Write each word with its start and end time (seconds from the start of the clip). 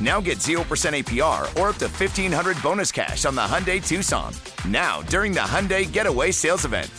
Now 0.00 0.20
get 0.20 0.38
0% 0.38 0.60
APR 0.60 1.42
or 1.58 1.70
up 1.70 1.76
to 1.76 1.86
1500 1.86 2.62
bonus 2.62 2.92
cash 2.92 3.24
on 3.24 3.34
the 3.34 3.40
Hyundai 3.40 3.86
Tucson. 3.86 4.32
Now, 4.68 5.02
during 5.02 5.32
the 5.32 5.40
Hyundai 5.40 5.90
Getaway 5.90 6.32
Sales 6.32 6.64
Event. 6.64 6.90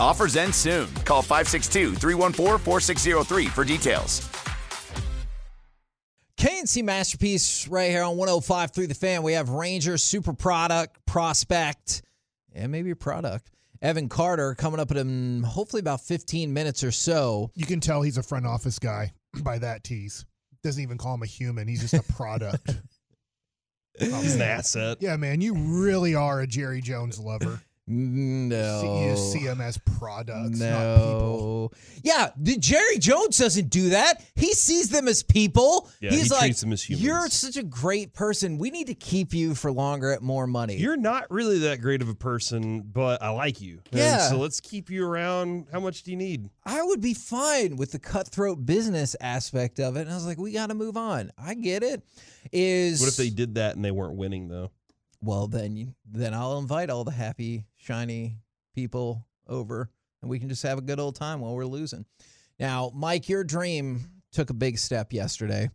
Offers 0.00 0.36
end 0.36 0.54
soon. 0.54 0.92
Call 1.04 1.22
562 1.22 1.94
314 1.94 2.58
4603 2.58 3.46
for 3.46 3.64
details. 3.64 4.28
KNC 6.38 6.84
Masterpiece 6.84 7.68
right 7.68 7.90
here 7.90 8.02
on 8.02 8.16
105 8.16 8.72
through 8.72 8.88
the 8.88 8.94
fan. 8.94 9.22
We 9.22 9.32
have 9.32 9.48
Ranger, 9.48 9.96
Super 9.96 10.34
Product, 10.34 10.98
Prospect, 11.06 12.02
and 12.52 12.70
maybe 12.70 12.90
a 12.90 12.96
product. 12.96 13.50
Evan 13.80 14.08
Carter 14.08 14.54
coming 14.54 14.80
up 14.80 14.90
in 14.90 14.98
um, 14.98 15.42
hopefully 15.42 15.80
about 15.80 16.00
15 16.00 16.52
minutes 16.52 16.82
or 16.82 16.90
so. 16.90 17.50
You 17.54 17.66
can 17.66 17.80
tell 17.80 18.02
he's 18.02 18.18
a 18.18 18.22
front 18.22 18.46
office 18.46 18.78
guy 18.78 19.12
by 19.42 19.58
that 19.58 19.84
tease. 19.84 20.26
Doesn't 20.64 20.82
even 20.82 20.96
call 20.96 21.14
him 21.14 21.22
a 21.22 21.26
human. 21.26 21.68
He's 21.68 21.82
just 21.82 21.92
a 21.92 22.12
product. 22.14 22.74
He's 23.98 24.34
an 24.34 24.42
oh, 24.42 24.44
asset. 24.44 24.96
yeah, 25.00 25.16
man, 25.16 25.40
you 25.40 25.54
really 25.54 26.14
are 26.14 26.40
a 26.40 26.46
Jerry 26.46 26.80
Jones 26.80 27.20
lover. 27.20 27.60
No. 27.86 28.80
See, 28.80 29.04
you 29.04 29.16
see 29.16 29.46
them 29.46 29.60
as 29.60 29.76
products, 29.76 30.58
not 30.58 30.96
people. 30.96 31.72
No. 31.72 31.78
Yeah, 32.02 32.30
the 32.36 32.56
Jerry 32.56 32.98
Jones 32.98 33.36
doesn't 33.36 33.68
do 33.68 33.90
that. 33.90 34.24
He 34.36 34.52
sees 34.54 34.88
them 34.88 35.06
as 35.06 35.22
people. 35.22 35.90
Yeah, 36.00 36.10
He's 36.10 36.24
he 36.24 36.28
like, 36.30 36.40
treats 36.40 36.60
them 36.62 36.72
as 36.72 36.82
humans. 36.82 37.04
You're 37.04 37.28
such 37.28 37.56
a 37.56 37.62
great 37.62 38.14
person. 38.14 38.56
We 38.56 38.70
need 38.70 38.86
to 38.86 38.94
keep 38.94 39.34
you 39.34 39.54
for 39.54 39.70
longer 39.70 40.12
at 40.12 40.22
more 40.22 40.46
money. 40.46 40.76
You're 40.76 40.96
not 40.96 41.30
really 41.30 41.58
that 41.60 41.82
great 41.82 42.00
of 42.00 42.08
a 42.08 42.14
person, 42.14 42.80
but 42.80 43.22
I 43.22 43.28
like 43.30 43.60
you. 43.60 43.80
And 43.92 44.00
Yeah. 44.00 44.28
so 44.30 44.38
let's 44.38 44.60
keep 44.60 44.88
you 44.88 45.06
around. 45.06 45.66
How 45.70 45.80
much 45.80 46.04
do 46.04 46.10
you 46.10 46.16
need? 46.16 46.48
I 46.64 46.82
would 46.82 47.02
be 47.02 47.12
fine 47.12 47.76
with 47.76 47.92
the 47.92 47.98
cutthroat 47.98 48.64
business 48.64 49.14
aspect 49.20 49.78
of 49.78 49.96
it. 49.96 50.02
And 50.02 50.10
I 50.10 50.14
was 50.14 50.26
like, 50.26 50.38
we 50.38 50.52
got 50.52 50.68
to 50.68 50.74
move 50.74 50.96
on. 50.96 51.32
I 51.36 51.52
get 51.54 51.82
it. 51.82 52.02
Is 52.50 53.00
What 53.00 53.08
if 53.10 53.16
they 53.16 53.30
did 53.30 53.56
that 53.56 53.76
and 53.76 53.84
they 53.84 53.90
weren't 53.90 54.16
winning 54.16 54.48
though? 54.48 54.70
Well, 55.20 55.46
then 55.48 55.94
then 56.10 56.34
I'll 56.34 56.58
invite 56.58 56.90
all 56.90 57.02
the 57.04 57.10
happy, 57.10 57.64
shiny 57.84 58.38
people 58.74 59.26
over, 59.46 59.90
and 60.22 60.30
we 60.30 60.38
can 60.38 60.48
just 60.48 60.62
have 60.62 60.78
a 60.78 60.82
good 60.82 60.98
old 60.98 61.14
time 61.14 61.40
while 61.40 61.54
we're 61.54 61.66
losing. 61.66 62.06
Now, 62.58 62.90
Mike, 62.94 63.28
your 63.28 63.44
dream 63.44 64.00
took 64.32 64.50
a 64.50 64.54
big 64.54 64.78
step 64.78 65.12
yesterday. 65.12 65.68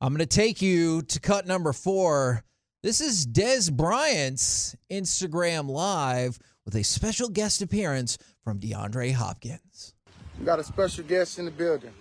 I'm 0.00 0.12
going 0.12 0.18
to 0.18 0.26
take 0.26 0.60
you 0.60 1.02
to 1.02 1.20
cut 1.20 1.46
number 1.46 1.72
four. 1.72 2.42
This 2.82 3.00
is 3.00 3.26
Dez 3.26 3.72
Bryant's 3.72 4.74
Instagram 4.90 5.68
Live 5.68 6.38
with 6.64 6.74
a 6.74 6.82
special 6.82 7.28
guest 7.28 7.62
appearance 7.62 8.18
from 8.42 8.58
DeAndre 8.58 9.12
Hopkins. 9.12 9.94
We 10.38 10.44
got 10.44 10.58
a 10.58 10.64
special 10.64 11.04
guest 11.04 11.38
in 11.38 11.44
the 11.44 11.50
building. 11.50 11.92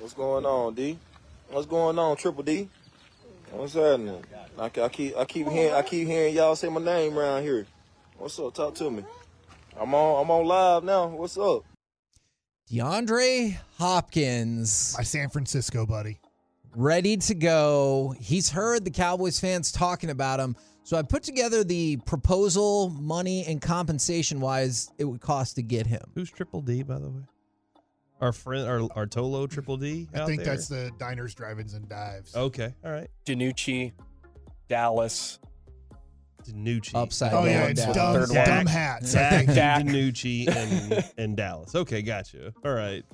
What's 0.00 0.12
going 0.12 0.44
on, 0.44 0.74
D? 0.74 0.98
What's 1.50 1.66
going 1.66 1.98
on, 1.98 2.16
Triple 2.16 2.42
D? 2.42 2.68
What's 3.52 3.74
happening? 3.74 4.22
I, 4.58 4.64
I 4.64 4.88
keep 4.88 5.16
I 5.16 5.24
keep 5.24 5.48
hearing 5.48 5.72
I 5.72 5.82
keep 5.82 6.08
hearing 6.08 6.34
y'all 6.34 6.56
say 6.56 6.68
my 6.68 6.80
name 6.80 7.16
around 7.16 7.44
here. 7.44 7.66
What's 8.18 8.38
up? 8.38 8.54
Talk 8.54 8.74
to 8.76 8.90
me. 8.90 9.04
I'm 9.78 9.94
on 9.94 10.24
I'm 10.24 10.30
on 10.30 10.46
live 10.46 10.84
now. 10.84 11.06
What's 11.08 11.36
up? 11.36 11.64
DeAndre 12.70 13.56
Hopkins. 13.78 14.94
My 14.96 15.04
San 15.04 15.28
Francisco 15.28 15.86
buddy. 15.86 16.18
ready 16.74 17.16
to 17.18 17.34
go. 17.34 18.14
He's 18.18 18.50
heard 18.50 18.84
the 18.84 18.90
Cowboys 18.90 19.38
fans 19.38 19.70
talking 19.70 20.10
about 20.10 20.40
him. 20.40 20.56
So 20.82 20.96
I 20.96 21.02
put 21.02 21.22
together 21.24 21.64
the 21.64 21.96
proposal, 22.06 22.90
money, 22.90 23.44
and 23.46 23.60
compensation 23.60 24.40
wise 24.40 24.90
it 24.98 25.04
would 25.04 25.20
cost 25.20 25.56
to 25.56 25.62
get 25.62 25.86
him. 25.86 26.02
Who's 26.14 26.30
Triple 26.30 26.62
D, 26.62 26.82
by 26.84 26.98
the 26.98 27.08
way? 27.08 27.22
Our 28.20 28.32
friend, 28.32 28.66
our, 28.68 28.88
our 28.94 29.06
Tolo 29.06 29.50
Triple 29.50 29.76
D. 29.76 30.08
I 30.14 30.20
out 30.20 30.28
think 30.28 30.42
there? 30.42 30.54
that's 30.54 30.68
the 30.68 30.90
diners, 30.98 31.34
drive-ins, 31.34 31.74
and 31.74 31.88
dives. 31.88 32.34
okay. 32.34 32.72
All 32.84 32.92
right. 32.92 33.10
Danucci, 33.26 33.92
Dallas. 34.68 35.38
Danucci. 36.46 36.94
Upside 36.94 37.32
Oh 37.32 37.44
down. 37.44 37.46
yeah, 37.46 37.64
it's 37.66 37.84
dumb, 37.86 38.14
Third 38.14 38.28
one. 38.30 38.46
dumb 38.46 38.66
hats. 38.66 39.14
I 39.14 39.18
Dak, 39.44 39.46
think. 39.46 39.58
Danucci, 39.58 40.48
and 40.56 41.04
and 41.18 41.36
Dallas. 41.36 41.74
Okay, 41.74 42.02
gotcha. 42.02 42.52
All 42.64 42.72
right. 42.72 43.04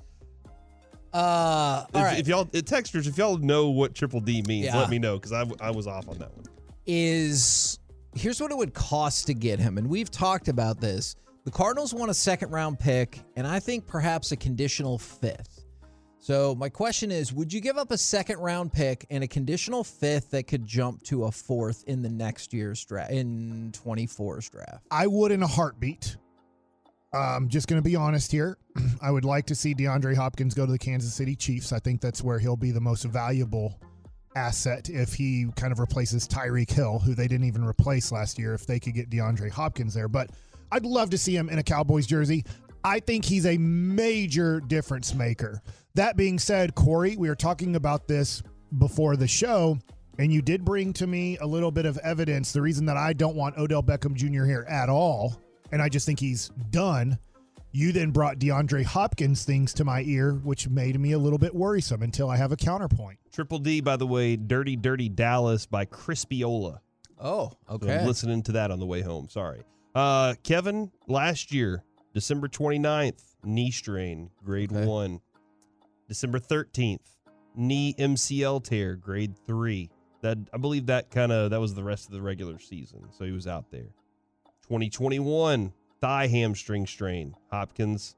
Uh, 1.15 1.17
all 1.17 1.87
If, 1.89 1.95
right. 1.95 2.19
if 2.19 2.29
y'all 2.29 2.41
uh, 2.43 2.59
texters, 2.59 3.07
if 3.07 3.19
y'all 3.19 3.37
know 3.37 3.69
what 3.69 3.95
Triple 3.95 4.21
D 4.21 4.43
means, 4.47 4.67
Yeah. 4.67 4.79
let 4.79 4.89
me 4.89 4.99
know 4.99 5.19
because 5.19 5.33
I, 5.33 5.45
I 5.61 5.71
was 5.71 5.87
off 5.87 6.09
on 6.09 6.19
that 6.19 6.35
one. 6.35 6.47
is 6.87 7.79
here's 8.15 8.41
what 8.41 8.51
it 8.51 8.57
would 8.57 8.73
cost 8.75 9.27
to 9.27 9.35
get 9.35 9.59
him. 9.59 9.77
And 9.79 9.89
we've 9.89 10.11
talked 10.11 10.49
about 10.49 10.81
this. 10.81 11.17
The 11.45 11.51
Cardinals 11.51 11.93
want 11.93 12.11
a 12.11 12.15
second 12.15 12.51
round 12.51 12.79
pick, 12.79 13.19
and 13.37 13.47
I 13.47 13.59
think 13.59 13.87
perhaps 13.87 14.33
a 14.33 14.37
conditional 14.37 14.97
fifth. 14.99 15.65
So 16.23 16.55
my 16.55 16.69
question 16.69 17.11
is, 17.11 17.33
would 17.33 17.53
you 17.53 17.61
give 17.61 17.77
up 17.77 17.91
a 17.91 17.99
second 17.99 18.39
round 18.39 18.73
pick 18.73 19.05
and 19.11 19.25
a 19.25 19.27
conditional 19.27 19.83
fifth 19.83 20.31
that 20.31 20.47
could 20.47 20.65
jump 20.65 21.03
to 21.05 21.25
a 21.25 21.33
fourth 21.33 21.83
in 21.89 22.01
the 22.01 22.09
next 22.09 22.55
year's 22.55 22.85
draft 22.85 23.11
in 23.11 23.73
24's 23.73 24.49
draft? 24.49 24.87
I 24.89 25.09
would 25.09 25.33
in 25.33 25.43
a 25.43 25.49
heartbeat. 25.49 26.17
I'm 27.13 27.49
just 27.49 27.67
going 27.67 27.83
to 27.83 27.85
be 27.85 27.97
honest 27.97 28.31
here. 28.31 28.57
I 29.03 29.11
would 29.11 29.25
like 29.25 29.47
to 29.47 29.57
see 29.57 29.75
DeAndre 29.75 30.15
Hopkins 30.15 30.55
go 30.55 30.65
to 30.65 30.71
the 30.71 30.79
Kansas 30.79 31.13
City 31.13 31.35
Chiefs. 31.35 31.73
I 31.73 31.81
think 31.81 32.01
that's 32.01 32.23
where 32.23 32.39
he'll 32.39 32.57
be 32.57 32.71
the 32.71 32.81
most 32.81 33.03
valuable 33.03 33.81
asset 34.37 34.89
if 34.91 35.15
he 35.15 35.49
kind 35.57 35.73
of 35.73 35.81
replaces 35.81 36.29
Tyreek 36.29 36.71
Hill, 36.71 37.01
who 37.01 37.17
they 37.17 37.27
didn't 37.27 37.49
even 37.49 37.65
replace 37.65 38.13
last 38.13 38.39
year, 38.39 38.55
if 38.55 38.65
they 38.65 38.79
could 38.79 38.95
get 38.95 39.11
DeAndre 39.11 39.51
Hopkins 39.51 39.93
there. 39.93 40.07
But 40.07 40.31
I'd 40.71 40.87
love 40.87 41.11
to 41.11 41.19
see 41.19 41.35
him 41.37 41.49
in 41.49 41.59
a 41.59 41.65
Cowboys 41.65 42.07
jersey. 42.07 42.45
I 42.85 43.01
think 43.01 43.25
he's 43.25 43.47
a 43.47 43.59
major 43.59 44.61
difference 44.61 45.15
maker. 45.15 45.63
That 45.95 46.17
being 46.17 46.39
said, 46.39 46.75
Corey, 46.75 47.17
we 47.17 47.29
were 47.29 47.35
talking 47.35 47.77
about 47.77 48.09
this 48.09 48.43
before 48.79 49.17
the 49.17 49.29
show, 49.29 49.79
and 50.19 50.33
you 50.33 50.41
did 50.41 50.65
bring 50.65 50.93
to 50.95 51.07
me 51.07 51.37
a 51.39 51.47
little 51.47 51.71
bit 51.71 51.85
of 51.85 51.99
evidence. 51.99 52.53
The 52.53 52.63
reason 52.63 52.87
that 52.87 52.97
I 52.97 53.13
don't 53.13 53.37
want 53.37 53.59
Odell 53.59 53.83
Beckham 53.83 54.15
Jr. 54.15 54.45
here 54.45 54.67
at 54.69 54.89
all, 54.89 55.37
and 55.71 55.83
I 55.83 55.89
just 55.89 56.07
think 56.07 56.19
he's 56.19 56.49
done. 56.71 57.19
You 57.75 57.93
then 57.93 58.11
brought 58.11 58.39
DeAndre 58.39 58.85
Hopkins 58.85 59.45
things 59.45 59.73
to 59.75 59.85
my 59.85 60.03
ear, 60.03 60.35
which 60.45 60.69
made 60.69 60.99
me 61.01 61.13
a 61.13 61.19
little 61.19 61.39
bit 61.39 61.55
worrisome 61.55 62.03
until 62.03 62.29
I 62.29 62.37
have 62.37 62.53
a 62.53 62.57
counterpoint. 62.57 63.19
Triple 63.33 63.59
D, 63.59 63.81
by 63.81 63.97
the 63.97 64.07
way, 64.07 64.37
Dirty 64.37 64.77
Dirty 64.77 65.09
Dallas 65.09 65.65
by 65.67 65.87
Crispiola. 65.87 66.81
Oh, 67.19 67.53
okay. 67.71 67.99
I'm 67.99 68.07
listening 68.07 68.43
to 68.45 68.53
that 68.53 68.71
on 68.71 68.79
the 68.79 68.85
way 68.87 69.01
home. 69.01 69.29
Sorry. 69.29 69.63
Uh, 69.95 70.35
Kevin, 70.43 70.91
last 71.07 71.53
year, 71.53 71.83
December 72.15 72.49
29th, 72.49 73.23
knee 73.45 73.71
strain, 73.71 74.31
grade 74.45 74.73
Okay. 74.73 74.85
one. 74.87 75.21
December 76.13 76.39
13th, 76.39 76.99
knee 77.57 77.95
MCL 77.99 78.63
tear, 78.65 78.97
grade 78.97 79.35
three. 79.47 79.89
That 80.21 80.37
I 80.53 80.59
believe 80.59 80.85
that 80.87 81.11
kind 81.11 81.33
of 81.33 81.53
that 81.53 81.59
was 81.59 81.73
the 81.73 81.83
rest 81.83 82.05
of 82.05 82.13
the 82.13 82.21
regular 82.21 82.59
season. 82.59 83.09
So 83.13 83.25
he 83.25 83.33
was 83.33 83.47
out 83.47 83.71
there. 83.71 83.89
2021, 84.65 85.73
thigh 86.03 86.27
hamstring 86.27 86.87
strain. 86.87 87.35
Hopkins, 87.51 88.17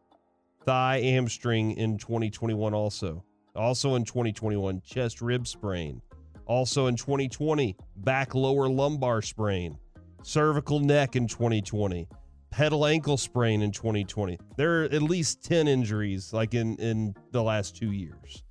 thigh 0.64 1.02
hamstring 1.02 1.76
in 1.76 1.96
2021 1.96 2.74
also. 2.74 3.22
Also 3.54 3.94
in 3.94 4.04
2021, 4.04 4.82
chest 4.84 5.22
rib 5.22 5.46
sprain. 5.46 6.02
Also 6.46 6.88
in 6.88 6.96
2020, 6.96 7.76
back 7.98 8.34
lower 8.34 8.68
lumbar 8.68 9.22
sprain, 9.22 9.78
cervical 10.24 10.80
neck 10.80 11.14
in 11.14 11.28
2020, 11.28 12.08
pedal 12.54 12.86
ankle 12.86 13.16
sprain 13.16 13.62
in 13.62 13.72
2020. 13.72 14.38
There 14.56 14.82
are 14.82 14.84
at 14.84 15.02
least 15.02 15.42
10 15.42 15.66
injuries 15.66 16.32
like 16.32 16.54
in 16.54 16.76
in 16.76 17.14
the 17.32 17.42
last 17.42 17.76
2 17.76 17.90
years. 17.90 18.44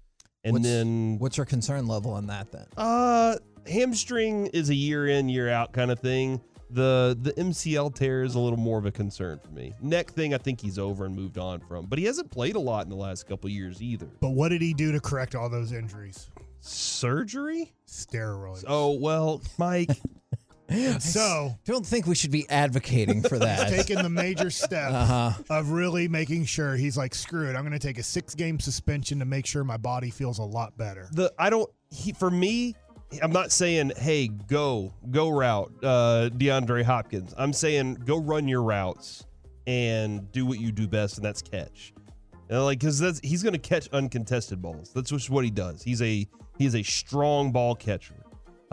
And 0.44 0.54
What's- 0.54 0.66
then 0.66 1.18
What's 1.20 1.38
your 1.38 1.46
concern 1.46 1.88
level 1.88 2.12
on 2.12 2.28
that 2.28 2.52
then? 2.52 2.66
uh 2.76 3.38
hamstring 3.66 4.48
is 4.48 4.70
a 4.70 4.76
year 4.76 5.08
in, 5.08 5.30
year 5.30 5.50
out 5.50 5.72
kind 5.72 5.90
of 5.90 6.00
thing. 6.00 6.42
The 6.70 7.18
the 7.22 7.32
MCL 7.34 7.96
tear 7.96 8.24
is 8.24 8.36
a 8.36 8.40
little 8.40 8.60
more 8.60 8.78
of 8.78 8.86
a 8.86 8.92
concern 8.92 9.40
for 9.40 9.52
me. 9.52 9.74
Neck 9.82 10.12
thing, 10.12 10.34
I 10.34 10.38
think 10.38 10.60
he's 10.60 10.78
over 10.78 11.06
and 11.06 11.16
moved 11.16 11.38
on 11.38 11.62
from, 11.62 11.86
but 11.86 11.98
he 11.98 12.04
hasn't 12.06 12.30
played 12.30 12.56
a 12.58 12.60
lot 12.60 12.84
in 12.86 12.90
the 12.90 12.96
last 12.98 13.26
couple 13.28 13.50
years 13.50 13.82
either. 13.82 14.08
But 14.20 14.32
what 14.32 14.50
did 14.50 14.62
he 14.62 14.74
do 14.74 14.92
to 14.92 15.00
correct 15.00 15.34
all 15.36 15.50
those 15.50 15.72
injuries? 15.72 16.30
Surgery? 16.60 17.72
Steroids. 17.88 18.66
Oh 18.68 18.98
well, 19.00 19.42
Mike. 19.58 19.92
So 21.00 21.56
Don't 21.66 21.86
think 21.86 22.08
we 22.08 22.16
should 22.16 22.32
be 22.32 22.50
advocating 22.50 23.22
for 23.22 23.38
that. 23.40 23.70
taking 23.70 23.98
the 24.02 24.10
major 24.10 24.50
step 24.50 24.92
Uh-huh. 24.92 25.32
of 25.50 25.72
really 25.72 26.08
making 26.08 26.46
sure 26.46 26.76
he's 26.76 26.98
like, 26.98 27.14
screw 27.16 27.50
it. 27.50 27.56
I'm 27.56 27.62
going 27.62 27.72
to 27.74 27.80
take 27.80 27.98
a 28.00 28.04
six 28.04 28.34
game 28.36 28.60
suspension 28.60 29.20
to 29.20 29.26
make 29.26 29.46
sure 29.46 29.64
my 29.64 29.78
body 29.78 30.10
feels 30.10 30.40
a 30.40 30.44
lot 30.44 30.78
better. 30.78 31.08
the 31.12 31.32
I 31.38 31.50
don't 31.50 31.70
he 31.92 32.12
for 32.14 32.32
me 32.32 32.76
I'm 33.22 33.32
not 33.32 33.52
saying 33.52 33.92
hey 33.98 34.28
go 34.28 34.92
go 35.12 35.30
route 35.30 35.72
uh 35.84 36.30
DeAndre 36.34 36.84
Hopkins. 36.84 37.34
I'm 37.38 37.54
saying 37.54 37.96
go 38.06 38.18
run 38.18 38.48
your 38.48 38.64
routes 38.64 39.26
and 39.68 40.32
do 40.32 40.46
what 40.46 40.60
you 40.60 40.72
do 40.72 40.88
best 40.88 41.18
and 41.18 41.26
that's 41.26 41.42
catch. 41.42 41.94
You 42.50 42.56
know, 42.56 42.66
like 42.66 42.80
cuz 42.80 42.98
that's 43.00 43.20
he's 43.24 43.44
going 43.44 43.54
to 43.54 43.60
catch 43.60 43.88
uncontested 43.90 44.62
balls. 44.62 44.92
That's 44.94 45.12
just 45.12 45.30
what 45.30 45.44
he 45.46 45.52
does. 45.52 45.84
He's 45.84 46.02
a 46.02 46.28
he's 46.58 46.74
a 46.76 46.82
strong 46.84 47.52
ball 47.52 47.76
catcher. 47.76 48.16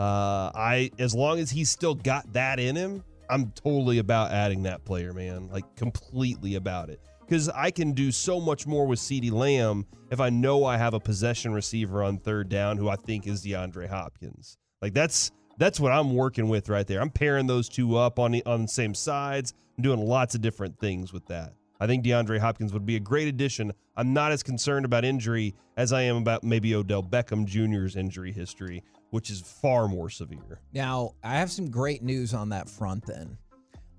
Uh 0.01 0.51
I 0.55 0.89
as 0.97 1.13
long 1.13 1.37
as 1.37 1.51
he's 1.51 1.69
still 1.69 1.93
got 1.93 2.33
that 2.33 2.59
in 2.59 2.75
him, 2.75 3.03
I'm 3.29 3.51
totally 3.51 3.99
about 3.99 4.31
adding 4.31 4.63
that 4.63 4.83
player, 4.83 5.13
man. 5.13 5.47
Like 5.49 5.75
completely 5.75 6.55
about 6.55 6.89
it. 6.89 6.99
Because 7.19 7.49
I 7.49 7.69
can 7.69 7.91
do 7.91 8.11
so 8.11 8.39
much 8.39 8.65
more 8.65 8.87
with 8.87 8.97
CeeDee 8.97 9.31
Lamb 9.31 9.85
if 10.09 10.19
I 10.19 10.29
know 10.29 10.65
I 10.65 10.77
have 10.77 10.95
a 10.95 10.99
possession 10.99 11.53
receiver 11.53 12.03
on 12.03 12.17
third 12.17 12.49
down 12.49 12.77
who 12.77 12.89
I 12.89 12.95
think 12.95 13.27
is 13.27 13.45
DeAndre 13.45 13.87
Hopkins. 13.87 14.57
Like 14.81 14.95
that's 14.95 15.31
that's 15.59 15.79
what 15.79 15.91
I'm 15.91 16.15
working 16.15 16.49
with 16.49 16.67
right 16.67 16.87
there. 16.87 16.99
I'm 16.99 17.11
pairing 17.11 17.45
those 17.45 17.69
two 17.69 17.95
up 17.95 18.17
on 18.17 18.31
the 18.31 18.43
on 18.45 18.63
the 18.63 18.67
same 18.67 18.95
sides. 18.95 19.53
I'm 19.77 19.83
doing 19.83 19.99
lots 19.99 20.33
of 20.33 20.41
different 20.41 20.79
things 20.79 21.13
with 21.13 21.27
that. 21.27 21.53
I 21.79 21.85
think 21.85 22.03
DeAndre 22.03 22.39
Hopkins 22.39 22.73
would 22.73 22.87
be 22.87 22.95
a 22.95 22.99
great 22.99 23.27
addition. 23.27 23.71
I'm 23.95 24.13
not 24.13 24.31
as 24.31 24.41
concerned 24.41 24.85
about 24.85 25.05
injury 25.05 25.53
as 25.77 25.93
I 25.93 26.01
am 26.01 26.17
about 26.17 26.43
maybe 26.43 26.73
Odell 26.73 27.03
Beckham 27.03 27.45
Jr.'s 27.45 27.95
injury 27.95 28.31
history, 28.31 28.83
which 29.11 29.29
is 29.29 29.41
far 29.41 29.87
more 29.87 30.09
severe. 30.09 30.59
Now, 30.73 31.13
I 31.23 31.35
have 31.35 31.51
some 31.51 31.69
great 31.69 32.01
news 32.01 32.33
on 32.33 32.49
that 32.49 32.67
front 32.67 33.05
then. 33.05 33.37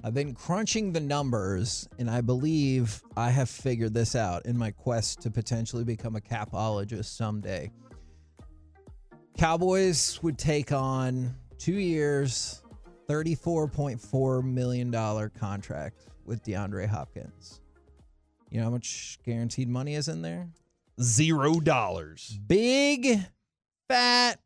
I've 0.05 0.15
been 0.15 0.35
crunching 0.35 0.93
the 0.93 1.01
numbers, 1.01 1.89
and 1.99 2.11
I 2.11 2.23
believe 2.23 3.01
I 3.17 3.31
have 3.31 3.49
figured 3.49 3.95
this 3.95 4.17
out 4.17 4.47
in 4.47 4.59
my 4.59 4.73
quest 4.73 5.21
to 5.23 5.31
potentially 5.31 5.85
become 5.85 6.17
a 6.17 6.21
capologist 6.21 7.17
someday. 7.17 7.71
Cowboys 9.39 10.21
would 10.23 10.39
take 10.39 10.73
on 10.73 11.35
two 11.57 11.75
years, 11.75 12.63
$34.4 13.09 14.43
million 14.43 15.31
contract 15.39 16.07
with 16.25 16.43
DeAndre 16.43 16.89
Hopkins. 16.89 17.61
You 18.51 18.59
know 18.59 18.65
how 18.65 18.71
much 18.71 19.19
guaranteed 19.25 19.69
money 19.69 19.95
is 19.95 20.09
in 20.09 20.21
there? 20.21 20.49
Zero 21.01 21.61
dollars. 21.61 22.39
Big 22.47 23.21
fat 23.89 24.42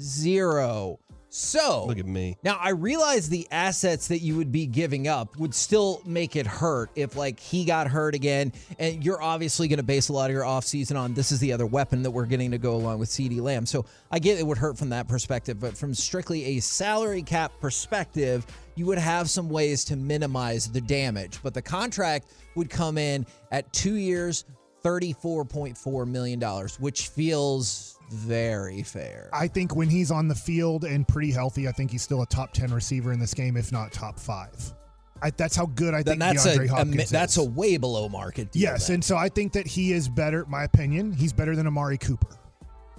zero. 0.00 0.98
So 1.36 1.86
Look 1.86 1.98
at 1.98 2.06
me. 2.06 2.38
now 2.44 2.56
I 2.60 2.70
realize 2.70 3.28
the 3.28 3.48
assets 3.50 4.06
that 4.06 4.20
you 4.20 4.36
would 4.36 4.52
be 4.52 4.66
giving 4.66 5.08
up 5.08 5.36
would 5.36 5.52
still 5.52 6.00
make 6.06 6.36
it 6.36 6.46
hurt 6.46 6.90
if 6.94 7.16
like 7.16 7.40
he 7.40 7.64
got 7.64 7.88
hurt 7.88 8.14
again 8.14 8.52
and 8.78 9.04
you're 9.04 9.20
obviously 9.20 9.66
going 9.66 9.78
to 9.78 9.82
base 9.82 10.10
a 10.10 10.12
lot 10.12 10.30
of 10.30 10.32
your 10.32 10.44
offseason 10.44 10.96
on 10.96 11.12
this 11.12 11.32
is 11.32 11.40
the 11.40 11.52
other 11.52 11.66
weapon 11.66 12.04
that 12.04 12.12
we're 12.12 12.26
getting 12.26 12.52
to 12.52 12.58
go 12.58 12.76
along 12.76 13.00
with 13.00 13.08
CeeDee 13.08 13.40
Lamb. 13.40 13.66
So 13.66 13.84
I 14.12 14.20
get 14.20 14.38
it 14.38 14.46
would 14.46 14.58
hurt 14.58 14.78
from 14.78 14.90
that 14.90 15.08
perspective, 15.08 15.58
but 15.58 15.76
from 15.76 15.92
strictly 15.92 16.56
a 16.56 16.60
salary 16.60 17.22
cap 17.22 17.50
perspective, 17.60 18.46
you 18.76 18.86
would 18.86 18.98
have 18.98 19.28
some 19.28 19.48
ways 19.48 19.84
to 19.86 19.96
minimize 19.96 20.70
the 20.70 20.80
damage. 20.82 21.40
But 21.42 21.52
the 21.52 21.62
contract 21.62 22.32
would 22.54 22.70
come 22.70 22.96
in 22.96 23.26
at 23.50 23.72
2 23.72 23.96
years, 23.96 24.44
$34.4 24.84 26.06
million, 26.06 26.40
which 26.78 27.08
feels 27.08 27.93
very 28.14 28.82
fair. 28.82 29.28
I 29.32 29.48
think 29.48 29.74
when 29.74 29.88
he's 29.88 30.10
on 30.10 30.28
the 30.28 30.34
field 30.34 30.84
and 30.84 31.06
pretty 31.06 31.32
healthy, 31.32 31.68
I 31.68 31.72
think 31.72 31.90
he's 31.90 32.02
still 32.02 32.22
a 32.22 32.26
top 32.26 32.52
10 32.52 32.72
receiver 32.72 33.12
in 33.12 33.18
this 33.18 33.34
game, 33.34 33.56
if 33.56 33.72
not 33.72 33.92
top 33.92 34.18
five. 34.18 34.74
I, 35.22 35.30
that's 35.30 35.56
how 35.56 35.66
good 35.66 35.94
I 35.94 36.02
then 36.02 36.18
think 36.18 36.20
that's 36.20 36.46
DeAndre 36.46 36.60
a, 36.60 36.64
a 36.64 36.68
Hopkins 36.68 37.02
is. 37.04 37.10
that's 37.10 37.36
a 37.36 37.44
way 37.44 37.76
below 37.76 38.08
market 38.08 38.52
deal. 38.52 38.62
Yes, 38.62 38.88
then. 38.88 38.94
and 38.94 39.04
so 39.04 39.16
I 39.16 39.28
think 39.28 39.52
that 39.52 39.66
he 39.66 39.92
is 39.92 40.08
better. 40.08 40.44
My 40.46 40.64
opinion, 40.64 41.12
he's 41.12 41.32
better 41.32 41.56
than 41.56 41.66
Amari 41.66 41.98
Cooper. 41.98 42.36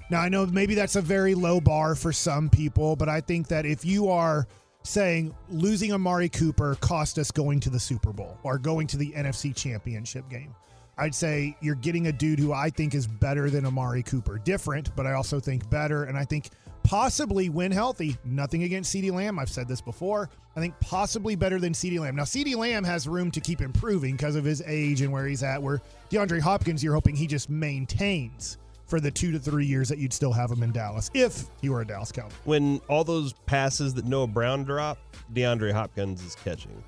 Now 0.10 0.22
I 0.22 0.30
know 0.30 0.46
maybe 0.46 0.76
that's 0.76 0.96
a 0.96 1.02
very 1.02 1.36
low 1.36 1.60
bar 1.60 1.96
for 1.96 2.14
some 2.14 2.50
people, 2.50 2.96
but 2.96 3.10
I 3.10 3.22
think 3.22 3.48
that 3.50 3.66
if 3.66 3.84
you 3.84 4.10
are 4.10 4.48
saying 4.84 5.36
losing 5.50 5.92
Amari 5.92 6.30
Cooper 6.30 6.76
cost 6.80 7.18
us 7.18 7.32
going 7.32 7.60
to 7.62 7.70
the 7.70 7.80
Super 7.80 8.14
Bowl 8.14 8.38
or 8.44 8.58
going 8.58 8.88
to 8.88 8.98
the 8.98 9.12
NFC 9.12 9.56
Championship 9.56 10.30
game, 10.30 10.56
I'd 10.98 11.16
say 11.16 11.58
you're 11.62 11.76
getting 11.76 12.08
a 12.08 12.12
dude 12.12 12.40
who 12.40 12.54
I 12.54 12.70
think 12.70 12.96
is 12.96 13.06
better 13.06 13.50
than 13.50 13.66
Amari 13.66 14.04
Cooper. 14.04 14.38
Different, 14.40 14.96
but 14.96 15.06
I 15.06 15.14
also 15.14 15.40
think 15.40 15.70
better, 15.70 16.06
and 16.06 16.18
I 16.18 16.24
think 16.24 16.50
possibly 16.84 17.50
when 17.50 17.72
healthy. 17.72 18.18
Nothing 18.24 18.64
against 18.64 18.94
CeeDee 18.94 19.12
Lamb. 19.12 19.40
I've 19.40 19.50
said 19.50 19.68
this 19.68 19.82
before. 19.82 20.30
I 20.56 20.60
think 20.60 20.80
possibly 20.80 21.36
better 21.36 21.60
than 21.60 21.74
CeeDee 21.74 22.00
Lamb. 22.00 22.16
Now, 22.16 22.24
CeeDee 22.24 22.56
Lamb 22.56 22.84
has 22.84 23.08
room 23.08 23.32
to 23.32 23.42
keep 23.42 23.60
improving 23.60 24.16
because 24.16 24.36
of 24.36 24.46
his 24.46 24.62
age 24.66 25.02
and 25.02 25.12
where 25.12 25.26
he's 25.26 25.44
at. 25.44 25.62
Where 25.62 25.82
DeAndre 26.10 26.40
Hopkins, 26.40 26.84
you're 26.84 26.94
hoping 26.94 27.16
he 27.16 27.28
just 27.28 27.50
maintains 27.50 28.58
for 28.86 29.00
the 29.00 29.12
two 29.12 29.32
to 29.32 29.40
three 29.40 29.66
years 29.66 29.90
that 29.90 29.98
you'd 29.98 30.14
still 30.14 30.32
have 30.32 30.52
him 30.52 30.62
in 30.62 30.72
Dallas 30.72 31.10
if 31.14 31.46
you 31.62 31.72
were 31.72 31.82
a 31.82 31.88
Dallas 31.88 32.12
Cowboy. 32.12 32.36
when 32.44 32.80
all 32.88 33.04
those 33.04 33.34
passes 33.48 33.96
that 33.96 34.06
Noah 34.06 34.28
Brown 34.28 34.64
dropped, 34.64 35.02
DeAndre 35.34 35.74
Hopkins 35.74 36.24
is 36.24 36.36
catching, 36.36 36.84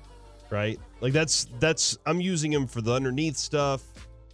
right? 0.48 0.78
Like 1.00 1.12
that's 1.12 1.46
that's 1.60 1.96
I'm 2.06 2.20
using 2.20 2.52
him 2.52 2.66
for 2.66 2.80
the 2.80 2.92
underneath 2.92 3.36
stuff. 3.36 3.82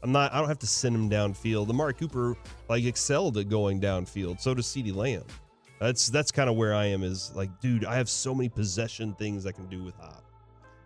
I'm 0.03 0.13
not. 0.13 0.33
I 0.33 0.39
don't 0.39 0.49
have 0.49 0.59
to 0.61 0.67
send 0.67 0.95
him 0.95 1.09
downfield. 1.11 1.69
Amari 1.71 1.95
Cooper 1.95 2.37
like 2.69 2.85
excelled 2.85 3.39
at 3.39 3.49
going 3.49 3.81
downfield. 3.81 4.41
So 4.41 4.55
does 4.55 4.67
CeeDee 4.67 4.95
Lamb. 4.95 5.25
That's 5.81 6.09
that's 6.09 6.31
kind 6.31 6.49
of 6.49 6.57
where 6.57 6.75
I 6.75 6.87
am. 6.87 7.03
Is 7.03 7.33
like, 7.35 7.61
dude, 7.61 7.85
I 7.85 7.97
have 7.97 8.09
so 8.09 8.35
many 8.35 8.49
possession 8.49 9.15
things 9.15 9.47
I 9.47 9.53
can 9.53 9.67
do 9.67 9.83
with 9.83 9.95
Hop. 9.97 10.24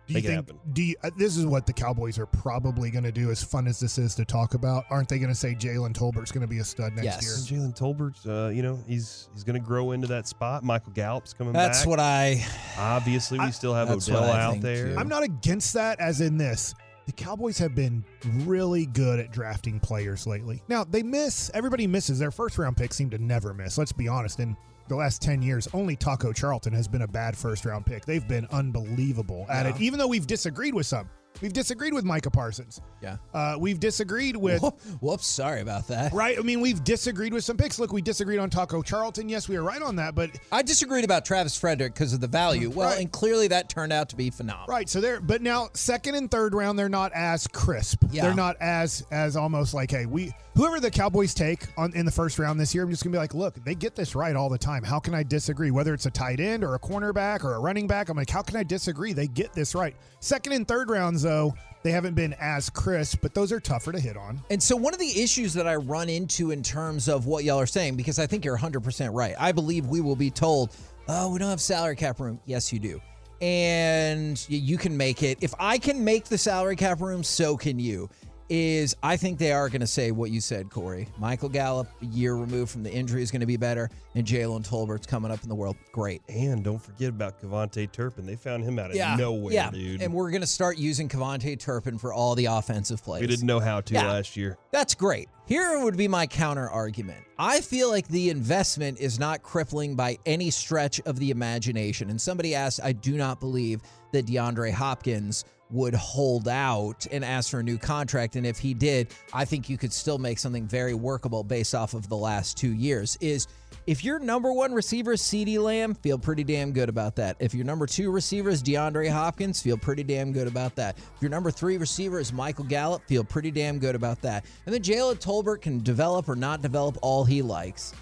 Do 0.09 0.13
you 0.13 0.17
Make 0.17 0.25
it 0.25 0.27
think? 0.27 0.47
happen. 0.47 0.59
Do 0.73 0.81
you, 0.83 0.95
uh, 1.03 1.11
this 1.17 1.37
is 1.37 1.45
what 1.45 1.67
the 1.67 1.73
Cowboys 1.73 2.17
are 2.17 2.25
probably 2.25 2.89
going 2.89 3.03
to 3.03 3.11
do? 3.11 3.29
As 3.29 3.43
fun 3.43 3.67
as 3.67 3.79
this 3.79 3.99
is 3.99 4.15
to 4.15 4.25
talk 4.25 4.55
about, 4.55 4.85
aren't 4.89 5.07
they 5.07 5.19
going 5.19 5.29
to 5.29 5.35
say 5.35 5.53
Jalen 5.53 5.93
Tolbert's 5.93 6.31
going 6.31 6.41
to 6.41 6.47
be 6.47 6.57
a 6.57 6.63
stud 6.63 6.93
next 6.93 7.05
Yes. 7.05 7.51
year? 7.51 7.59
Jalen 7.61 7.77
Tolbert, 7.77 8.15
uh, 8.27 8.49
you 8.49 8.63
know, 8.63 8.79
he's 8.87 9.29
he's 9.33 9.43
going 9.43 9.61
to 9.61 9.65
grow 9.65 9.91
into 9.91 10.07
that 10.07 10.27
spot. 10.27 10.63
Michael 10.63 10.91
Gallup's 10.93 11.31
coming 11.33 11.53
back. 11.53 11.71
That's 11.71 11.85
what 11.85 11.99
I. 11.99 12.43
Obviously, 12.77 13.37
we 13.37 13.45
I- 13.45 13.49
still 13.51 13.73
have 13.75 13.87
That's 13.87 14.09
Odell 14.09 14.23
I 14.23 14.41
out 14.41 14.51
think, 14.53 14.63
there. 14.63 14.87
too. 14.89 14.97
I'm 14.97 15.07
not 15.07 15.21
against 15.23 15.73
that, 15.75 15.99
as 15.99 16.21
in 16.21 16.37
this. 16.37 16.73
The 17.05 17.11
Cowboys 17.13 17.57
have 17.59 17.75
been 17.75 18.03
really 18.45 18.85
good 18.87 19.19
at 19.19 19.31
drafting 19.31 19.79
players 19.79 20.27
lately. 20.27 20.61
Now, 20.67 20.83
they 20.83 21.01
miss. 21.03 21.49
Everybody 21.53 21.87
misses. 21.87 22.19
Their 22.19 22.31
first 22.31 22.57
round 22.57 22.77
picks 22.77 22.95
seem 22.95 23.09
to 23.11 23.17
never 23.17 23.53
miss. 23.53 23.77
Let's 23.77 23.91
be 23.91 24.07
honest. 24.07 24.39
In 24.39 24.55
the 24.89 24.95
last 24.95 25.21
10 25.21 25.41
years, 25.41 25.67
only 25.73 25.95
Taco 25.95 26.33
Charlton 26.33 26.73
has 26.73 26.87
been 26.87 27.03
a 27.03 27.07
bad 27.07 27.37
first 27.37 27.63
round 27.63 27.85
pick. 27.85 28.05
They've 28.05 28.27
been 28.27 28.47
unbelievable 28.51 29.45
at 29.49 29.65
it, 29.65 29.79
even 29.79 29.99
though 29.99 30.07
we've 30.07 30.27
disagreed 30.27 30.73
with 30.73 30.87
some. 30.87 31.09
We've 31.41 31.53
disagreed 31.53 31.93
with 31.93 32.03
Micah 32.05 32.29
Parsons. 32.31 32.81
Yeah. 33.01 33.17
Uh, 33.33 33.55
we've 33.59 33.79
disagreed 33.79 34.35
with. 34.35 34.61
Whoop- 34.61 34.79
Whoops, 35.01 35.25
sorry 35.27 35.61
about 35.61 35.87
that. 35.87 36.11
Right. 36.13 36.37
I 36.37 36.41
mean, 36.41 36.59
we've 36.61 36.83
disagreed 36.83 37.33
with 37.33 37.43
some 37.43 37.55
picks. 37.57 37.79
Look, 37.79 37.93
we 37.93 38.01
disagreed 38.01 38.39
on 38.39 38.49
Taco 38.49 38.81
Charlton. 38.81 39.29
Yes, 39.29 39.47
we 39.47 39.57
were 39.57 39.63
right 39.63 39.81
on 39.81 39.95
that, 39.97 40.15
but 40.15 40.31
I 40.51 40.61
disagreed 40.61 41.05
about 41.05 41.23
Travis 41.25 41.55
Frederick 41.57 41.93
because 41.93 42.13
of 42.13 42.19
the 42.21 42.27
value. 42.27 42.69
Well, 42.69 42.89
Right. 42.89 42.99
and 42.99 43.11
clearly 43.11 43.47
that 43.49 43.69
turned 43.69 43.93
out 43.93 44.09
to 44.09 44.15
be 44.15 44.29
phenomenal. 44.29 44.67
Right. 44.67 44.89
So 44.89 44.99
they're 45.01 45.21
but 45.21 45.41
now 45.41 45.69
second 45.73 46.15
and 46.15 46.29
third 46.29 46.53
round 46.53 46.77
they're 46.77 46.89
not 46.89 47.11
as 47.13 47.47
crisp. 47.47 48.03
Yeah. 48.11 48.23
They're 48.23 48.33
not 48.35 48.57
as 48.59 49.05
as 49.11 49.35
almost 49.35 49.73
like 49.73 49.91
hey 49.91 50.05
we 50.05 50.31
whoever 50.55 50.79
the 50.79 50.91
Cowboys 50.91 51.33
take 51.33 51.67
on 51.77 51.93
in 51.93 52.05
the 52.05 52.11
first 52.11 52.37
round 52.39 52.59
this 52.59 52.73
year 52.75 52.83
I'm 52.83 52.89
just 52.89 53.03
gonna 53.03 53.13
be 53.13 53.17
like 53.17 53.33
look 53.33 53.55
they 53.63 53.75
get 53.75 53.95
this 53.95 54.15
right 54.15 54.35
all 54.35 54.49
the 54.49 54.57
time. 54.57 54.83
How 54.83 54.99
can 54.99 55.13
I 55.13 55.23
disagree? 55.23 55.71
Whether 55.71 55.93
it's 55.93 56.05
a 56.05 56.11
tight 56.11 56.39
end 56.39 56.63
or 56.63 56.75
a 56.75 56.79
cornerback 56.79 57.43
or 57.43 57.53
a 57.53 57.59
running 57.59 57.87
back, 57.87 58.09
I'm 58.09 58.17
like 58.17 58.29
how 58.29 58.41
can 58.41 58.55
I 58.57 58.63
disagree? 58.63 59.13
They 59.13 59.27
get 59.27 59.53
this 59.53 59.73
right. 59.75 59.95
Second 60.19 60.53
and 60.53 60.67
third 60.67 60.89
rounds 60.89 61.25
though 61.29 61.53
they 61.83 61.91
haven't 61.91 62.15
been 62.15 62.35
as 62.39 62.69
crisp, 62.69 63.19
but 63.21 63.33
those 63.33 63.51
are 63.51 63.59
tougher 63.59 63.91
to 63.91 63.99
hit 63.99 64.17
on. 64.17 64.41
And 64.49 64.61
so, 64.61 64.75
one 64.75 64.93
of 64.93 64.99
the 64.99 65.21
issues 65.21 65.53
that 65.53 65.67
I 65.67 65.75
run 65.75 66.09
into 66.09 66.51
in 66.51 66.63
terms 66.63 67.07
of 67.07 67.25
what 67.25 67.43
y'all 67.43 67.59
are 67.59 67.65
saying, 67.65 67.95
because 67.95 68.19
I 68.19 68.27
think 68.27 68.43
you're 68.43 68.57
100% 68.57 69.13
right, 69.13 69.35
I 69.39 69.51
believe 69.51 69.85
we 69.85 70.01
will 70.01 70.15
be 70.15 70.29
told, 70.29 70.75
oh, 71.07 71.31
we 71.31 71.39
don't 71.39 71.49
have 71.49 71.61
salary 71.61 71.95
cap 71.95 72.19
room. 72.19 72.39
Yes, 72.45 72.73
you 72.73 72.79
do. 72.79 72.99
And 73.41 74.43
you 74.49 74.77
can 74.77 74.97
make 74.97 75.23
it. 75.23 75.37
If 75.39 75.53
I 75.59 75.77
can 75.77 76.03
make 76.03 76.25
the 76.25 76.37
salary 76.37 76.75
cap 76.75 76.99
room, 76.99 77.23
so 77.23 77.55
can 77.55 77.79
you. 77.79 78.09
Is 78.49 78.95
I 79.03 79.15
think 79.15 79.37
they 79.37 79.51
are 79.51 79.69
going 79.69 79.81
to 79.81 79.87
say 79.87 80.09
what 80.09 80.31
you 80.31 80.41
said, 80.41 80.71
Corey. 80.71 81.07
Michael 81.19 81.49
Gallup, 81.49 81.87
a 82.01 82.05
year 82.05 82.33
removed 82.33 82.71
from 82.71 82.81
the 82.81 82.91
injury, 82.91 83.21
is 83.21 83.29
going 83.29 83.41
to 83.41 83.45
be 83.45 83.57
better, 83.57 83.91
and 84.15 84.25
Jalen 84.25 84.67
Tolbert's 84.67 85.05
coming 85.05 85.29
up 85.31 85.43
in 85.43 85.49
the 85.49 85.55
world. 85.55 85.77
Great. 85.91 86.23
And 86.29 86.63
don't 86.63 86.81
forget 86.81 87.09
about 87.09 87.39
KaVontae 87.39 87.91
Turpin. 87.91 88.25
They 88.25 88.35
found 88.35 88.63
him 88.63 88.79
out 88.79 88.89
of 88.89 88.95
Yeah, 88.95 89.15
nowhere, 89.15 89.53
yeah. 89.53 89.69
dude. 89.69 90.01
And 90.01 90.11
we're 90.13 90.31
going 90.31 90.41
to 90.41 90.47
start 90.47 90.79
using 90.79 91.07
KaVontae 91.07 91.59
Turpin 91.59 91.99
for 91.99 92.11
all 92.11 92.33
the 92.33 92.45
offensive 92.45 93.03
plays. 93.03 93.21
we 93.21 93.27
didn't 93.27 93.45
know 93.45 93.59
how 93.59 93.81
to 93.81 93.93
Yeah. 93.93 94.07
last 94.07 94.35
year. 94.35 94.57
That's 94.71 94.95
great. 94.95 95.29
Here 95.45 95.83
would 95.83 95.97
be 95.97 96.07
my 96.07 96.25
counter 96.25 96.67
argument. 96.69 97.23
I 97.37 97.61
feel 97.61 97.89
like 97.89 98.07
the 98.07 98.31
investment 98.31 98.99
is 98.99 99.19
not 99.19 99.43
crippling 99.43 99.95
by 99.95 100.17
any 100.25 100.49
stretch 100.49 100.99
of 101.01 101.19
the 101.19 101.29
imagination. 101.29 102.09
And 102.09 102.19
somebody 102.19 102.55
asked, 102.55 102.79
I 102.83 102.93
do 102.93 103.15
not 103.15 103.39
believe 103.39 103.81
that 104.11 104.25
DeAndre 104.25 104.71
Hopkins 104.71 105.45
would 105.71 105.93
hold 105.93 106.47
out 106.47 107.05
and 107.11 107.23
ask 107.23 107.51
for 107.51 107.59
a 107.59 107.63
new 107.63 107.77
contract. 107.77 108.35
And 108.35 108.45
if 108.45 108.57
he 108.57 108.73
did, 108.73 109.13
I 109.33 109.45
think 109.45 109.69
you 109.69 109.77
could 109.77 109.93
still 109.93 110.17
make 110.17 110.39
something 110.39 110.67
very 110.67 110.93
workable 110.93 111.43
based 111.43 111.75
off 111.75 111.93
of 111.93 112.09
the 112.09 112.17
last 112.17 112.57
two 112.57 112.73
years. 112.73 113.17
Is 113.21 113.47
if 113.85 114.03
your 114.03 114.19
number 114.19 114.51
one 114.51 114.73
receiver 114.73 115.13
is 115.13 115.21
CeeDee 115.21 115.59
Lamb, 115.59 115.93
feel 115.93 116.17
pretty 116.17 116.43
damn 116.43 116.71
good 116.71 116.89
about 116.89 117.15
that. 117.17 117.35
If 117.39 117.53
your 117.53 117.65
number 117.65 117.85
two 117.85 118.11
receiver 118.11 118.49
is 118.49 118.63
DeAndre 118.63 119.09
Hopkins, 119.09 119.61
feel 119.61 119.77
pretty 119.77 120.03
damn 120.03 120.31
good 120.31 120.47
about 120.47 120.75
that. 120.75 120.97
If 120.97 121.21
your 121.21 121.31
number 121.31 121.51
three 121.51 121.77
receiver 121.77 122.19
is 122.19 122.33
Michael 122.33 122.65
Gallup, 122.65 123.07
feel 123.07 123.23
pretty 123.23 123.51
damn 123.51 123.79
good 123.79 123.95
about 123.95 124.21
that. 124.21 124.45
And 124.65 124.73
then 124.73 124.81
Jalen 124.81 125.19
Tolbert 125.19 125.61
can 125.61 125.83
develop 125.83 126.29
or 126.29 126.35
not 126.35 126.61
develop 126.61 126.97
all 127.01 127.23
he 127.23 127.41
likes. 127.41 127.93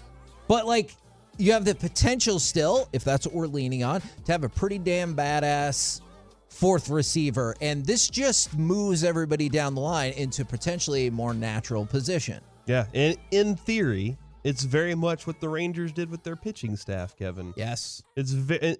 But 0.46 0.66
like 0.66 0.94
you 1.36 1.52
have 1.52 1.64
the 1.64 1.74
potential 1.74 2.38
still, 2.38 2.88
if 2.92 3.04
that's 3.04 3.26
what 3.26 3.34
we're 3.34 3.46
leaning 3.46 3.84
on, 3.84 4.00
to 4.24 4.32
have 4.32 4.44
a 4.44 4.48
pretty 4.48 4.78
damn 4.78 5.14
badass 5.14 6.00
fourth 6.48 6.88
receiver. 6.88 7.54
And 7.60 7.84
this 7.84 8.08
just 8.08 8.56
moves 8.58 9.04
everybody 9.04 9.48
down 9.48 9.74
the 9.74 9.80
line 9.80 10.12
into 10.12 10.44
potentially 10.44 11.06
a 11.06 11.12
more 11.12 11.34
natural 11.34 11.86
position. 11.86 12.40
Yeah, 12.66 12.86
and 12.92 13.16
in 13.30 13.56
theory, 13.56 14.18
it's 14.44 14.62
very 14.62 14.94
much 14.94 15.26
what 15.26 15.40
the 15.40 15.48
Rangers 15.48 15.92
did 15.92 16.10
with 16.10 16.22
their 16.22 16.36
pitching 16.36 16.76
staff, 16.76 17.16
Kevin. 17.16 17.52
Yes. 17.56 18.02
It's 18.16 18.32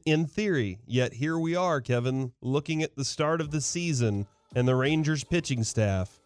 in 0.05 0.27
theory. 0.27 0.79
Yet 0.87 1.13
here 1.13 1.39
we 1.39 1.57
are, 1.57 1.81
Kevin, 1.81 2.33
looking 2.41 2.83
at 2.83 2.97
the 2.97 3.05
start 3.05 3.41
of 3.41 3.51
the 3.51 3.61
season 3.61 4.27
and 4.55 4.69
the 4.69 4.75
Rangers 4.75 5.25
pitching 5.25 5.65
staff. 5.65 6.21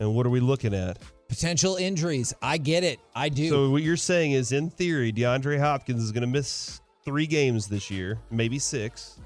And 0.00 0.14
what 0.14 0.26
are 0.26 0.30
we 0.30 0.40
looking 0.40 0.74
at? 0.74 0.98
Potential 1.28 1.76
injuries. 1.76 2.32
I 2.40 2.56
get 2.56 2.84
it. 2.84 3.00
I 3.14 3.28
do. 3.28 3.48
So 3.48 3.70
what 3.70 3.82
you're 3.82 3.96
saying 3.96 4.32
is, 4.32 4.52
in 4.52 4.70
theory, 4.70 5.12
DeAndre 5.12 5.58
Hopkins 5.58 6.02
is 6.02 6.12
going 6.12 6.22
to 6.22 6.28
miss 6.28 6.80
three 7.04 7.26
games 7.26 7.66
this 7.66 7.90
year, 7.90 8.18
maybe 8.30 8.58
six. 8.58 9.18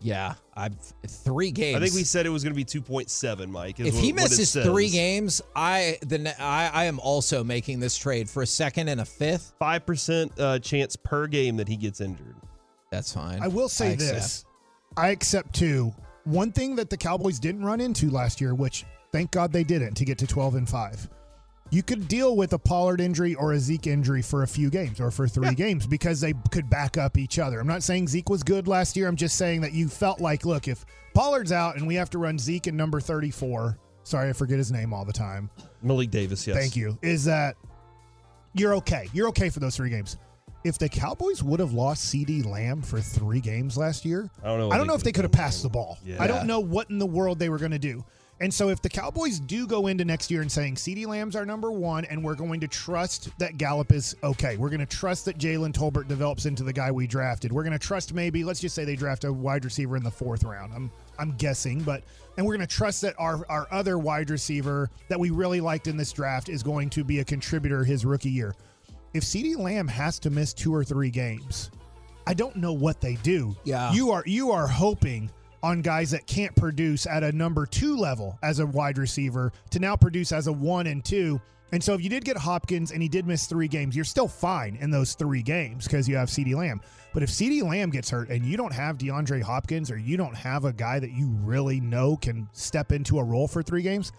Yeah, 0.00 0.34
I've 0.54 0.76
three 1.06 1.50
games. 1.50 1.76
I 1.76 1.80
think 1.80 1.94
we 1.94 2.04
said 2.04 2.26
it 2.26 2.30
was 2.30 2.44
going 2.44 2.52
to 2.52 2.56
be 2.56 2.64
2.7, 2.64 3.48
Mike. 3.48 3.80
is 3.80 3.88
if 3.88 3.94
what- 3.94 4.04
he 4.04 4.12
misses 4.12 4.52
three 4.52 4.88
games, 4.90 5.42
I 5.54 5.98
then 6.02 6.28
I, 6.38 6.70
I 6.72 6.84
am 6.84 6.98
also 7.00 7.42
making 7.42 7.80
this 7.80 7.96
trade 7.96 8.28
for 8.28 8.42
a 8.42 8.46
second 8.46 8.88
and 8.88 9.00
a 9.00 9.04
fifth. 9.04 9.54
five 9.58 9.86
percent 9.86 10.32
uh, 10.38 10.58
chance 10.58 10.96
per 10.96 11.26
game 11.26 11.56
that 11.56 11.68
he 11.68 11.76
gets 11.76 12.00
injured. 12.00 12.36
That's 12.90 13.12
fine. 13.12 13.42
I 13.42 13.48
will 13.48 13.68
say 13.68 13.94
accept. 13.94 14.14
this. 14.14 14.44
I 14.96 15.08
accept 15.08 15.54
too. 15.54 15.92
One 16.24 16.52
thing 16.52 16.76
that 16.76 16.90
the 16.90 16.96
Cowboys 16.96 17.38
didn't 17.38 17.64
run 17.64 17.80
into 17.80 18.10
last 18.10 18.40
year, 18.40 18.54
which 18.54 18.84
thank 19.12 19.30
God 19.30 19.52
they 19.52 19.64
didn't 19.64 19.94
to 19.94 20.04
get 20.04 20.18
to 20.18 20.26
12 20.26 20.56
and 20.56 20.68
5. 20.68 21.08
You 21.70 21.82
could 21.82 22.06
deal 22.06 22.36
with 22.36 22.52
a 22.52 22.58
Pollard 22.58 23.00
injury 23.00 23.34
or 23.34 23.52
a 23.52 23.58
Zeke 23.58 23.88
injury 23.88 24.22
for 24.22 24.44
a 24.44 24.46
few 24.46 24.70
games 24.70 25.00
or 25.00 25.10
for 25.10 25.26
three 25.26 25.54
games 25.54 25.86
because 25.86 26.20
they 26.20 26.32
could 26.52 26.70
back 26.70 26.96
up 26.96 27.18
each 27.18 27.38
other. 27.38 27.58
I'm 27.58 27.66
not 27.66 27.82
saying 27.82 28.08
Zeke 28.08 28.28
was 28.28 28.42
good 28.42 28.68
last 28.68 28.96
year. 28.96 29.08
I'm 29.08 29.16
just 29.16 29.36
saying 29.36 29.62
that 29.62 29.72
you 29.72 29.88
felt 29.88 30.20
like, 30.20 30.44
look, 30.44 30.68
if 30.68 30.86
Pollard's 31.12 31.52
out 31.52 31.76
and 31.76 31.86
we 31.86 31.96
have 31.96 32.08
to 32.10 32.18
run 32.18 32.38
Zeke 32.38 32.68
in 32.68 32.76
number 32.76 33.00
34, 33.00 33.78
sorry, 34.04 34.28
I 34.28 34.32
forget 34.32 34.58
his 34.58 34.70
name 34.70 34.94
all 34.94 35.04
the 35.04 35.12
time. 35.12 35.50
Malik 35.82 36.10
Davis, 36.10 36.46
yes. 36.46 36.56
Thank 36.56 36.76
you. 36.76 36.96
Is 37.02 37.24
that 37.24 37.56
you're 38.54 38.74
okay. 38.76 39.08
You're 39.12 39.28
okay 39.28 39.50
for 39.50 39.60
those 39.60 39.76
three 39.76 39.90
games. 39.90 40.18
If 40.64 40.78
the 40.78 40.88
Cowboys 40.88 41.42
would 41.42 41.60
have 41.60 41.72
lost 41.72 42.12
CeeDee 42.12 42.44
Lamb 42.44 42.82
for 42.82 43.00
three 43.00 43.40
games 43.40 43.76
last 43.76 44.04
year, 44.04 44.30
I 44.42 44.48
don't 44.48 44.58
know. 44.58 44.70
I 44.70 44.78
don't 44.78 44.86
know 44.86 44.94
if 44.94 45.02
they 45.02 45.12
could 45.12 45.24
have 45.24 45.32
passed 45.32 45.62
the 45.62 45.68
ball. 45.68 45.98
Yeah. 46.04 46.16
I 46.20 46.26
don't 46.26 46.46
know 46.46 46.60
what 46.60 46.90
in 46.90 46.98
the 46.98 47.06
world 47.06 47.38
they 47.38 47.48
were 47.48 47.58
going 47.58 47.72
to 47.72 47.78
do. 47.78 48.04
And 48.40 48.52
so 48.52 48.68
if 48.68 48.82
the 48.82 48.90
Cowboys 48.90 49.40
do 49.40 49.66
go 49.66 49.86
into 49.86 50.04
next 50.04 50.30
year 50.30 50.42
and 50.42 50.52
saying 50.52 50.74
CeeDee 50.74 51.06
Lamb's 51.06 51.36
our 51.36 51.46
number 51.46 51.72
one, 51.72 52.04
and 52.04 52.22
we're 52.22 52.34
going 52.34 52.60
to 52.60 52.68
trust 52.68 53.30
that 53.38 53.56
Gallup 53.56 53.92
is 53.92 54.14
okay, 54.22 54.58
we're 54.58 54.68
going 54.68 54.80
to 54.80 54.86
trust 54.86 55.24
that 55.24 55.38
Jalen 55.38 55.72
Tolbert 55.72 56.06
develops 56.06 56.44
into 56.44 56.62
the 56.62 56.72
guy 56.72 56.90
we 56.90 57.06
drafted. 57.06 57.50
We're 57.50 57.62
going 57.62 57.72
to 57.72 57.78
trust 57.78 58.12
maybe 58.12 58.44
let's 58.44 58.60
just 58.60 58.74
say 58.74 58.84
they 58.84 58.96
draft 58.96 59.24
a 59.24 59.32
wide 59.32 59.64
receiver 59.64 59.96
in 59.96 60.02
the 60.02 60.10
fourth 60.10 60.44
round. 60.44 60.72
I'm 60.74 60.90
I'm 61.18 61.32
guessing, 61.36 61.80
but 61.80 62.02
and 62.36 62.44
we're 62.44 62.56
going 62.56 62.66
to 62.66 62.74
trust 62.74 63.00
that 63.02 63.14
our 63.18 63.46
our 63.48 63.66
other 63.70 63.98
wide 63.98 64.28
receiver 64.28 64.90
that 65.08 65.18
we 65.18 65.30
really 65.30 65.62
liked 65.62 65.86
in 65.86 65.96
this 65.96 66.12
draft 66.12 66.50
is 66.50 66.62
going 66.62 66.90
to 66.90 67.04
be 67.04 67.20
a 67.20 67.24
contributor 67.24 67.84
his 67.84 68.04
rookie 68.04 68.30
year. 68.30 68.54
If 69.14 69.24
CeeDee 69.24 69.56
Lamb 69.56 69.88
has 69.88 70.18
to 70.18 70.30
miss 70.30 70.52
two 70.52 70.74
or 70.74 70.84
three 70.84 71.08
games, 71.08 71.70
I 72.26 72.34
don't 72.34 72.56
know 72.56 72.74
what 72.74 73.00
they 73.00 73.14
do. 73.16 73.56
Yeah. 73.64 73.92
You 73.94 74.10
are 74.10 74.24
you 74.26 74.50
are 74.50 74.66
hoping 74.66 75.30
on 75.66 75.82
guys 75.82 76.12
that 76.12 76.28
can't 76.28 76.54
produce 76.54 77.08
at 77.08 77.24
a 77.24 77.32
number 77.32 77.66
two 77.66 77.96
level 77.96 78.38
as 78.40 78.60
a 78.60 78.66
wide 78.66 78.98
receiver 78.98 79.52
to 79.70 79.80
now 79.80 79.96
produce 79.96 80.30
as 80.30 80.46
a 80.46 80.52
one 80.52 80.86
and 80.86 81.04
two. 81.04 81.40
And 81.72 81.82
so 81.82 81.92
if 81.94 82.00
you 82.00 82.08
did 82.08 82.24
get 82.24 82.36
Hopkins 82.36 82.92
and 82.92 83.02
he 83.02 83.08
did 83.08 83.26
miss 83.26 83.46
three 83.46 83.66
games, 83.66 83.96
you're 83.96 84.04
still 84.04 84.28
fine 84.28 84.76
in 84.76 84.92
those 84.92 85.14
three 85.14 85.42
games 85.42 85.84
because 85.84 86.08
you 86.08 86.14
have 86.14 86.28
CeeDee 86.28 86.54
Lamb. 86.54 86.80
But 87.12 87.24
if 87.24 87.30
CeeDee 87.30 87.64
Lamb 87.64 87.90
gets 87.90 88.08
hurt 88.08 88.28
and 88.28 88.46
you 88.46 88.56
don't 88.56 88.72
have 88.72 88.96
DeAndre 88.96 89.42
Hopkins 89.42 89.90
or 89.90 89.98
you 89.98 90.16
don't 90.16 90.36
have 90.36 90.64
a 90.64 90.72
guy 90.72 91.00
that 91.00 91.10
you 91.10 91.30
really 91.42 91.80
know 91.80 92.16
can 92.16 92.48
step 92.52 92.92
into 92.92 93.18
a 93.18 93.24
role 93.24 93.48
for 93.48 93.60
three 93.60 93.82
games, 93.82 94.12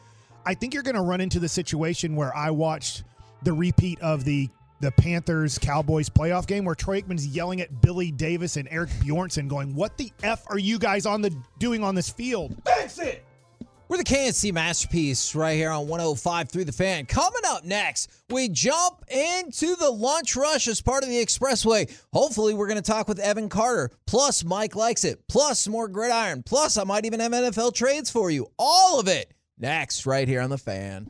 I 0.45 0.53
think 0.53 0.73
you're 0.73 0.83
going 0.83 0.95
to 0.95 1.01
run 1.01 1.21
into 1.21 1.39
the 1.39 1.47
situation 1.47 2.17
where 2.17 2.35
I 2.35 2.51
watched 2.51 3.05
the 3.43 3.53
repeat 3.53 4.01
of 4.01 4.25
the 4.25 4.49
the 4.79 4.91
Panthers 4.91 5.57
Cowboys 5.57 6.09
playoff 6.09 6.47
game 6.47 6.65
where 6.65 6.75
Troy 6.75 7.01
Aikman's 7.01 7.27
yelling 7.27 7.61
at 7.61 7.81
Billy 7.81 8.11
Davis 8.11 8.57
and 8.57 8.67
Eric 8.71 8.89
Bjornson, 9.01 9.47
going, 9.47 9.73
"What 9.75 9.97
the 9.97 10.11
f 10.23 10.43
are 10.47 10.59
you 10.59 10.79
guys 10.79 11.05
on 11.05 11.21
the 11.21 11.35
doing 11.59 11.83
on 11.83 11.95
this 11.95 12.09
field?" 12.09 12.55
Fix 12.65 12.99
it!" 12.99 13.23
We're 13.89 13.97
the 13.97 14.03
KNC 14.03 14.51
Masterpiece 14.51 15.33
right 15.33 15.55
here 15.55 15.69
on 15.69 15.87
105 15.87 16.49
through 16.49 16.65
the 16.65 16.73
fan. 16.73 17.05
Coming 17.05 17.41
up 17.45 17.63
next, 17.63 18.09
we 18.29 18.49
jump 18.49 19.05
into 19.07 19.77
the 19.77 19.89
lunch 19.89 20.35
rush 20.35 20.67
as 20.67 20.81
part 20.81 21.03
of 21.03 21.09
the 21.09 21.23
expressway. 21.23 21.89
Hopefully, 22.11 22.53
we're 22.53 22.67
going 22.67 22.81
to 22.81 22.91
talk 22.91 23.07
with 23.07 23.17
Evan 23.17 23.47
Carter. 23.47 23.91
Plus, 24.05 24.43
Mike 24.43 24.75
likes 24.75 25.05
it. 25.05 25.25
Plus, 25.29 25.69
more 25.69 25.87
gridiron. 25.87 26.43
Plus, 26.43 26.75
I 26.75 26.83
might 26.83 27.05
even 27.05 27.21
have 27.21 27.31
NFL 27.31 27.73
trades 27.73 28.09
for 28.09 28.29
you. 28.29 28.47
All 28.59 28.99
of 28.99 29.07
it 29.07 29.33
next, 29.57 30.05
right 30.05 30.27
here 30.27 30.41
on 30.41 30.49
the 30.49 30.57
fan. 30.57 31.09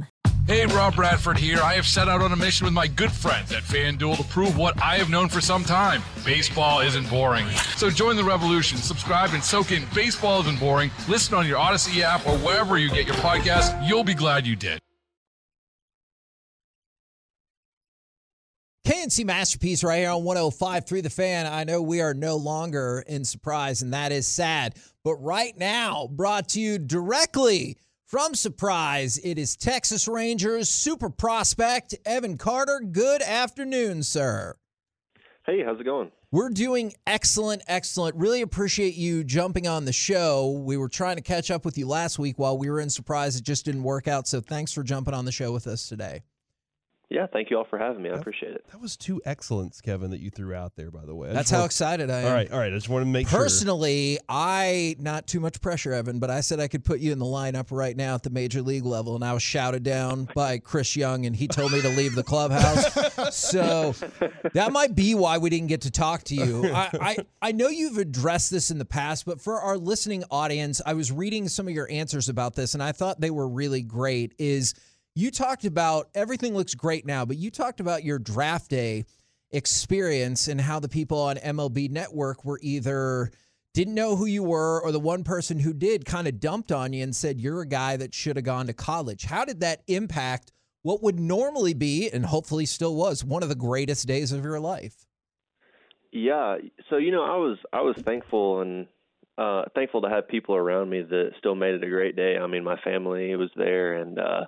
Hey, 0.47 0.65
Rob 0.65 0.95
Bradford 0.95 1.37
here. 1.37 1.59
I 1.61 1.75
have 1.75 1.85
set 1.85 2.09
out 2.09 2.21
on 2.21 2.31
a 2.31 2.35
mission 2.35 2.65
with 2.65 2.73
my 2.73 2.87
good 2.87 3.11
friends 3.11 3.53
at 3.53 3.61
FanDuel 3.61 4.17
to 4.17 4.23
prove 4.23 4.57
what 4.57 4.81
I 4.81 4.97
have 4.97 5.09
known 5.09 5.29
for 5.29 5.39
some 5.39 5.63
time 5.63 6.01
baseball 6.25 6.81
isn't 6.81 7.09
boring. 7.09 7.47
So 7.77 7.89
join 7.89 8.15
the 8.15 8.23
revolution, 8.23 8.77
subscribe, 8.77 9.31
and 9.33 9.43
soak 9.43 9.71
in 9.71 9.83
Baseball 9.93 10.41
Isn't 10.41 10.59
Boring. 10.59 10.91
Listen 11.07 11.35
on 11.35 11.47
your 11.47 11.57
Odyssey 11.57 12.03
app 12.03 12.27
or 12.27 12.37
wherever 12.39 12.77
you 12.77 12.89
get 12.89 13.07
your 13.07 13.15
podcast. 13.15 13.87
You'll 13.87 14.03
be 14.03 14.13
glad 14.13 14.45
you 14.45 14.55
did. 14.55 14.79
KNC 18.85 19.25
Masterpiece 19.25 19.83
right 19.83 19.99
here 19.99 20.09
on 20.09 20.23
105 20.23 20.85
through 20.85 21.01
the 21.01 21.09
fan. 21.09 21.47
I 21.47 21.63
know 21.63 21.81
we 21.81 22.01
are 22.01 22.13
no 22.13 22.35
longer 22.35 23.03
in 23.07 23.25
surprise, 23.25 23.81
and 23.81 23.93
that 23.93 24.11
is 24.11 24.27
sad. 24.27 24.75
But 25.03 25.15
right 25.15 25.57
now, 25.57 26.07
brought 26.11 26.49
to 26.49 26.59
you 26.59 26.77
directly 26.77 27.77
from 28.11 28.35
Surprise, 28.35 29.17
it 29.23 29.37
is 29.37 29.55
Texas 29.55 30.05
Rangers 30.05 30.67
super 30.67 31.09
prospect 31.09 31.95
Evan 32.05 32.37
Carter. 32.37 32.81
Good 32.81 33.21
afternoon, 33.21 34.03
sir. 34.03 34.57
Hey, 35.45 35.63
how's 35.63 35.79
it 35.79 35.85
going? 35.85 36.11
We're 36.29 36.49
doing 36.49 36.93
excellent, 37.07 37.61
excellent. 37.67 38.17
Really 38.17 38.41
appreciate 38.41 38.95
you 38.95 39.23
jumping 39.23 39.65
on 39.65 39.85
the 39.85 39.93
show. 39.93 40.61
We 40.61 40.75
were 40.75 40.89
trying 40.89 41.15
to 41.15 41.21
catch 41.21 41.49
up 41.49 41.63
with 41.63 41.77
you 41.77 41.87
last 41.87 42.19
week 42.19 42.37
while 42.37 42.57
we 42.57 42.69
were 42.69 42.81
in 42.81 42.89
Surprise. 42.89 43.37
It 43.37 43.45
just 43.45 43.63
didn't 43.63 43.83
work 43.83 44.09
out. 44.09 44.27
So 44.27 44.41
thanks 44.41 44.73
for 44.73 44.83
jumping 44.83 45.13
on 45.13 45.23
the 45.23 45.31
show 45.31 45.53
with 45.53 45.65
us 45.65 45.87
today. 45.87 46.23
Yeah, 47.11 47.27
thank 47.27 47.49
you 47.49 47.57
all 47.57 47.65
for 47.65 47.77
having 47.77 48.01
me. 48.01 48.09
I 48.09 48.13
appreciate 48.13 48.53
it. 48.53 48.65
That 48.71 48.79
was 48.81 48.95
two 48.95 49.21
excellence, 49.25 49.81
Kevin, 49.81 50.11
that 50.11 50.21
you 50.21 50.29
threw 50.29 50.55
out 50.55 50.77
there. 50.77 50.89
By 50.89 51.03
the 51.05 51.13
way, 51.13 51.29
I 51.29 51.33
That's 51.33 51.49
how 51.49 51.57
want- 51.59 51.65
excited 51.71 52.09
I 52.09 52.19
am. 52.21 52.25
All 52.27 52.33
right, 52.33 52.51
all 52.51 52.57
right. 52.57 52.71
I 52.71 52.75
just 52.75 52.87
want 52.87 53.03
to 53.03 53.09
make 53.09 53.27
sure. 53.27 53.37
Personally, 53.37 54.17
I 54.29 54.95
not 54.97 55.27
too 55.27 55.41
much 55.41 55.59
pressure, 55.59 55.91
Evan, 55.91 56.19
but 56.19 56.29
I 56.29 56.39
said 56.39 56.61
I 56.61 56.69
could 56.69 56.85
put 56.85 57.01
you 57.01 57.11
in 57.11 57.19
the 57.19 57.25
lineup 57.25 57.67
right 57.69 57.97
now 57.97 58.15
at 58.15 58.23
the 58.23 58.29
major 58.29 58.61
league 58.61 58.85
level, 58.85 59.15
and 59.15 59.25
I 59.25 59.33
was 59.33 59.43
shouted 59.43 59.83
down 59.83 60.29
by 60.35 60.57
Chris 60.59 60.95
Young, 60.95 61.25
and 61.25 61.35
he 61.35 61.49
told 61.49 61.73
me 61.73 61.81
to 61.81 61.89
leave 61.89 62.15
the 62.15 62.23
clubhouse. 62.23 63.35
so 63.35 63.93
that 64.53 64.71
might 64.71 64.95
be 64.95 65.13
why 65.13 65.37
we 65.37 65.49
didn't 65.49 65.67
get 65.67 65.81
to 65.81 65.91
talk 65.91 66.23
to 66.23 66.35
you. 66.35 66.71
I, 66.73 66.89
I 67.01 67.17
I 67.41 67.51
know 67.51 67.67
you've 67.67 67.97
addressed 67.97 68.51
this 68.51 68.71
in 68.71 68.77
the 68.77 68.85
past, 68.85 69.25
but 69.25 69.41
for 69.41 69.59
our 69.59 69.77
listening 69.77 70.23
audience, 70.31 70.81
I 70.85 70.93
was 70.93 71.11
reading 71.11 71.49
some 71.49 71.67
of 71.67 71.73
your 71.73 71.91
answers 71.91 72.29
about 72.29 72.55
this, 72.55 72.73
and 72.73 72.81
I 72.81 72.93
thought 72.93 73.19
they 73.19 73.31
were 73.31 73.49
really 73.49 73.81
great. 73.81 74.33
Is 74.37 74.73
you 75.15 75.31
talked 75.31 75.65
about 75.65 76.09
everything 76.15 76.53
looks 76.53 76.75
great 76.75 77.05
now, 77.05 77.25
but 77.25 77.37
you 77.37 77.51
talked 77.51 77.79
about 77.79 78.03
your 78.03 78.19
draft 78.19 78.69
day 78.69 79.05
experience 79.51 80.47
and 80.47 80.61
how 80.61 80.79
the 80.79 80.89
people 80.89 81.19
on 81.19 81.35
MLB 81.37 81.89
Network 81.89 82.45
were 82.45 82.59
either 82.61 83.31
didn't 83.73 83.95
know 83.95 84.15
who 84.15 84.25
you 84.25 84.43
were 84.43 84.81
or 84.81 84.91
the 84.91 84.99
one 84.99 85.23
person 85.23 85.59
who 85.59 85.73
did 85.73 86.05
kind 86.05 86.27
of 86.27 86.39
dumped 86.39 86.71
on 86.71 86.93
you 86.93 87.03
and 87.03 87.15
said 87.15 87.39
you're 87.39 87.61
a 87.61 87.67
guy 87.67 87.97
that 87.97 88.13
should 88.13 88.35
have 88.35 88.45
gone 88.45 88.67
to 88.67 88.73
college. 88.73 89.25
How 89.25 89.45
did 89.45 89.61
that 89.61 89.81
impact 89.87 90.51
what 90.83 91.03
would 91.03 91.19
normally 91.19 91.73
be 91.73 92.09
and 92.09 92.25
hopefully 92.25 92.65
still 92.65 92.95
was 92.95 93.23
one 93.23 93.43
of 93.43 93.49
the 93.49 93.55
greatest 93.55 94.07
days 94.07 94.31
of 94.31 94.43
your 94.43 94.59
life? 94.59 95.05
Yeah, 96.11 96.57
so 96.89 96.97
you 96.97 97.11
know, 97.11 97.23
I 97.23 97.37
was 97.37 97.57
I 97.71 97.81
was 97.81 97.95
thankful 98.03 98.61
and 98.61 98.87
uh 99.37 99.63
thankful 99.73 100.01
to 100.01 100.09
have 100.09 100.27
people 100.27 100.55
around 100.55 100.89
me 100.89 101.03
that 101.03 101.31
still 101.39 101.55
made 101.55 101.75
it 101.75 101.83
a 101.83 101.89
great 101.89 102.17
day. 102.17 102.37
I 102.37 102.47
mean, 102.47 102.65
my 102.65 102.77
family 102.81 103.33
was 103.37 103.49
there 103.55 103.93
and 103.93 104.19
uh 104.19 104.45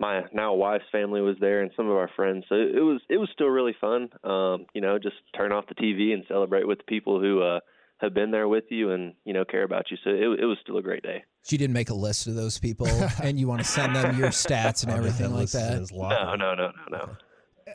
my 0.00 0.22
now 0.32 0.54
wife's 0.54 0.84
family 0.90 1.20
was 1.20 1.36
there 1.40 1.60
and 1.60 1.70
some 1.76 1.88
of 1.88 1.96
our 1.96 2.10
friends. 2.16 2.44
So 2.48 2.54
it 2.56 2.80
was 2.80 3.00
it 3.08 3.18
was 3.18 3.28
still 3.32 3.48
really 3.48 3.76
fun. 3.80 4.08
Um, 4.24 4.66
you 4.74 4.80
know, 4.80 4.98
just 4.98 5.16
turn 5.36 5.52
off 5.52 5.66
the 5.68 5.74
TV 5.74 6.12
and 6.14 6.24
celebrate 6.26 6.66
with 6.66 6.78
the 6.78 6.84
people 6.84 7.20
who 7.20 7.42
uh 7.42 7.60
have 7.98 8.14
been 8.14 8.30
there 8.30 8.48
with 8.48 8.64
you 8.70 8.92
and, 8.92 9.12
you 9.26 9.34
know, 9.34 9.44
care 9.44 9.62
about 9.62 9.90
you. 9.90 9.98
So 10.02 10.10
it 10.10 10.40
it 10.40 10.46
was 10.46 10.56
still 10.62 10.78
a 10.78 10.82
great 10.82 11.02
day. 11.02 11.22
She 11.44 11.58
didn't 11.58 11.74
make 11.74 11.90
a 11.90 11.94
list 11.94 12.26
of 12.26 12.34
those 12.34 12.58
people 12.58 12.86
and 13.22 13.38
you 13.38 13.46
want 13.46 13.60
to 13.60 13.66
send 13.66 13.94
them 13.94 14.18
your 14.18 14.30
stats 14.30 14.82
and 14.82 14.90
everything 14.90 15.34
like 15.34 15.50
that. 15.50 15.86
No, 15.92 16.34
no, 16.34 16.54
no, 16.54 16.72
no, 16.90 16.96
no. 16.96 17.16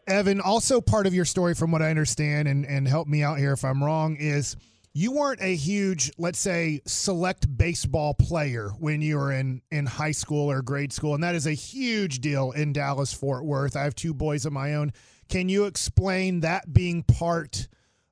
Evan, 0.08 0.42
also 0.42 0.82
part 0.82 1.08
of 1.08 1.14
your 1.14 1.26
story, 1.26 1.54
from 1.54 1.72
what 1.72 1.82
I 1.82 1.90
understand, 1.90 2.50
and, 2.50 2.66
and 2.66 2.86
help 2.86 3.08
me 3.08 3.24
out 3.24 3.38
here 3.38 3.54
if 3.54 3.64
I'm 3.64 3.82
wrong, 3.82 4.18
is 4.20 4.58
you 4.98 5.12
weren't 5.12 5.42
a 5.42 5.54
huge, 5.54 6.10
let's 6.18 6.40
say, 6.40 6.80
select 6.86 7.58
baseball 7.58 8.14
player 8.14 8.70
when 8.80 9.02
you 9.02 9.18
were 9.18 9.34
in, 9.34 9.62
in 9.70 9.86
high 9.86 10.14
school 10.14 10.50
or 10.50 10.62
grade 10.62 10.94
school. 10.94 11.14
And 11.14 11.22
that 11.22 11.36
is 11.36 11.46
a 11.46 11.52
huge 11.52 12.20
deal 12.20 12.52
in 12.52 12.72
Dallas, 12.72 13.12
Fort 13.14 13.44
Worth. 13.44 13.76
I 13.76 13.84
have 13.84 13.94
two 13.94 14.14
boys 14.14 14.46
of 14.46 14.54
my 14.54 14.76
own. 14.76 14.94
Can 15.28 15.50
you 15.50 15.66
explain 15.66 16.40
that 16.40 16.74
being 16.74 17.04
part 17.04 17.68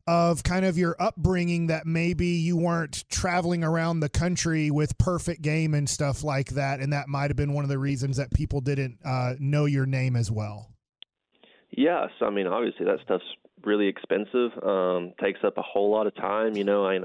of 0.07 0.43
kind 0.43 0.65
of 0.65 0.77
your 0.77 0.97
upbringing 0.99 1.67
that 1.67 1.85
maybe 1.85 2.27
you 2.27 2.57
weren't 2.57 3.05
traveling 3.09 3.63
around 3.63 4.01
the 4.01 4.09
country 4.09 4.69
with 4.69 4.97
perfect 4.97 5.41
game 5.41 5.73
and 5.73 5.87
stuff 5.87 6.21
like 6.21 6.49
that? 6.49 6.81
And 6.81 6.91
that 6.91 7.07
might 7.07 7.29
have 7.29 7.37
been 7.37 7.53
one 7.53 7.63
of 7.63 7.69
the 7.69 7.79
reasons 7.79 8.17
that 8.17 8.33
people 8.33 8.59
didn't 8.59 8.97
uh, 9.05 9.35
know 9.39 9.63
your 9.63 9.85
name 9.85 10.17
as 10.17 10.29
well. 10.29 10.69
Yes, 11.71 12.09
I 12.21 12.29
mean, 12.29 12.45
obviously 12.45 12.85
that 12.87 12.99
stuff's 13.05 13.23
really 13.65 13.88
expensive. 13.88 14.51
Um, 14.63 15.13
takes 15.22 15.39
up 15.43 15.58
a 15.58 15.62
whole 15.62 15.91
lot 15.91 16.08
of 16.08 16.15
time. 16.15 16.55
You 16.55 16.63
know, 16.63 16.86
I 16.86 17.00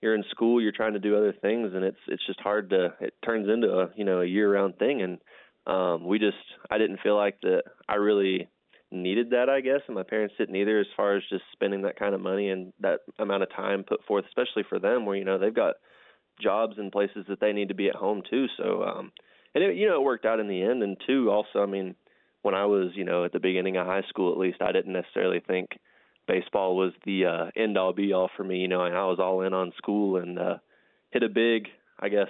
you're 0.00 0.14
in 0.14 0.24
school, 0.30 0.60
you're 0.60 0.72
trying 0.72 0.92
to 0.92 0.98
do 0.98 1.16
other 1.16 1.32
things, 1.32 1.72
and 1.74 1.84
it's 1.84 1.98
it's 2.08 2.24
just 2.26 2.40
hard 2.40 2.70
to. 2.70 2.94
It 3.00 3.14
turns 3.24 3.48
into 3.48 3.68
a 3.68 3.90
you 3.96 4.04
know 4.04 4.20
a 4.20 4.26
year 4.26 4.52
round 4.52 4.78
thing, 4.78 5.02
and 5.02 5.18
um, 5.66 6.06
we 6.06 6.18
just 6.18 6.36
I 6.70 6.78
didn't 6.78 7.00
feel 7.00 7.16
like 7.16 7.40
that 7.42 7.62
I 7.88 7.96
really 7.96 8.48
needed 8.92 9.30
that, 9.30 9.48
I 9.48 9.60
guess, 9.60 9.80
and 9.86 9.96
my 9.96 10.02
parents 10.02 10.34
didn't 10.38 10.56
either. 10.56 10.78
As 10.78 10.86
far 10.96 11.16
as 11.16 11.22
just 11.30 11.44
spending 11.52 11.82
that 11.82 11.98
kind 11.98 12.14
of 12.14 12.20
money 12.20 12.50
and 12.50 12.72
that 12.80 13.00
amount 13.18 13.42
of 13.42 13.50
time 13.50 13.84
put 13.84 14.04
forth, 14.04 14.24
especially 14.26 14.64
for 14.68 14.78
them, 14.78 15.06
where 15.06 15.16
you 15.16 15.24
know 15.24 15.38
they've 15.38 15.54
got 15.54 15.76
jobs 16.40 16.74
and 16.78 16.92
places 16.92 17.24
that 17.28 17.40
they 17.40 17.52
need 17.52 17.68
to 17.68 17.74
be 17.74 17.88
at 17.88 17.94
home 17.94 18.22
too. 18.28 18.46
So, 18.58 18.82
um, 18.84 19.12
and 19.54 19.64
it, 19.64 19.76
you 19.76 19.88
know, 19.88 19.96
it 19.96 20.04
worked 20.04 20.26
out 20.26 20.40
in 20.40 20.48
the 20.48 20.62
end. 20.62 20.82
And 20.82 20.96
two, 21.06 21.30
also, 21.30 21.62
I 21.62 21.66
mean 21.66 21.94
when 22.46 22.54
I 22.54 22.64
was, 22.64 22.92
you 22.94 23.04
know, 23.04 23.24
at 23.24 23.32
the 23.32 23.40
beginning 23.40 23.76
of 23.76 23.86
high 23.86 24.04
school, 24.08 24.30
at 24.30 24.38
least, 24.38 24.62
I 24.62 24.70
didn't 24.70 24.92
necessarily 24.92 25.40
think 25.44 25.80
baseball 26.28 26.76
was 26.76 26.92
the 27.04 27.24
uh, 27.26 27.50
end 27.60 27.76
all 27.76 27.92
be 27.92 28.12
all 28.12 28.30
for 28.36 28.44
me. 28.44 28.58
You 28.58 28.68
know, 28.68 28.84
and 28.84 28.96
I 28.96 29.04
was 29.06 29.18
all 29.18 29.40
in 29.42 29.52
on 29.52 29.72
school 29.76 30.18
and 30.18 30.38
uh, 30.38 30.58
hit 31.10 31.24
a 31.24 31.28
big, 31.28 31.66
I 31.98 32.08
guess, 32.08 32.28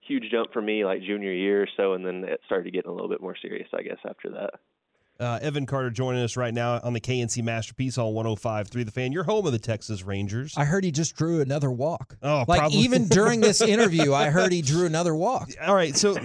huge 0.00 0.30
jump 0.30 0.54
for 0.54 0.62
me 0.62 0.86
like 0.86 1.02
junior 1.02 1.30
year 1.30 1.62
or 1.62 1.68
so, 1.76 1.92
and 1.92 2.06
then 2.06 2.24
it 2.24 2.40
started 2.46 2.72
getting 2.72 2.90
a 2.90 2.94
little 2.94 3.10
bit 3.10 3.20
more 3.20 3.36
serious, 3.36 3.68
I 3.78 3.82
guess, 3.82 3.98
after 4.08 4.30
that. 4.30 4.54
Uh, 5.20 5.38
Evan 5.40 5.64
Carter 5.64 5.90
joining 5.90 6.22
us 6.24 6.36
right 6.36 6.52
now 6.52 6.80
on 6.82 6.92
the 6.92 7.00
KNC 7.00 7.42
Masterpiece 7.44 7.98
on 7.98 8.12
105.3 8.12 8.84
The 8.84 8.90
Fan. 8.90 9.12
You're 9.12 9.22
home 9.22 9.46
of 9.46 9.52
the 9.52 9.60
Texas 9.60 10.02
Rangers. 10.02 10.54
I 10.56 10.64
heard 10.64 10.82
he 10.82 10.90
just 10.90 11.14
drew 11.14 11.40
another 11.40 11.70
walk. 11.70 12.16
Oh, 12.20 12.44
like 12.48 12.58
probably. 12.58 12.78
even 12.78 13.06
during 13.06 13.40
this 13.40 13.60
interview, 13.62 14.12
I 14.12 14.30
heard 14.30 14.50
he 14.50 14.60
drew 14.60 14.86
another 14.86 15.14
walk. 15.14 15.50
All 15.64 15.74
right, 15.74 15.96
so 15.96 16.16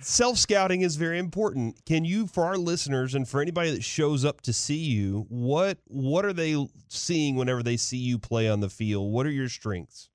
self 0.00 0.36
scouting 0.36 0.80
is 0.80 0.96
very 0.96 1.20
important. 1.20 1.84
Can 1.84 2.04
you, 2.04 2.26
for 2.26 2.44
our 2.44 2.56
listeners 2.56 3.14
and 3.14 3.28
for 3.28 3.40
anybody 3.40 3.70
that 3.70 3.84
shows 3.84 4.24
up 4.24 4.40
to 4.42 4.52
see 4.52 4.78
you, 4.78 5.26
what 5.28 5.78
what 5.86 6.24
are 6.24 6.32
they 6.32 6.56
seeing 6.88 7.36
whenever 7.36 7.62
they 7.62 7.76
see 7.76 7.98
you 7.98 8.18
play 8.18 8.48
on 8.48 8.58
the 8.58 8.68
field? 8.68 9.12
What 9.12 9.26
are 9.26 9.30
your 9.30 9.48
strengths? 9.48 10.10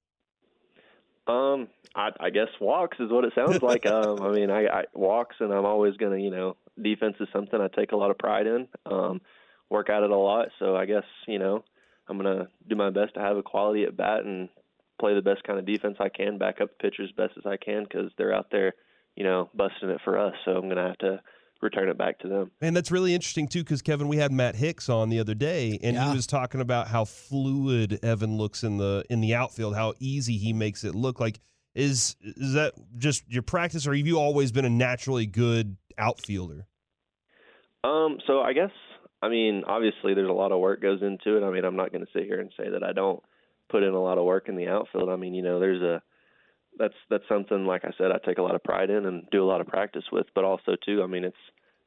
Um, 1.26 1.68
I, 1.96 2.10
I 2.20 2.30
guess 2.32 2.48
walks 2.60 2.98
is 3.00 3.12
what 3.12 3.24
it 3.24 3.34
sounds 3.34 3.62
like. 3.62 3.86
um, 3.92 4.22
I 4.22 4.32
mean, 4.32 4.50
I, 4.50 4.66
I 4.68 4.84
walks, 4.94 5.38
and 5.40 5.54
I'm 5.54 5.66
always 5.66 5.96
gonna, 5.98 6.18
you 6.18 6.32
know, 6.32 6.58
defense 6.84 7.16
is 7.20 7.28
something 7.34 7.60
I 7.60 7.68
take 7.68 7.92
a 7.92 7.98
lot 7.98 8.12
of 8.12 8.18
pride 8.18 8.48
in. 8.48 8.68
Um, 8.86 9.22
work 9.70 9.90
at 9.90 10.04
it 10.04 10.10
a 10.10 10.18
lot, 10.18 10.48
so 10.60 10.76
I 10.76 10.86
guess 10.86 11.04
you 11.28 11.40
know, 11.40 11.64
I'm 12.08 12.18
gonna 12.18 12.48
do 12.68 12.76
my 12.76 12.90
best 12.90 13.14
to 13.16 13.20
have 13.20 13.38
a 13.38 13.44
quality 13.44 13.84
at 13.84 13.96
bat 13.98 14.26
and 14.26 14.50
play 15.00 15.14
the 15.14 15.22
best 15.22 15.44
kind 15.44 15.58
of 15.60 15.66
defense 15.66 15.98
I 16.00 16.10
can, 16.10 16.38
back 16.38 16.60
up 16.62 16.70
the 16.70 16.90
pitchers 16.90 17.12
best 17.16 17.34
as 17.38 17.46
I 17.46 17.58
can 17.58 17.84
because 17.84 18.12
they're 18.18 18.34
out 18.34 18.48
there, 18.52 18.74
you 19.16 19.24
know, 19.24 19.50
busting 19.54 19.90
it 19.90 20.02
for 20.04 20.18
us. 20.18 20.34
So 20.46 20.52
I'm 20.52 20.68
gonna 20.68 20.88
have 20.88 20.98
to 21.00 21.22
return 21.62 21.90
it 21.90 21.98
back 21.98 22.20
to 22.20 22.28
them. 22.30 22.52
And 22.62 22.76
that's 22.76 22.90
really 22.90 23.14
interesting 23.14 23.48
too, 23.48 23.64
because 23.64 23.82
Kevin, 23.82 24.08
we 24.08 24.18
had 24.18 24.32
Matt 24.32 24.56
Hicks 24.56 24.90
on 24.90 25.10
the 25.10 25.20
other 25.20 25.36
day, 25.36 25.78
and 25.84 25.96
Yeah. 25.96 26.10
he 26.10 26.16
was 26.16 26.26
talking 26.26 26.62
about 26.62 26.88
how 26.88 27.06
fluid 27.06 28.00
Evan 28.04 28.38
looks 28.38 28.64
in 28.64 28.78
the 28.78 29.04
in 29.10 29.22
the 29.22 29.36
outfield, 29.36 29.76
how 29.76 29.94
easy 30.00 30.38
he 30.38 30.54
makes 30.54 30.84
it 30.84 30.96
look. 30.96 31.20
Like, 31.20 31.40
is 31.76 32.16
is 32.22 32.54
that 32.54 32.74
just 32.98 33.30
your 33.32 33.44
practice, 33.44 33.86
or 33.88 33.94
have 33.94 34.08
you 34.08 34.18
always 34.20 34.52
been 34.52 34.66
a 34.66 34.70
naturally 34.70 35.26
good 35.26 35.78
outfielder? 36.00 36.66
Um, 37.84 38.20
so 38.28 38.42
I 38.42 38.54
guess 38.54 38.72
I 39.22 39.30
mean 39.30 39.64
obviously 39.66 40.14
there's 40.14 40.30
a 40.30 40.34
lot 40.34 40.52
of 40.52 40.60
work 40.60 40.82
goes 40.82 41.02
into 41.02 41.38
it. 41.38 41.44
I 41.44 41.52
mean 41.52 41.64
I'm 41.64 41.76
not 41.76 41.92
going 41.92 42.06
to 42.06 42.12
sit 42.12 42.26
here 42.26 42.40
and 42.40 42.52
say 42.58 42.70
that 42.70 42.84
I 42.84 42.94
don't 42.94 43.22
put 43.70 43.84
in 43.84 43.94
a 43.94 44.02
lot 44.02 44.18
of 44.18 44.26
work 44.26 44.50
in 44.50 44.56
the 44.56 44.68
outfield. 44.68 45.10
I 45.10 45.16
mean 45.16 45.34
you 45.34 45.44
know 45.44 45.60
there's 45.60 45.82
a 45.82 46.02
that's 46.78 46.96
that's 47.10 47.28
something 47.30 47.66
like 47.66 47.86
I 47.86 47.92
said 47.98 48.12
I 48.12 48.18
take 48.26 48.38
a 48.38 48.42
lot 48.42 48.56
of 48.56 48.64
pride 48.64 48.90
in 48.90 49.06
and 49.06 49.28
do 49.32 49.44
a 49.44 49.48
lot 49.48 49.62
of 49.62 49.68
practice 49.68 50.06
with. 50.12 50.28
But 50.36 50.44
also 50.44 50.76
too 50.86 51.02
I 51.04 51.08
mean 51.08 51.24
it's 51.24 51.38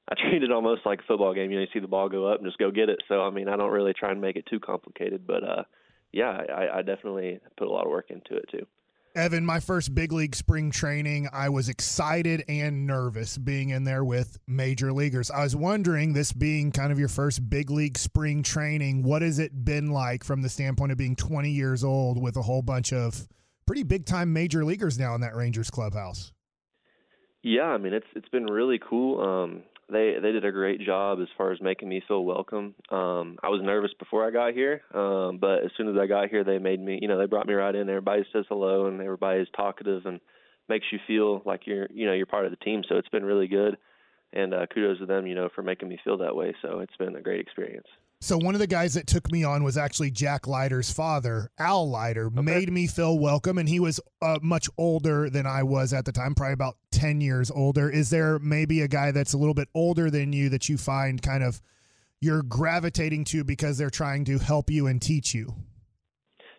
I 0.09 0.15
treat 0.31 0.43
it 0.43 0.53
almost 0.53 0.83
like 0.87 1.01
a 1.01 1.07
football 1.07 1.35
game. 1.35 1.51
You 1.51 1.57
know 1.59 1.63
you 1.63 1.73
see 1.73 1.81
the 1.81 1.89
ball 1.89 2.09
go 2.09 2.27
up 2.27 2.39
and 2.39 2.47
just 2.47 2.59
go 2.59 2.71
get 2.71 2.89
it. 2.89 3.01
So 3.09 3.23
I 3.23 3.31
mean 3.31 3.49
I 3.49 3.57
don't 3.57 3.73
really 3.73 3.93
try 3.93 4.13
and 4.13 4.21
make 4.21 4.37
it 4.37 4.47
too 4.47 4.61
complicated. 4.61 5.27
But 5.27 5.45
uh, 5.45 5.63
yeah 6.11 6.41
I, 6.55 6.79
I 6.79 6.83
definitely 6.83 7.41
put 7.59 7.69
a 7.69 7.71
lot 7.71 7.85
of 7.85 7.91
work 7.91 8.11
into 8.11 8.37
it 8.37 8.49
too. 8.51 8.67
Evan, 9.15 9.45
my 9.45 9.61
first 9.61 9.95
big 9.95 10.11
league 10.11 10.35
spring 10.35 10.71
training, 10.71 11.29
I 11.35 11.51
was 11.51 11.69
excited 11.69 12.45
and 12.49 12.87
nervous 12.87 13.37
being 13.37 13.69
in 13.69 13.85
there 13.85 14.03
with 14.03 14.39
major 14.47 14.91
leaguers. 14.91 15.31
I 15.31 15.43
was 15.43 15.55
wondering, 15.55 16.15
this 16.15 16.33
being 16.33 16.73
kind 16.73 16.91
of 16.91 16.99
your 16.99 17.09
first 17.09 17.51
big 17.51 17.71
league 17.71 17.99
spring 17.99 18.43
training, 18.43 19.03
what 19.03 19.21
has 19.21 19.39
it 19.39 19.67
been 19.67 19.91
like 19.91 20.25
from 20.25 20.41
the 20.41 20.49
standpoint 20.49 20.93
of 20.93 20.99
being 20.99 21.15
20 21.15 21.51
years 21.51 21.85
old 21.85 22.23
with 22.23 22.37
a 22.37 22.43
whole 22.43 22.63
bunch 22.63 22.95
of 22.95 23.29
pretty 23.67 23.83
big 23.83 24.07
time 24.07 24.33
major 24.33 24.65
leaguers 24.65 24.99
now 24.99 25.15
in 25.15 25.21
that 25.21 25.37
Rangers 25.37 25.71
clubhouse? 25.71 26.33
Yeah, 27.43 27.65
I 27.65 27.77
mean 27.77 27.93
it's 27.93 28.07
it's 28.15 28.29
been 28.29 28.47
really 28.47 28.79
cool. 28.79 29.21
Um, 29.21 29.63
they 29.91 30.15
they 30.21 30.33
did 30.33 30.45
a 30.45 30.53
great 30.53 30.81
job 30.81 31.19
as 31.21 31.29
far 31.37 31.53
as 31.53 31.61
making 31.61 31.89
me 31.89 32.03
feel 32.07 32.25
welcome. 32.25 32.75
Um, 32.91 33.39
I 33.43 33.49
was 33.49 33.61
nervous 33.63 33.93
before 33.99 34.27
I 34.27 34.31
got 34.31 34.55
here, 34.55 34.83
um, 34.95 35.39
but 35.39 35.65
as 35.65 35.71
soon 35.77 35.89
as 35.89 35.97
I 36.01 36.07
got 36.07 36.29
here, 36.29 36.45
they 36.45 36.59
made 36.59 36.81
me. 36.81 36.99
You 37.01 37.09
know, 37.09 37.19
they 37.19 37.27
brought 37.27 37.47
me 37.47 37.55
right 37.55 37.75
in. 37.75 37.89
Everybody 37.89 38.25
says 38.33 38.45
hello, 38.49 38.87
and 38.87 39.01
everybody's 39.01 39.49
talkative 39.57 40.07
and 40.07 40.21
makes 40.69 40.87
you 40.93 40.99
feel 41.07 41.43
like 41.45 41.67
you're 41.67 41.89
you 41.93 42.07
know 42.07 42.13
you're 42.13 42.27
part 42.27 42.45
of 42.45 42.51
the 42.51 42.65
team. 42.65 42.83
So 42.89 42.97
it's 42.97 43.09
been 43.09 43.25
really 43.25 43.49
good, 43.49 43.77
and 44.33 44.55
uh, 44.55 44.67
kudos 44.73 44.99
to 44.99 45.07
them. 45.07 45.27
You 45.27 45.35
know, 45.35 45.49
for 45.55 45.63
making 45.63 45.89
me 45.89 45.99
feel 46.05 46.19
that 46.19 46.37
way. 46.37 46.55
So 46.63 46.81
it's 46.81 46.97
been 46.97 47.17
a 47.17 47.23
great 47.23 47.41
experience. 47.41 47.89
So 48.23 48.39
one 48.39 48.55
of 48.55 48.61
the 48.61 48.69
guys 48.69 48.95
that 48.95 49.09
took 49.09 49.33
me 49.33 49.43
on 49.43 49.65
was 49.65 49.77
actually 49.77 50.13
Jack 50.13 50.47
Leiter's 50.47 50.93
father, 50.93 51.51
Al 51.59 51.91
Leiter, 51.91 52.31
made 52.31 52.71
me 52.71 52.87
feel 52.87 53.19
welcome, 53.19 53.59
and 53.59 53.69
he 53.69 53.81
was 53.81 53.99
uh, 54.23 54.39
much 54.41 54.69
older 54.79 55.29
than 55.29 55.45
I 55.45 55.65
was 55.65 55.93
at 55.93 56.05
the 56.05 56.13
time, 56.13 56.37
probably 56.37 56.53
about 56.53 56.77
ten 56.93 57.21
years 57.21 57.51
older. 57.51 57.91
Is 57.91 58.11
there 58.11 58.39
maybe 58.39 58.81
a 58.83 58.87
guy 58.87 59.11
that's 59.11 59.33
a 59.33 59.39
little 59.39 59.55
bit 59.55 59.67
older 59.75 60.09
than 60.09 60.33
you 60.33 60.49
that 60.51 60.69
you 60.69 60.79
find 60.79 61.21
kind 61.21 61.43
of 61.43 61.61
you're 62.21 62.45
gravitating 62.45 63.25
to 63.25 63.43
because 63.43 63.77
they're 63.77 63.91
trying 63.91 64.25
to 64.27 64.39
help 64.39 64.71
you 64.71 64.87
and 64.87 65.03
teach 65.03 65.35
you? 65.35 65.57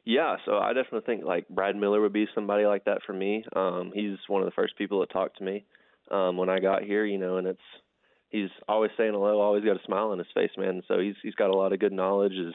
Yeah, 0.04 0.36
so 0.44 0.58
I 0.58 0.74
definitely 0.74 1.06
think 1.06 1.24
like 1.24 1.48
Brad 1.48 1.78
Miller 1.78 2.02
would 2.02 2.12
be 2.12 2.28
somebody 2.36 2.66
like 2.66 2.84
that 2.84 3.04
for 3.06 3.14
me. 3.14 3.46
Um, 3.56 3.94
he's 3.96 4.18
one 4.28 4.42
of 4.42 4.48
the 4.48 4.54
first 4.54 4.78
people 4.78 5.00
that 5.00 5.14
talked 5.14 5.38
to 5.38 5.46
me 5.46 5.64
um, 6.12 6.36
when 6.36 6.50
I 6.50 6.60
got 6.60 6.84
here, 6.84 7.06
you 7.06 7.18
know, 7.18 7.38
and 7.38 7.48
it's 7.48 7.62
he's 8.34 8.50
always 8.68 8.92
saying 8.98 9.14
hello, 9.14 9.40
always 9.40 9.64
got 9.64 9.78
a 9.78 9.86
smile 9.86 10.10
on 10.10 10.18
his 10.18 10.28
face, 10.34 10.52
man. 10.58 10.82
So 10.90 11.00
he's 11.00 11.16
he's 11.24 11.36
got 11.36 11.50
a 11.50 11.56
lot 11.56 11.72
of 11.72 11.80
good 11.80 11.94
knowledge, 11.94 12.34
is 12.34 12.54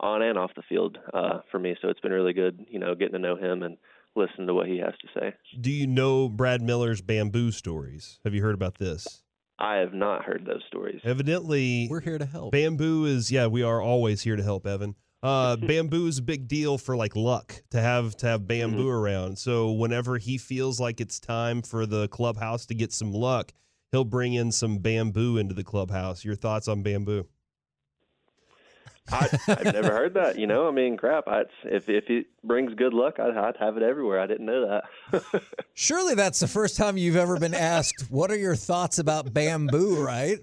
on 0.00 0.22
and 0.22 0.38
off 0.38 0.52
the 0.56 0.62
field 0.68 0.96
uh, 1.12 1.40
for 1.50 1.58
me. 1.58 1.76
So 1.82 1.88
it's 1.88 2.00
been 2.00 2.12
really 2.12 2.32
good, 2.32 2.64
you 2.70 2.78
know, 2.78 2.94
getting 2.94 3.12
to 3.14 3.18
know 3.18 3.36
him 3.36 3.62
and 3.62 3.76
listen 4.14 4.46
to 4.46 4.54
what 4.54 4.66
he 4.66 4.78
has 4.78 4.94
to 5.02 5.08
say. 5.20 5.34
Do 5.60 5.70
you 5.70 5.86
know 5.86 6.28
Brad 6.30 6.62
Miller's 6.62 7.02
bamboo 7.02 7.50
stories? 7.50 8.18
Have 8.24 8.32
you 8.34 8.40
heard 8.42 8.54
about 8.54 8.78
this? 8.78 9.22
I 9.58 9.76
have 9.76 9.94
not 9.94 10.22
heard 10.24 10.44
those 10.46 10.62
stories. 10.68 11.00
Evidently, 11.04 11.88
we're 11.90 12.00
here 12.00 12.18
to 12.18 12.26
help. 12.26 12.52
Bamboo 12.52 13.06
is 13.06 13.32
yeah, 13.32 13.46
we 13.46 13.62
are 13.62 13.80
always 13.80 14.22
here 14.22 14.36
to 14.36 14.42
help, 14.42 14.66
Evan. 14.66 14.94
Uh, 15.22 15.56
bamboo 15.66 16.06
is 16.06 16.18
a 16.18 16.22
big 16.22 16.46
deal 16.46 16.76
for 16.78 16.94
like 16.94 17.16
luck 17.16 17.62
to 17.70 17.80
have 17.80 18.16
to 18.18 18.26
have 18.26 18.46
bamboo 18.46 18.82
Mm-hmm. 18.82 18.88
around. 18.88 19.38
So 19.38 19.72
whenever 19.72 20.18
he 20.18 20.36
feels 20.36 20.78
like 20.78 21.00
it's 21.00 21.18
time 21.18 21.62
for 21.62 21.86
the 21.86 22.06
clubhouse 22.08 22.66
to 22.66 22.74
get 22.74 22.92
some 22.92 23.12
luck, 23.12 23.52
he'll 23.92 24.04
bring 24.04 24.34
in 24.34 24.52
some 24.52 24.78
bamboo 24.78 25.38
into 25.38 25.54
the 25.54 25.64
clubhouse. 25.64 26.24
Your 26.24 26.34
thoughts 26.34 26.68
on 26.68 26.82
bamboo? 26.82 27.26
I, 29.10 29.38
I've 29.48 29.72
never 29.72 29.92
heard 29.92 30.14
that. 30.14 30.38
You 30.38 30.46
know, 30.46 30.66
I 30.66 30.72
mean, 30.72 30.96
crap. 30.96 31.28
I, 31.28 31.42
if 31.64 31.88
if 31.88 32.10
it 32.10 32.26
brings 32.42 32.74
good 32.74 32.92
luck, 32.92 33.20
I'd, 33.20 33.36
I'd 33.36 33.56
have 33.58 33.76
it 33.76 33.82
everywhere. 33.82 34.20
I 34.20 34.26
didn't 34.26 34.46
know 34.46 34.82
that. 35.12 35.42
Surely 35.74 36.14
that's 36.14 36.40
the 36.40 36.48
first 36.48 36.76
time 36.76 36.96
you've 36.96 37.16
ever 37.16 37.38
been 37.38 37.54
asked, 37.54 38.10
what 38.10 38.30
are 38.30 38.36
your 38.36 38.56
thoughts 38.56 38.98
about 38.98 39.32
bamboo, 39.32 40.02
right? 40.02 40.38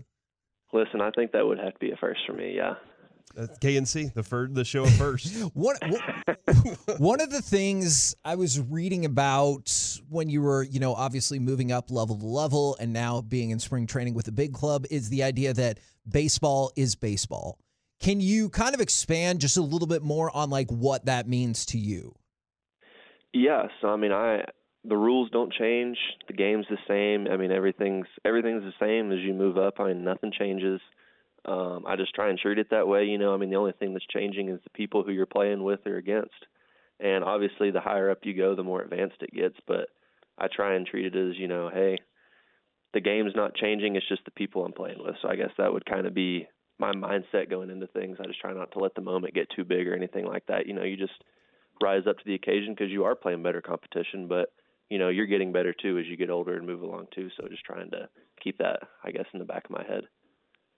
Listen, 0.72 1.02
I 1.02 1.12
think 1.12 1.34
that 1.34 1.46
would 1.46 1.60
have 1.60 1.74
to 1.74 1.80
be 1.80 1.92
a 1.92 1.98
first 1.98 2.22
for 2.26 2.34
me. 2.34 2.56
Yeah. 2.56 2.76
Uh, 3.36 3.48
KNC, 3.60 4.14
the 4.14 4.22
first, 4.22 4.54
the 4.54 4.64
show 4.64 4.86
first. 4.86 5.34
What, 5.54 5.78
what 5.88 7.00
one 7.00 7.22
of 7.22 7.30
the 7.30 7.42
things 7.42 8.16
I 8.24 8.36
was 8.36 8.60
reading 8.60 9.06
about 9.06 10.00
when 10.10 10.30
you 10.30 10.42
were, 10.42 10.64
you 10.64 10.80
know, 10.80 10.94
obviously 10.94 11.40
moving 11.40 11.72
up 11.72 11.90
level 11.90 12.18
to 12.18 12.26
level 12.26 12.78
and 12.80 12.94
now 12.94 13.22
being 13.22 13.50
in 13.50 13.60
spring 13.60 13.88
training 13.88 14.14
with 14.14 14.28
a 14.28 14.32
big 14.32 14.54
club 14.54 14.86
is 14.92 15.10
the 15.10 15.24
idea 15.24 15.54
that 15.54 15.80
baseball 16.08 16.72
is 16.76 16.96
baseball. 16.96 17.58
Can 18.00 18.20
you 18.20 18.50
kind 18.50 18.76
of 18.76 18.82
expand 18.82 19.40
just 19.42 19.58
a 19.58 19.62
little 19.62 19.88
bit 19.88 20.04
more 20.04 20.36
on 20.36 20.50
like 20.50 20.70
what 20.70 21.06
that 21.06 21.28
means 21.28 21.66
to 21.68 21.78
you? 21.78 22.16
Yes, 23.34 23.70
I 23.84 23.96
mean, 23.96 24.12
I 24.12 24.44
the 24.86 24.98
rules 24.98 25.30
don't 25.32 25.52
change. 25.52 25.98
The 26.28 26.34
game's 26.34 26.66
the 26.70 26.78
same. 26.88 27.32
I 27.32 27.38
mean, 27.38 27.52
everything's 27.52 28.08
everything's 28.26 28.64
the 28.64 28.74
same 28.80 29.12
as 29.12 29.20
you 29.20 29.34
move 29.34 29.58
up. 29.58 29.80
I 29.80 29.88
mean, 29.88 30.04
nothing 30.04 30.32
changes. 30.38 30.82
Um, 31.46 31.84
I 31.86 31.96
just 31.96 32.16
try 32.16 32.30
and 32.30 32.40
treat 32.40 32.58
it 32.58 32.70
that 32.72 32.88
way. 32.88 33.06
You 33.06 33.18
know, 33.18 33.34
I 33.34 33.38
mean, 33.38 33.50
the 33.50 33.58
only 33.58 33.74
thing 33.74 33.94
that's 33.94 34.06
changing 34.08 34.50
is 34.50 34.60
the 34.64 34.70
people 34.70 35.04
who 35.04 35.12
you're 35.12 35.26
playing 35.26 35.64
with 35.64 35.86
or 35.86 35.98
against. 35.98 36.32
And 37.00 37.24
obviously, 37.24 37.72
the 37.72 37.82
higher 37.82 38.10
up 38.10 38.20
you 38.24 38.34
go, 38.34 38.56
the 38.56 38.64
more 38.64 38.82
advanced 38.82 39.22
it 39.22 39.34
gets. 39.34 39.58
But 39.68 39.90
I 40.38 40.48
try 40.48 40.76
and 40.76 40.86
treat 40.86 41.14
it 41.14 41.16
as, 41.16 41.38
you 41.38 41.48
know, 41.48 41.70
hey, 41.74 41.98
the 42.94 43.02
game's 43.02 43.36
not 43.36 43.56
changing. 43.56 43.96
It's 43.96 44.08
just 44.08 44.24
the 44.26 44.32
people 44.32 44.64
I'm 44.64 44.72
playing 44.72 45.04
with. 45.04 45.16
So 45.22 45.28
I 45.28 45.36
guess 45.36 45.52
that 45.58 45.74
would 45.74 45.86
kind 45.86 46.08
of 46.08 46.14
be 46.14 46.48
my 46.80 46.92
mindset 46.92 47.50
going 47.50 47.70
into 47.70 47.88
things. 47.88 48.18
I 48.20 48.28
just 48.28 48.40
try 48.40 48.54
not 48.54 48.72
to 48.74 48.80
let 48.80 48.96
the 48.96 49.02
moment 49.02 49.34
get 49.34 49.50
too 49.56 49.64
big 49.64 49.88
or 49.88 49.96
anything 49.96 50.26
like 50.26 50.46
that. 50.48 50.68
You 50.68 50.74
know, 50.74 50.84
you 50.84 50.98
just 50.98 51.24
rise 51.82 52.04
up 52.08 52.18
to 52.18 52.24
the 52.26 52.36
occasion 52.36 52.74
because 52.74 52.92
you 52.92 53.04
are 53.04 53.16
playing 53.16 53.44
better 53.44 53.62
competition, 53.62 54.28
but 54.28 54.52
you 54.90 55.00
know 55.00 55.10
you're 55.10 55.26
getting 55.26 55.52
better 55.52 55.74
too 55.74 55.98
as 55.98 56.06
you 56.08 56.18
get 56.18 56.30
older 56.30 56.56
and 56.56 56.68
move 56.68 56.82
along 56.82 57.08
too. 57.14 57.30
So 57.38 57.48
just 57.48 57.64
trying 57.64 57.90
to 57.92 58.10
keep 58.44 58.58
that, 58.60 58.80
I 59.04 59.12
guess, 59.12 59.26
in 59.34 59.40
the 59.40 59.46
back 59.46 59.66
of 59.66 59.72
my 59.72 59.84
head. 59.84 60.04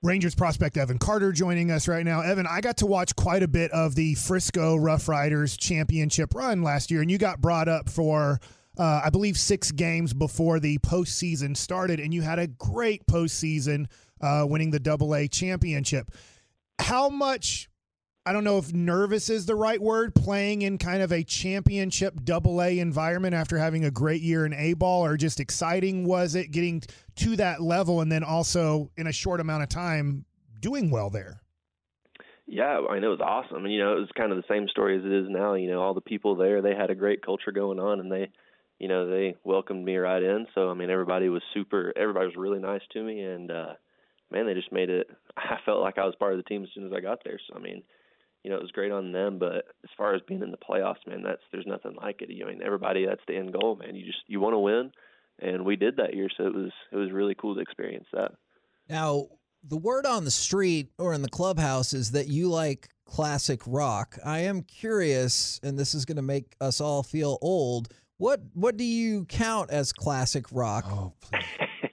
Rangers 0.06 0.36
prospect 0.36 0.78
Evan 0.78 1.00
Carter 1.00 1.32
joining 1.32 1.72
us 1.72 1.88
right 1.88 2.06
now. 2.06 2.22
Evan, 2.22 2.46
I 2.46 2.62
got 2.62 2.78
to 2.78 2.86
watch 2.86 3.16
quite 3.16 3.42
a 3.42 3.48
bit 3.48 3.72
of 3.72 3.96
the 3.96 4.14
Frisco 4.14 4.76
Rough 4.76 5.10
Riders 5.10 5.58
championship 5.58 6.36
run 6.36 6.62
last 6.62 6.92
year, 6.92 7.02
and 7.02 7.10
you 7.10 7.18
got 7.18 7.42
brought 7.42 7.68
up 7.68 7.90
for, 7.90 8.40
uh, 8.78 9.02
I 9.04 9.10
believe, 9.10 9.36
six 9.36 9.72
games 9.72 10.14
before 10.14 10.60
the 10.60 10.78
postseason 10.78 11.58
started, 11.58 12.00
and 12.00 12.14
you 12.14 12.22
had 12.22 12.38
a 12.38 12.46
great 12.46 13.08
postseason, 13.08 13.88
uh, 14.22 14.46
winning 14.48 14.70
the 14.70 14.80
Double 14.80 15.16
A 15.16 15.28
championship. 15.28 16.12
How 16.78 17.10
much? 17.10 17.68
I 18.28 18.34
don't 18.34 18.44
know 18.44 18.58
if 18.58 18.74
nervous 18.74 19.30
is 19.30 19.46
the 19.46 19.54
right 19.54 19.80
word, 19.80 20.16
playing 20.16 20.64
in 20.64 20.80
kind 20.80 21.04
of 21.04 21.12
a 21.12 21.24
championship 21.24 22.16
double 22.24 22.60
A 22.60 22.80
environment 22.80 23.36
after 23.36 23.60
having 23.60 23.86
a 23.86 23.92
great 23.92 24.24
year 24.24 24.48
in 24.48 24.54
A 24.54 24.74
ball, 24.74 25.06
or 25.06 25.16
just 25.16 25.40
exciting 25.40 26.06
was 26.06 26.34
it 26.34 26.50
getting 26.50 26.82
to 27.18 27.36
that 27.36 27.62
level 27.62 28.02
and 28.02 28.12
then 28.12 28.24
also 28.24 28.90
in 28.98 29.06
a 29.06 29.12
short 29.12 29.40
amount 29.40 29.62
of 29.62 29.70
time 29.70 30.26
doing 30.60 30.90
well 30.90 31.12
there? 31.12 31.42
Yeah, 32.48 32.82
I 32.90 32.96
mean 32.96 33.04
it 33.04 33.08
was 33.08 33.22
awesome, 33.22 33.64
and 33.64 33.72
you 33.72 33.80
know 33.80 33.96
it 33.96 34.00
was 34.00 34.10
kind 34.18 34.32
of 34.32 34.38
the 34.38 34.44
same 34.50 34.68
story 34.70 34.98
as 34.98 35.06
it 35.06 35.12
is 35.12 35.28
now. 35.30 35.54
You 35.54 35.70
know, 35.70 35.82
all 35.82 35.94
the 35.94 36.02
people 36.02 36.36
there, 36.36 36.64
they 36.64 36.74
had 36.74 36.90
a 36.90 36.96
great 36.96 37.24
culture 37.24 37.52
going 37.52 37.80
on, 37.80 38.00
and 38.00 38.12
they, 38.12 38.32
you 38.80 38.88
know, 38.88 39.08
they 39.08 39.36
welcomed 39.44 39.86
me 39.86 39.98
right 39.98 40.24
in. 40.24 40.48
So 40.56 40.72
I 40.72 40.74
mean, 40.74 40.90
everybody 40.90 41.30
was 41.30 41.44
super. 41.54 41.94
Everybody 41.96 42.26
was 42.26 42.36
really 42.36 42.60
nice 42.60 42.82
to 42.94 43.04
me, 43.04 43.22
and 43.22 43.52
uh, 43.52 43.74
man, 44.32 44.48
they 44.48 44.56
just 44.56 44.72
made 44.72 44.90
it. 44.90 45.12
I 45.38 45.58
felt 45.64 45.82
like 45.82 46.00
I 46.00 46.06
was 46.06 46.16
part 46.16 46.34
of 46.34 46.38
the 46.38 46.50
team 46.50 46.64
as 46.64 46.70
soon 46.74 46.88
as 46.88 46.94
I 46.94 47.02
got 47.02 47.20
there. 47.24 47.40
So 47.48 47.56
I 47.56 47.60
mean, 47.60 47.84
you 48.46 48.52
know, 48.52 48.58
it 48.58 48.62
was 48.62 48.72
great 48.72 48.92
on 48.92 49.12
them. 49.12 49.40
But 49.40 49.66
as 49.84 49.90
far 49.98 50.14
as 50.14 50.22
being 50.28 50.44
in 50.44 50.52
the 50.52 50.58
playoffs, 50.58 51.06
man, 51.08 51.24
that's 51.24 51.42
there's 51.52 51.66
nothing 51.66 51.96
like 52.00 52.22
it. 52.22 52.30
You 52.30 52.46
I 52.46 52.50
mean, 52.50 52.62
everybody, 52.64 53.04
that's 53.04 53.24
the 53.28 53.36
end 53.36 53.54
goal, 53.54 53.76
man. 53.76 53.96
You 53.96 54.06
just 54.06 54.20
you 54.28 54.40
want 54.40 54.54
to 54.54 54.60
win, 54.60 54.92
and 55.40 55.66
we 55.66 55.76
did 55.76 55.98
that 55.98 56.14
year, 56.14 56.30
so 56.38 56.46
it 56.46 56.54
was 56.54 56.72
it 56.92 56.96
was 56.96 57.12
really 57.12 57.34
cool 57.34 57.56
to 57.56 57.62
experience 57.62 58.06
that. 58.14 58.34
Now, 58.88 59.30
the 59.64 59.78
word 59.78 60.06
on 60.06 60.26
the 60.26 60.32
street 60.32 60.92
or 61.00 61.16
in 61.16 61.24
the 61.24 61.30
clubhouse 61.30 61.92
is 61.92 62.12
that 62.12 62.28
you 62.28 62.48
like 62.48 62.90
classic 63.06 63.62
rock. 63.66 64.20
I 64.24 64.42
am 64.42 64.62
curious, 64.62 65.60
and 65.64 65.80
this 65.80 65.96
is 65.96 66.06
going 66.06 66.18
to 66.18 66.22
make 66.22 66.56
us 66.62 66.80
all 66.80 67.02
feel 67.02 67.40
old. 67.42 67.92
What 68.18 68.42
what 68.54 68.78
do 68.78 68.84
you 68.84 69.26
count 69.26 69.72
as 69.72 69.92
classic 69.92 70.46
rock? 70.52 70.86
Oh, 70.88 71.14
please. 71.20 71.42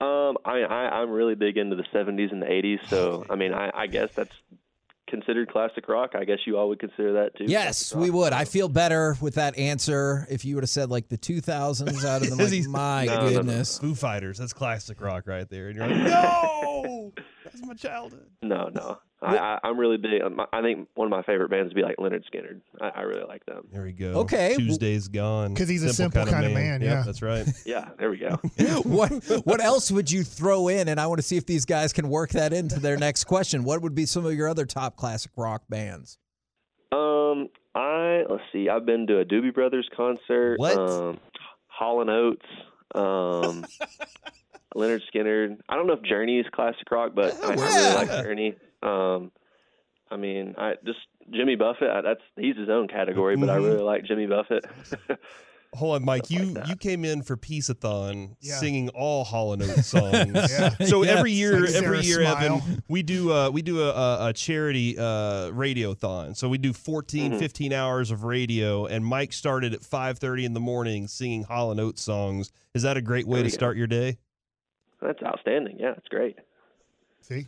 Um, 0.00 0.38
I, 0.44 0.60
I 0.60 1.00
I'm 1.00 1.10
really 1.10 1.34
big 1.34 1.56
into 1.56 1.74
the 1.74 1.82
'70s 1.92 2.30
and 2.30 2.40
the 2.40 2.46
'80s, 2.46 2.86
so 2.86 3.26
I 3.28 3.34
mean, 3.34 3.52
I, 3.52 3.72
I 3.74 3.88
guess 3.88 4.14
that's 4.14 4.30
considered 5.08 5.50
classic 5.50 5.88
rock. 5.88 6.12
I 6.14 6.24
guess 6.24 6.38
you 6.46 6.56
all 6.58 6.68
would 6.68 6.78
consider 6.78 7.12
that 7.14 7.36
too. 7.36 7.44
Yes, 7.48 7.94
we 7.94 8.10
would. 8.10 8.32
I 8.32 8.44
feel 8.44 8.68
better 8.68 9.16
with 9.20 9.34
that 9.34 9.58
answer 9.58 10.26
if 10.30 10.44
you 10.44 10.54
would 10.54 10.62
have 10.64 10.70
said 10.70 10.90
like 10.90 11.08
the 11.08 11.18
2000s 11.18 12.04
out 12.04 12.22
of 12.22 12.28
the 12.36 12.42
Is 12.42 12.50
like, 12.52 12.52
he- 12.52 12.66
my 12.68 13.04
No, 13.06 13.14
no, 13.16 13.20
no. 13.24 13.30
goodness. 13.36 13.78
Foo 13.78 13.94
Fighters. 13.94 14.38
That's 14.38 14.52
classic 14.52 15.00
rock 15.00 15.26
right 15.26 15.48
there. 15.48 15.68
And 15.68 15.76
you're 15.76 15.86
like, 15.88 15.96
no, 16.12 17.12
that's 17.44 17.60
my 17.66 17.74
childhood. 17.74 18.26
No, 18.42 18.68
no. 18.74 18.98
I, 19.20 19.36
I 19.36 19.58
I'm 19.64 19.78
really 19.78 19.96
big. 19.96 20.22
I 20.52 20.62
think 20.62 20.88
one 20.94 21.06
of 21.06 21.10
my 21.10 21.22
favorite 21.22 21.50
bands 21.50 21.70
would 21.70 21.74
be 21.74 21.82
like 21.82 21.96
Lynyrd 21.96 22.22
Skynyrd. 22.32 22.60
I, 22.80 23.00
I 23.00 23.02
really 23.02 23.24
like 23.26 23.44
them. 23.46 23.66
There 23.72 23.82
we 23.82 23.92
go. 23.92 24.12
Okay. 24.20 24.54
Tuesday's 24.56 25.08
gone 25.08 25.54
because 25.54 25.68
he's 25.68 25.82
a 25.82 25.92
simple 25.92 26.24
kinda 26.24 26.40
kinda 26.40 26.54
man, 26.54 26.80
Yep, 26.80 26.90
yeah. 26.90 27.02
that's 27.04 27.20
right. 27.22 27.46
Yeah, 27.66 27.88
there 27.98 28.10
we 28.10 28.18
go. 28.18 28.36
what 28.84 29.10
what 29.44 29.60
else 29.60 29.90
would 29.90 30.10
you 30.10 30.22
throw 30.22 30.68
in? 30.68 30.88
And 30.88 31.00
I 31.00 31.06
want 31.08 31.18
to 31.18 31.26
see 31.26 31.36
if 31.36 31.46
these 31.46 31.64
guys 31.64 31.92
can 31.92 32.08
work 32.08 32.30
that 32.30 32.52
into 32.52 32.78
their 32.78 32.96
next 32.96 33.24
question. 33.24 33.64
What 33.64 33.82
would 33.82 33.94
be 33.94 34.06
some 34.06 34.24
of 34.24 34.34
your 34.34 34.48
other 34.48 34.64
top 34.64 34.96
classic 34.96 35.32
rock 35.36 35.62
bands? 35.68 36.18
Um, 36.92 37.48
I 37.74 38.22
let's 38.28 38.44
see. 38.52 38.68
I've 38.68 38.86
been 38.86 39.06
to 39.08 39.18
a 39.18 39.24
Doobie 39.24 39.52
Brothers 39.52 39.88
concert. 39.96 40.58
What? 40.58 40.78
Um, 40.78 41.18
Hall 41.66 42.00
and 42.00 42.10
Oates. 42.10 42.46
Um, 42.94 43.64
Lynyrd 44.76 45.00
Skynyrd. 45.12 45.58
I 45.68 45.74
don't 45.74 45.86
know 45.86 45.94
if 45.94 46.02
Journey 46.02 46.38
is 46.38 46.46
classic 46.52 46.90
rock, 46.90 47.12
but 47.14 47.34
I, 47.42 47.48
I 47.48 47.54
really 47.54 47.94
like 47.94 48.08
Journey. 48.24 48.54
Um, 48.82 49.32
I 50.10 50.16
mean, 50.16 50.54
I 50.58 50.74
just 50.86 50.98
Jimmy 51.30 51.56
Buffett. 51.56 51.90
I, 51.90 52.00
that's 52.00 52.20
he's 52.36 52.56
his 52.56 52.68
own 52.68 52.88
category, 52.88 53.36
but 53.36 53.50
I 53.50 53.58
Mhm. 53.58 53.64
really 53.66 53.82
like 53.82 54.04
Jimmy 54.04 54.26
Buffett. 54.26 54.64
Hold 55.74 55.96
on, 55.96 56.04
Mike. 56.06 56.24
Stuff 56.24 56.38
You 56.40 56.44
like 56.54 56.68
you 56.68 56.76
came 56.76 57.04
in 57.04 57.20
for 57.20 57.36
Peace-a-thon 57.36 58.36
Yeah. 58.40 58.54
singing 58.54 58.88
all 58.94 59.22
Hall 59.24 59.52
and 59.52 59.60
Oates 59.62 59.86
songs. 59.88 60.32
Yeah. 60.50 60.70
So 60.86 61.02
Yes. 61.02 61.18
every 61.18 61.32
year, 61.32 61.60
Like 61.60 61.74
every 61.74 62.00
year, 62.00 62.22
Smile. 62.22 62.36
Evan, 62.62 62.82
we 62.88 63.02
do 63.02 63.30
uh 63.30 63.50
we 63.50 63.60
do 63.60 63.82
a, 63.82 63.90
a, 63.90 64.26
a 64.28 64.32
charity 64.32 64.96
uh 64.98 65.50
radiothon. 65.50 66.34
So 66.34 66.48
we 66.48 66.56
do 66.56 66.72
14, 66.72 67.32
Mhm. 67.32 67.38
15 67.38 67.74
hours 67.74 68.10
of 68.10 68.24
radio, 68.24 68.86
and 68.86 69.04
Mike 69.04 69.34
started 69.34 69.74
at 69.74 69.82
five 69.82 70.18
thirty 70.18 70.46
in 70.46 70.54
the 70.54 70.60
morning 70.60 71.06
singing 71.06 71.42
Hall 71.42 71.70
and 71.70 71.78
Oates 71.78 72.00
songs. 72.00 72.50
Is 72.72 72.82
that 72.84 72.96
a 72.96 73.02
great 73.02 73.26
way 73.28 73.40
There 73.40 73.44
to 73.44 73.50
go. 73.50 73.54
start 73.54 73.76
your 73.76 73.86
day? 73.88 74.16
that's 75.02 75.22
outstanding. 75.22 75.76
Yeah, 75.78 75.92
it's 75.98 76.08
great. 76.08 76.36
See? 77.20 77.46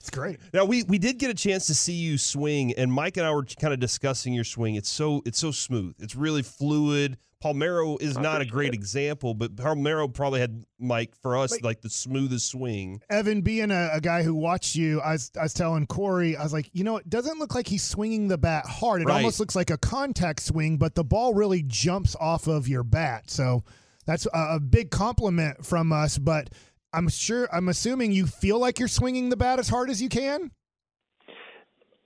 It's 0.00 0.10
great. 0.10 0.38
Now 0.52 0.64
we 0.64 0.82
we 0.84 0.98
did 0.98 1.18
get 1.18 1.30
a 1.30 1.34
chance 1.34 1.66
to 1.66 1.74
see 1.74 1.92
you 1.92 2.18
swing, 2.18 2.72
and 2.74 2.92
Mike 2.92 3.16
and 3.16 3.26
I 3.26 3.32
were 3.32 3.44
kind 3.44 3.72
of 3.72 3.80
discussing 3.80 4.32
your 4.34 4.44
swing. 4.44 4.74
It's 4.74 4.88
so 4.90 5.22
it's 5.24 5.38
so 5.38 5.50
smooth. 5.52 5.94
It's 6.00 6.16
really 6.16 6.42
fluid. 6.42 7.18
Palmeiro 7.42 8.00
is 8.00 8.16
not 8.16 8.40
a 8.40 8.44
great 8.44 8.72
example, 8.72 9.34
but 9.34 9.56
Palmeiro 9.56 10.12
probably 10.14 10.38
had 10.38 10.64
Mike 10.78 11.12
for 11.22 11.36
us 11.36 11.50
Like- 11.50 11.64
like 11.64 11.80
the 11.80 11.90
smoothest 11.90 12.46
swing. 12.46 13.00
Evan, 13.10 13.40
being 13.40 13.72
a, 13.72 13.90
a 13.94 14.00
guy 14.00 14.22
who 14.22 14.32
watched 14.32 14.76
you, 14.76 15.00
I 15.00 15.14
was, 15.14 15.32
I 15.36 15.42
was 15.42 15.52
telling 15.52 15.88
Corey, 15.88 16.36
I 16.36 16.44
was 16.44 16.52
like, 16.52 16.70
you 16.72 16.84
know, 16.84 16.98
it 16.98 17.10
doesn't 17.10 17.40
look 17.40 17.52
like 17.52 17.66
he's 17.66 17.82
swinging 17.82 18.28
the 18.28 18.38
bat 18.38 18.66
hard. 18.66 19.02
It 19.02 19.06
Right. 19.06 19.16
almost 19.16 19.40
looks 19.40 19.56
like 19.56 19.70
a 19.70 19.76
contact 19.76 20.40
swing, 20.40 20.76
but 20.76 20.94
the 20.94 21.02
ball 21.02 21.34
really 21.34 21.64
jumps 21.66 22.14
off 22.20 22.46
of 22.46 22.68
your 22.68 22.84
bat. 22.84 23.28
So 23.28 23.64
that's 24.06 24.26
a, 24.26 24.54
a 24.54 24.60
big 24.60 24.92
compliment 24.92 25.66
from 25.66 25.92
us. 25.92 26.18
But 26.18 26.50
I'm 26.92 27.08
sure, 27.08 27.48
I'm 27.52 27.68
assuming 27.68 28.12
you 28.12 28.26
feel 28.26 28.58
like 28.58 28.78
you're 28.78 28.88
swinging 28.88 29.30
the 29.30 29.36
bat 29.36 29.58
as 29.58 29.68
hard 29.68 29.90
as 29.90 30.02
you 30.02 30.08
can. 30.08 30.50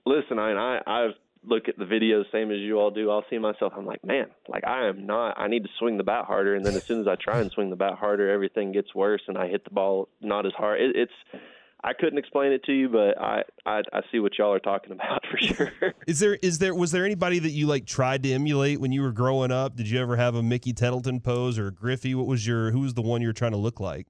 Listen, 0.05 0.39
I, 0.39 0.51
I 0.51 1.03
I've 1.05 1.11
look 1.47 1.67
at 1.67 1.77
the 1.77 1.85
videos 1.85 2.23
the 2.23 2.25
same 2.31 2.51
as 2.51 2.57
you 2.59 2.77
all 2.77 2.91
do. 2.91 3.09
I'll 3.09 3.25
see 3.29 3.37
myself. 3.37 3.73
I'm 3.75 3.85
like, 3.85 4.03
man, 4.05 4.27
like 4.47 4.65
I 4.65 4.87
am 4.87 5.05
not. 5.05 5.39
I 5.39 5.47
need 5.47 5.63
to 5.63 5.69
swing 5.79 5.97
the 5.97 6.03
bat 6.03 6.25
harder. 6.25 6.55
And 6.55 6.65
then 6.65 6.75
as 6.75 6.83
soon 6.83 7.01
as 7.01 7.07
I 7.07 7.15
try 7.15 7.39
and 7.39 7.51
swing 7.51 7.69
the 7.69 7.75
bat 7.75 7.93
harder, 7.93 8.29
everything 8.29 8.71
gets 8.71 8.93
worse, 8.93 9.21
and 9.27 9.37
I 9.37 9.47
hit 9.47 9.63
the 9.63 9.71
ball 9.71 10.09
not 10.21 10.45
as 10.45 10.53
hard. 10.53 10.81
It, 10.81 10.95
it's 10.95 11.41
I 11.83 11.93
couldn't 11.93 12.17
explain 12.17 12.51
it 12.51 12.63
to 12.65 12.73
you, 12.73 12.89
but 12.89 13.19
I, 13.19 13.43
I 13.65 13.81
I 13.93 14.01
see 14.11 14.19
what 14.19 14.37
y'all 14.37 14.53
are 14.53 14.59
talking 14.59 14.91
about 14.93 15.23
for 15.31 15.37
sure. 15.37 15.71
Is 16.05 16.19
there 16.19 16.35
is 16.35 16.59
there 16.59 16.75
was 16.75 16.91
there 16.91 17.05
anybody 17.05 17.39
that 17.39 17.51
you 17.51 17.67
like 17.67 17.85
tried 17.85 18.23
to 18.23 18.31
emulate 18.31 18.79
when 18.79 18.91
you 18.91 19.01
were 19.01 19.11
growing 19.13 19.51
up? 19.51 19.75
Did 19.75 19.89
you 19.89 19.99
ever 19.99 20.15
have 20.15 20.35
a 20.35 20.43
Mickey 20.43 20.73
Tettleton 20.73 21.21
pose 21.21 21.57
or 21.57 21.67
a 21.67 21.71
Griffey? 21.71 22.15
What 22.15 22.27
was 22.27 22.45
your 22.45 22.71
who 22.71 22.81
was 22.81 22.93
the 22.93 23.01
one 23.01 23.21
you 23.21 23.27
were 23.27 23.33
trying 23.33 23.51
to 23.51 23.57
look 23.57 23.79
like? 23.79 24.07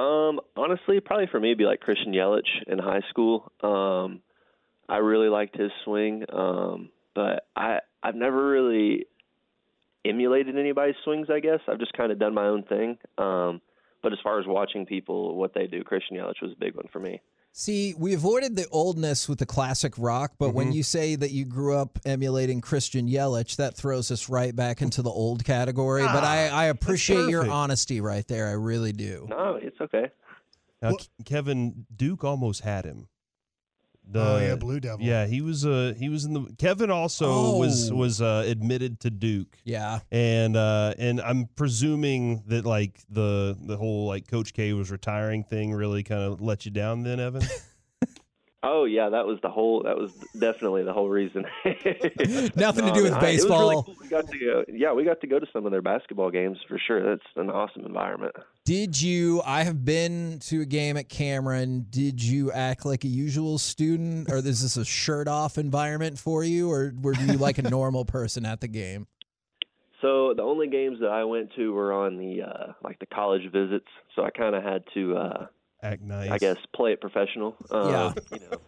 Um, 0.00 0.40
honestly, 0.56 1.00
probably 1.00 1.26
for 1.30 1.38
me, 1.38 1.48
it'd 1.48 1.58
be 1.58 1.64
like 1.64 1.80
Christian 1.80 2.12
Yelich 2.12 2.48
in 2.66 2.78
high 2.78 3.02
school. 3.10 3.52
Um, 3.62 4.20
I 4.88 4.98
really 4.98 5.28
liked 5.28 5.56
his 5.56 5.70
swing, 5.84 6.24
um, 6.32 6.88
but 7.14 7.46
I 7.54 7.80
I've 8.02 8.14
never 8.14 8.50
really 8.50 9.06
emulated 10.04 10.56
anybody's 10.56 10.94
swings. 11.04 11.28
I 11.30 11.40
guess 11.40 11.60
I've 11.68 11.78
just 11.78 11.92
kind 11.92 12.10
of 12.10 12.18
done 12.18 12.32
my 12.32 12.46
own 12.46 12.62
thing. 12.62 12.96
Um, 13.18 13.60
but 14.02 14.12
as 14.12 14.18
far 14.22 14.40
as 14.40 14.46
watching 14.46 14.86
people 14.86 15.36
what 15.36 15.52
they 15.52 15.66
do, 15.66 15.84
Christian 15.84 16.16
Yelich 16.16 16.40
was 16.40 16.52
a 16.52 16.58
big 16.58 16.74
one 16.74 16.86
for 16.90 16.98
me. 16.98 17.20
See, 17.52 17.94
we 17.98 18.14
avoided 18.14 18.54
the 18.56 18.66
oldness 18.70 19.28
with 19.28 19.38
the 19.40 19.46
classic 19.46 19.92
rock, 19.98 20.34
but 20.38 20.50
when 20.54 20.70
Mhm. 20.70 20.74
you 20.74 20.82
say 20.84 21.16
that 21.16 21.32
you 21.32 21.44
grew 21.44 21.76
up 21.76 21.98
emulating 22.04 22.60
Christian 22.60 23.08
Yelich, 23.08 23.56
that 23.56 23.76
throws 23.76 24.10
us 24.10 24.28
right 24.28 24.54
back 24.54 24.80
into 24.80 25.02
the 25.02 25.10
old 25.10 25.44
category. 25.44 26.02
but 26.04 26.22
I, 26.24 26.48
I 26.48 26.64
appreciate 26.66 27.28
your 27.28 27.50
honesty 27.50 28.00
right 28.00 28.26
there. 28.28 28.46
I 28.48 28.52
really 28.52 28.92
do. 28.92 29.26
No, 29.28 29.56
it's 29.60 29.80
okay. 29.80 30.10
Now, 30.80 30.92
K- 30.96 31.08
Kevin 31.24 31.86
Duke 31.94 32.24
almost 32.24 32.60
had 32.62 32.84
him. 32.86 33.08
The, 34.12 34.20
Oh, 34.20 34.38
yeah, 34.38 34.54
Blue 34.56 34.80
Devil. 34.80 35.04
Yeah, 35.06 35.26
he 35.26 35.40
was. 35.40 35.64
Uh, 35.64 35.94
he 35.96 36.08
was 36.08 36.24
in 36.24 36.32
the. 36.32 36.54
Kevin 36.58 36.90
also 36.90 37.56
was 37.56 37.90
Oh. 37.90 37.94
was 37.94 38.20
uh, 38.20 38.42
admitted 38.46 38.98
to 39.00 39.10
Duke. 39.10 39.56
Yeah. 39.64 40.00
and 40.10 40.56
uh, 40.56 40.94
and 40.98 41.20
I'm 41.20 41.48
presuming 41.54 42.42
that 42.48 42.64
like 42.66 43.00
the 43.08 43.56
the 43.60 43.76
whole 43.76 44.06
like 44.06 44.26
Coach 44.28 44.52
K 44.52 44.72
was 44.72 44.90
retiring 44.90 45.44
thing 45.44 45.72
really 45.72 46.02
kind 46.02 46.22
of 46.22 46.40
let 46.40 46.64
you 46.64 46.70
down. 46.72 47.02
Then 47.04 47.20
Evan. 47.20 47.42
Oh 48.62 48.84
yeah, 48.84 49.08
that 49.08 49.26
was 49.26 49.38
the 49.42 49.48
whole. 49.48 49.82
That 49.84 49.96
was 49.96 50.12
definitely 50.38 50.82
the 50.82 50.92
whole 50.92 51.08
reason. 51.08 51.46
Nothing 52.56 52.84
to 52.86 52.92
do 52.92 53.02
with 53.04 53.12
man, 53.12 53.24
I- 53.24 53.28
it 53.30 53.32
really 53.32 53.36
baseball. 53.36 53.82
cool. 53.84 53.96
We 54.02 54.08
got 54.08 54.28
to 54.28 54.38
go. 54.38 54.64
Yeah, 54.68 54.92
we 54.92 55.04
got 55.04 55.20
to 55.22 55.26
go 55.26 55.38
to 55.38 55.46
some 55.52 55.64
of 55.64 55.72
their 55.72 55.80
basketball 55.80 56.30
games 56.30 56.58
for 56.68 56.78
sure. 56.78 57.02
That's 57.02 57.26
an 57.36 57.48
awesome 57.50 57.86
environment. 57.86 58.34
Did 58.66 59.00
you? 59.00 59.40
I 59.46 59.62
have 59.62 59.84
been 59.84 60.40
to 60.44 60.60
a 60.60 60.66
game 60.66 60.98
at 60.98 61.08
Cameron. 61.08 61.86
Did 61.88 62.22
you 62.22 62.52
act 62.52 62.84
like 62.84 63.04
a 63.04 63.08
usual 63.08 63.56
student, 63.56 64.30
or 64.30 64.36
is 64.36 64.62
this 64.62 64.76
a 64.76 64.84
shirt 64.84 65.26
off 65.26 65.56
environment 65.56 66.18
for 66.18 66.44
you, 66.44 66.70
or 66.70 66.92
were 67.00 67.14
you 67.14 67.34
like 67.38 67.56
a 67.56 67.62
normal 67.62 68.04
person 68.04 68.44
at 68.44 68.60
the 68.60 68.68
game? 68.68 69.06
So 70.02 70.32
the 70.34 70.42
only 70.42 70.66
games 70.68 70.98
that 71.00 71.10
I 71.10 71.24
went 71.24 71.50
to 71.56 71.72
were 71.72 71.92
on 71.92 72.16
the 72.16 72.42
uh 72.42 72.72
like 72.84 72.98
the 72.98 73.06
college 73.06 73.50
visits. 73.52 73.88
So 74.16 74.22
I 74.22 74.30
kind 74.30 74.54
of 74.54 74.62
had 74.62 74.82
to 74.94 75.16
uh 75.16 75.46
act 75.82 76.02
nice. 76.02 76.30
I 76.30 76.38
guess 76.38 76.56
play 76.74 76.92
it 76.92 77.00
professional. 77.00 77.56
Um, 77.70 77.90
Yeah. 77.90 78.12
You 78.32 78.38
know, 78.50 78.58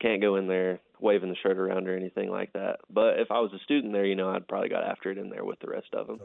can't 0.00 0.20
go 0.20 0.36
in 0.36 0.46
there 0.46 0.80
waving 1.00 1.28
the 1.28 1.36
shirt 1.36 1.58
around 1.58 1.88
or 1.88 1.96
anything 1.96 2.30
like 2.30 2.52
that. 2.54 2.76
But 2.90 3.18
if 3.18 3.30
I 3.30 3.40
was 3.40 3.52
a 3.52 3.58
student 3.64 3.92
there, 3.92 4.04
you 4.04 4.14
know, 4.14 4.30
I'd 4.30 4.46
probably 4.48 4.68
got 4.68 4.84
after 4.84 5.10
it 5.10 5.18
in 5.18 5.28
there 5.28 5.44
with 5.44 5.58
the 5.60 5.68
rest 5.68 5.88
of 5.92 6.06
them. 6.06 6.20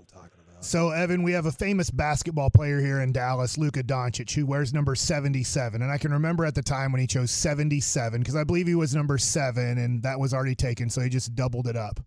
So, 0.62 0.90
Evan, 0.90 1.24
we 1.24 1.32
have 1.34 1.46
a 1.46 1.52
famous 1.52 1.90
basketball 1.90 2.50
player 2.50 2.80
here 2.80 3.00
in 3.00 3.12
Dallas, 3.12 3.58
Luka 3.58 3.84
Doncic, 3.84 4.32
who 4.34 4.46
wears 4.46 4.74
number 4.74 4.96
77. 4.96 5.82
And 5.82 5.92
I 5.92 5.98
can 5.98 6.12
remember 6.12 6.46
at 6.46 6.56
the 6.56 6.62
time 6.62 6.92
when 6.92 7.02
he 7.02 7.08
chose 7.08 7.32
77 7.32 8.20
because 8.20 8.36
I 8.36 8.44
believe 8.44 8.68
he 8.68 8.76
was 8.76 8.94
number 8.94 9.18
seven 9.18 9.78
and 9.78 10.04
that 10.04 10.20
was 10.20 10.34
already 10.34 10.56
taken. 10.56 10.90
So 10.90 11.02
he 11.02 11.10
just 11.10 11.36
doubled 11.36 11.68
it 11.68 11.78
up. 11.78 12.00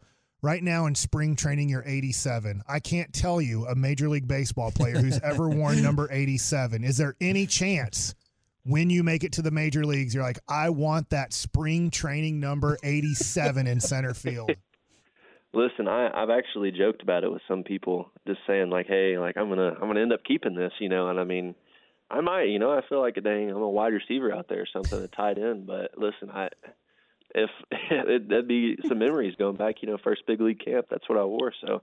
Right 0.44 0.64
now 0.64 0.86
in 0.86 0.96
spring 0.96 1.36
training, 1.36 1.68
you're 1.68 1.84
87. 1.86 2.62
I 2.68 2.80
can't 2.80 3.12
tell 3.12 3.40
you 3.40 3.64
a 3.66 3.76
Major 3.76 4.08
League 4.08 4.26
Baseball 4.26 4.72
player 4.72 4.98
who's 4.98 5.20
ever 5.22 5.48
worn 5.48 5.80
number 5.80 6.08
87. 6.10 6.82
Is 6.82 6.96
there 6.96 7.14
any 7.20 7.46
chance 7.46 8.16
when 8.64 8.90
you 8.90 9.04
make 9.04 9.22
it 9.22 9.32
to 9.34 9.42
the 9.42 9.52
major 9.52 9.84
leagues, 9.84 10.14
you're 10.14 10.24
like, 10.24 10.40
I 10.48 10.70
want 10.70 11.10
that 11.10 11.32
spring 11.32 11.90
training 11.90 12.40
number 12.40 12.76
87 12.82 13.68
in 13.68 13.80
center 13.80 14.14
field? 14.14 14.50
Listen, 15.54 15.86
I, 15.86 16.08
I've 16.12 16.30
actually 16.30 16.72
joked 16.72 17.02
about 17.02 17.22
it 17.22 17.30
with 17.30 17.42
some 17.46 17.62
people, 17.62 18.10
just 18.26 18.40
saying 18.46 18.70
like, 18.70 18.86
"Hey, 18.86 19.18
like 19.18 19.36
I'm 19.36 19.50
gonna 19.50 19.74
I'm 19.74 19.86
gonna 19.86 20.00
end 20.00 20.14
up 20.14 20.24
keeping 20.24 20.54
this," 20.54 20.72
you 20.80 20.88
know. 20.88 21.08
And 21.10 21.20
I 21.20 21.24
mean, 21.24 21.54
I 22.10 22.22
might, 22.22 22.44
you 22.44 22.58
know, 22.58 22.70
I 22.70 22.80
feel 22.88 23.02
like 23.02 23.18
a 23.18 23.20
dang, 23.20 23.50
I'm 23.50 23.60
a 23.60 23.68
wide 23.68 23.92
receiver 23.92 24.32
out 24.32 24.48
there 24.48 24.62
or 24.62 24.66
something, 24.72 24.98
a 25.02 25.08
tight 25.08 25.36
end. 25.36 25.66
But 25.66 25.90
listen, 25.98 26.30
I 26.30 26.48
if 27.34 27.50
it, 27.90 28.28
that'd 28.28 28.48
be 28.48 28.76
some 28.88 28.98
memories 28.98 29.34
going 29.38 29.56
back, 29.56 29.76
you 29.82 29.88
know, 29.88 29.98
first 30.02 30.22
big 30.26 30.40
league 30.40 30.64
camp. 30.64 30.86
That's 30.90 31.08
what 31.08 31.18
I 31.18 31.24
wore. 31.24 31.52
So, 31.66 31.82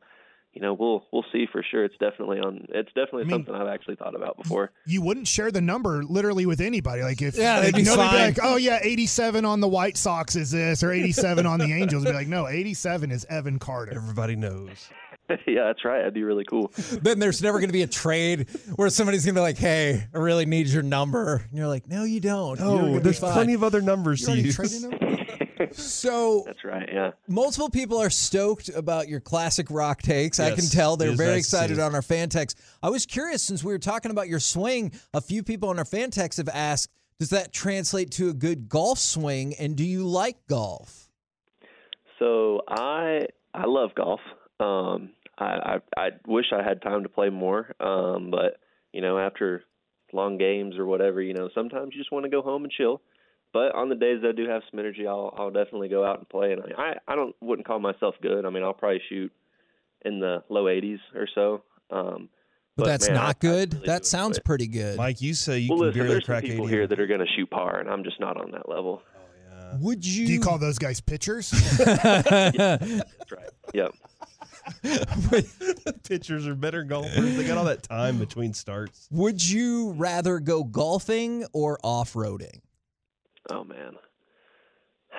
you 0.53 0.61
know, 0.61 0.73
we'll 0.73 1.05
we'll 1.11 1.25
see 1.31 1.45
for 1.51 1.63
sure. 1.69 1.83
It's 1.85 1.95
definitely 1.99 2.39
on. 2.39 2.65
It's 2.69 2.89
definitely 2.89 3.21
I 3.21 3.25
mean- 3.25 3.31
something 3.45 3.53
I've 3.55 3.67
actually 3.67 3.95
thought 3.97 4.15
about 4.15 4.37
before. 4.41 4.71
you 4.85 5.01
wouldn't 5.01 5.27
share 5.27 5.51
the 5.51 5.61
number 5.61 6.03
literally 6.03 6.45
with 6.47 6.59
anybody. 6.59 7.03
Like 7.03 7.21
if 7.21 7.35
Yeah, 7.37 7.61
they'd 7.61 7.73
be 7.75 7.81
you 7.81 7.85
know, 7.85 7.97
they'd 7.97 8.07
fine. 8.07 8.15
like, 8.19 8.37
oh 8.41 8.55
yeah, 8.57 8.79
eighty 8.81 9.05
seven 9.05 9.45
on 9.45 9.59
the 9.59 9.67
White 9.67 9.95
Sox 9.97 10.35
is 10.35 10.51
this, 10.51 10.83
or 10.83 10.91
eighty 10.91 11.11
seven 11.11 11.45
on 11.45 11.59
the 11.59 11.71
Angels. 11.73 12.03
would 12.03 12.11
Be 12.11 12.15
like, 12.15 12.27
no, 12.27 12.47
eighty 12.47 12.73
seven 12.73 13.11
is 13.11 13.25
Evan 13.29 13.59
Carter. 13.59 13.93
Everybody 13.95 14.35
knows. 14.35 14.89
yeah, 15.45 15.65
that's 15.65 15.85
right. 15.85 15.99
That'd 15.99 16.15
be 16.15 16.23
really 16.23 16.43
cool. 16.45 16.71
then 17.03 17.19
there's 17.19 17.43
never 17.43 17.59
going 17.59 17.69
to 17.69 17.73
be 17.73 17.83
a 17.83 17.87
trade 17.87 18.49
where 18.77 18.89
somebody's 18.89 19.23
going 19.25 19.35
to 19.35 19.39
be 19.39 19.43
like, 19.43 19.59
"Hey, 19.59 20.03
I 20.11 20.17
really 20.17 20.47
need 20.47 20.65
your 20.69 20.81
number," 20.81 21.43
and 21.47 21.55
you're 21.59 21.67
like, 21.67 21.87
"No, 21.87 22.03
you 22.03 22.19
don't. 22.19 22.59
You're 22.59 22.67
Oh, 22.67 22.99
there's 22.99 23.19
fine." 23.19 23.33
plenty 23.33 23.53
of 23.53 23.63
other 23.63 23.79
numbers 23.79 24.21
You 24.21 24.25
to 24.25 24.31
already 24.31 24.47
use. 24.47 24.83
Traded 25.59 25.77
him? 25.77 25.83
So 25.83 26.43
That's 26.45 26.63
right. 26.63 26.89
Yeah. 26.91 27.11
multiple 27.27 27.69
people 27.69 27.97
are 27.97 28.09
stoked 28.09 28.69
about 28.69 29.07
your 29.07 29.19
classic 29.19 29.67
rock 29.69 30.01
takes. 30.01 30.39
I 30.39 30.55
can 30.55 30.65
tell 30.65 30.97
they're 30.97 31.11
very 31.15 31.37
nice 31.37 31.45
excited 31.45 31.79
on 31.79 31.95
our 31.95 32.01
fan 32.01 32.29
text. 32.29 32.59
I 32.81 32.89
was 32.89 33.05
curious 33.05 33.43
since 33.43 33.63
we 33.63 33.71
were 33.73 33.79
talking 33.79 34.11
about 34.11 34.27
your 34.27 34.39
swing. 34.39 34.91
A 35.13 35.21
few 35.21 35.43
people 35.43 35.69
on 35.69 35.77
our 35.79 35.85
fan 35.85 36.11
text 36.11 36.37
have 36.37 36.49
asked, 36.49 36.91
"Does 37.19 37.29
that 37.29 37.51
translate 37.51 38.11
to 38.11 38.29
a 38.29 38.33
good 38.33 38.69
golf 38.69 38.99
swing? 38.99 39.53
And 39.59 39.75
do 39.75 39.83
you 39.83 40.07
like 40.07 40.37
golf?" 40.47 41.09
So 42.19 42.61
I 42.67 43.27
I 43.53 43.65
love 43.65 43.91
golf. 43.95 44.19
Um, 44.59 45.11
I, 45.37 45.79
I 45.97 46.01
I 46.01 46.09
wish 46.27 46.47
I 46.51 46.63
had 46.63 46.81
time 46.81 47.03
to 47.03 47.09
play 47.09 47.29
more. 47.29 47.73
Um, 47.79 48.29
but 48.31 48.57
you 48.91 49.01
know, 49.01 49.17
after 49.17 49.63
long 50.11 50.37
games 50.37 50.77
or 50.77 50.85
whatever, 50.85 51.21
you 51.21 51.33
know, 51.33 51.49
sometimes 51.53 51.93
you 51.93 51.99
just 51.99 52.11
want 52.11 52.25
to 52.25 52.29
go 52.29 52.41
home 52.41 52.63
and 52.63 52.71
chill. 52.71 53.01
But 53.51 53.73
on 53.73 53.89
the 53.89 53.95
days 53.95 54.21
that 54.21 54.29
I 54.29 54.31
do 54.33 54.47
have 54.47 54.61
some 54.69 54.79
energy, 54.79 55.07
I'll 55.07 55.33
I'll 55.37 55.51
definitely 55.51 55.89
go 55.89 56.03
out 56.05 56.19
and 56.19 56.29
play. 56.29 56.51
And 56.53 56.61
I 56.77 56.95
I 57.07 57.15
don't 57.15 57.35
wouldn't 57.41 57.67
call 57.67 57.79
myself 57.79 58.15
good. 58.21 58.45
I 58.45 58.49
mean, 58.49 58.63
I'll 58.63 58.73
probably 58.73 59.01
shoot 59.09 59.31
in 60.05 60.19
the 60.19 60.43
low 60.49 60.65
80s 60.65 60.99
or 61.15 61.27
so. 61.33 61.63
Um, 61.91 62.29
But, 62.77 62.85
that's 62.85 63.07
man, 63.07 63.15
not 63.15 63.35
I 63.35 63.39
good. 63.39 63.73
really 63.73 63.87
that 63.87 64.05
sounds 64.05 64.37
it. 64.37 64.45
pretty 64.45 64.67
good. 64.67 64.97
Mike, 64.97 65.19
you 65.21 65.33
say 65.33 65.59
you 65.59 65.69
well, 65.71 65.79
can 65.79 65.87
listen, 65.87 65.99
barely 65.99 66.13
there's 66.13 66.25
some 66.25 66.33
crack 66.33 66.43
people 66.43 66.65
80. 66.67 66.73
here 66.75 66.87
that 66.87 66.99
are 66.99 67.07
going 67.07 67.19
to 67.19 67.25
shoot 67.35 67.49
par, 67.49 67.79
and 67.79 67.89
I'm 67.89 68.03
just 68.03 68.19
not 68.19 68.37
on 68.39 68.51
that 68.51 68.69
level. 68.69 69.01
Would 69.81 70.03
you? 70.05 70.25
Do 70.25 70.33
you 70.33 70.39
call 70.39 70.57
those 70.57 70.79
guys 70.79 70.99
pitchers? 71.01 71.51
That's 71.77 73.31
right. 73.31 73.49
Yep. 73.73 73.93
Pitchers 76.07 76.47
are 76.47 76.55
better 76.55 76.83
golfers. 76.83 77.35
They 77.37 77.45
got 77.45 77.57
all 77.57 77.65
that 77.65 77.83
time 77.83 78.17
between 78.19 78.53
starts. 78.53 79.07
Would 79.11 79.47
you 79.47 79.91
rather 79.91 80.39
go 80.39 80.63
golfing 80.63 81.45
or 81.53 81.79
off 81.83 82.13
roading? 82.13 82.61
Oh 83.51 83.63
man. 83.63 83.93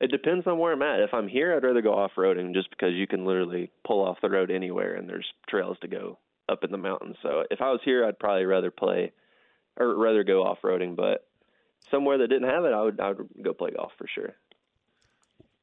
It 0.00 0.12
depends 0.12 0.46
on 0.46 0.60
where 0.60 0.74
I'm 0.74 0.82
at. 0.82 1.00
If 1.00 1.12
I'm 1.12 1.26
here, 1.26 1.56
I'd 1.56 1.64
rather 1.64 1.82
go 1.82 1.92
off 1.92 2.12
roading 2.16 2.54
just 2.54 2.70
because 2.70 2.92
you 2.94 3.08
can 3.08 3.24
literally 3.24 3.72
pull 3.84 4.06
off 4.06 4.20
the 4.22 4.30
road 4.30 4.48
anywhere 4.48 4.94
and 4.94 5.08
there's 5.08 5.26
trails 5.48 5.76
to 5.80 5.88
go 5.88 6.18
up 6.48 6.62
in 6.62 6.70
the 6.70 6.78
mountains. 6.78 7.16
So 7.20 7.42
if 7.50 7.60
I 7.60 7.72
was 7.72 7.80
here, 7.84 8.04
I'd 8.06 8.20
probably 8.20 8.44
rather 8.44 8.70
play 8.70 9.10
or 9.76 9.96
rather 9.96 10.22
go 10.22 10.44
off 10.44 10.58
roading. 10.62 10.94
But 10.94 11.26
somewhere 11.90 12.18
that 12.18 12.28
didn't 12.28 12.48
have 12.48 12.64
it, 12.64 12.72
I 12.72 12.82
would 12.82 13.00
I 13.00 13.08
would 13.08 13.28
go 13.42 13.52
play 13.52 13.72
golf 13.72 13.90
for 13.98 14.06
sure. 14.06 14.36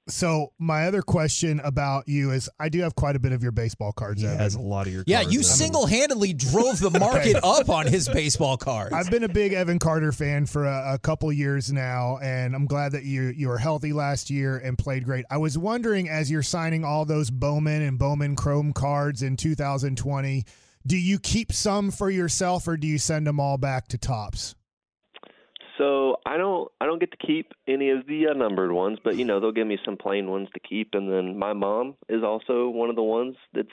So 0.08 0.54
my 0.60 0.86
other 0.86 1.02
question 1.02 1.60
about 1.62 2.08
you 2.08 2.32
is, 2.32 2.48
I 2.60 2.70
do 2.70 2.82
have 2.82 2.96
quite 2.96 3.16
a 3.16 3.20
bit 3.20 3.32
of 3.32 3.42
your 3.42 3.52
baseball 3.52 3.92
cards. 3.92 4.22
He 4.22 4.28
Evan. 4.28 4.40
has 4.40 4.54
a 4.54 4.62
lot 4.62 4.86
of 4.86 4.94
your 4.94 5.04
Yeah, 5.08 5.22
you 5.22 5.42
single 5.42 5.88
handedly 5.88 6.32
drove 6.34 6.80
the 6.80 6.92
market 7.00 7.38
up 7.44 7.70
on 7.70 7.88
his 7.88 8.08
baseball 8.08 8.56
cards. 8.56 8.94
I've 8.94 9.10
been 9.10 9.24
a 9.24 9.30
big 9.30 9.54
Evan 9.54 9.80
Carter 9.80 10.12
fan 10.12 10.46
for 10.46 10.66
a, 10.66 10.94
a 10.94 11.00
couple 11.00 11.32
years 11.32 11.74
now, 11.74 12.20
and 12.22 12.56
I'm 12.56 12.68
glad 12.68 12.92
that 12.92 13.04
you 13.04 13.34
you 13.36 13.48
were 13.48 13.58
healthy 13.58 13.94
last 13.94 14.30
year 14.30 14.58
and 14.58 14.78
played 14.78 15.06
great. 15.06 15.26
I 15.32 15.38
was 15.38 15.58
wondering, 15.58 16.08
as 16.08 16.30
you're 16.30 16.44
signing 16.44 16.86
all 16.86 17.06
those 17.06 17.32
Bowman 17.32 17.82
and 17.82 17.98
Bowman 17.98 18.36
Chrome 18.36 18.74
cards 18.74 19.24
in 19.24 19.38
2020, 19.38 20.44
do 20.86 20.98
you 20.98 21.18
keep 21.18 21.52
some 21.52 21.90
for 21.90 22.12
yourself 22.12 22.68
or 22.68 22.78
do 22.78 22.86
you 22.86 23.00
send 23.00 23.26
them 23.26 23.40
all 23.40 23.58
back 23.58 23.88
to 23.88 23.98
Topps? 23.98 24.54
So 25.78 26.18
I 26.26 26.38
don't 26.38 26.72
I 26.80 26.86
don't 26.86 27.00
get 27.00 27.12
to 27.12 27.18
keep 27.18 27.52
any 27.68 27.90
of 27.90 28.08
the 28.08 28.28
uh, 28.28 28.34
numbered 28.34 28.72
ones, 28.72 28.98
but 29.04 29.18
you 29.18 29.26
know 29.26 29.40
they'll 29.40 29.52
give 29.52 29.68
me 29.68 29.78
some 29.84 29.98
plain 29.98 30.30
ones 30.30 30.48
to 30.54 30.60
keep, 30.60 30.90
and 30.94 31.12
then 31.12 31.38
my 31.38 31.54
mom 31.54 31.96
is 32.08 32.24
also 32.24 32.70
one 32.70 32.90
of 32.90 32.96
the 32.96 33.04
ones 33.04 33.36
that's 33.54 33.68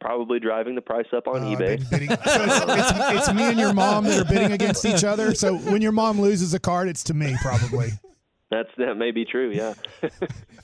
probably 0.00 0.38
driving 0.38 0.74
the 0.74 0.80
price 0.82 1.06
up 1.16 1.26
on 1.28 1.42
Uh, 1.42 1.46
eBay. 1.56 1.78
bid- 1.78 1.90
bidding- 1.90 2.08
so 2.08 2.16
it's, 2.44 2.90
it's, 2.90 3.28
it's 3.28 3.34
me 3.34 3.44
and 3.44 3.58
your 3.58 3.72
mom 3.72 4.04
that 4.04 4.20
are 4.20 4.24
bidding 4.24 4.52
against 4.52 4.84
each 4.84 5.02
other. 5.04 5.34
So 5.34 5.56
when 5.56 5.80
your 5.82 5.92
mom 5.92 6.20
loses 6.20 6.52
a 6.54 6.58
card, 6.60 6.88
it's 6.88 7.02
to 7.04 7.14
me 7.14 7.34
probably. 7.42 7.88
That's 8.50 8.68
that 8.78 8.96
may 8.96 9.10
be 9.10 9.24
true. 9.24 9.50
Yeah. 9.52 9.74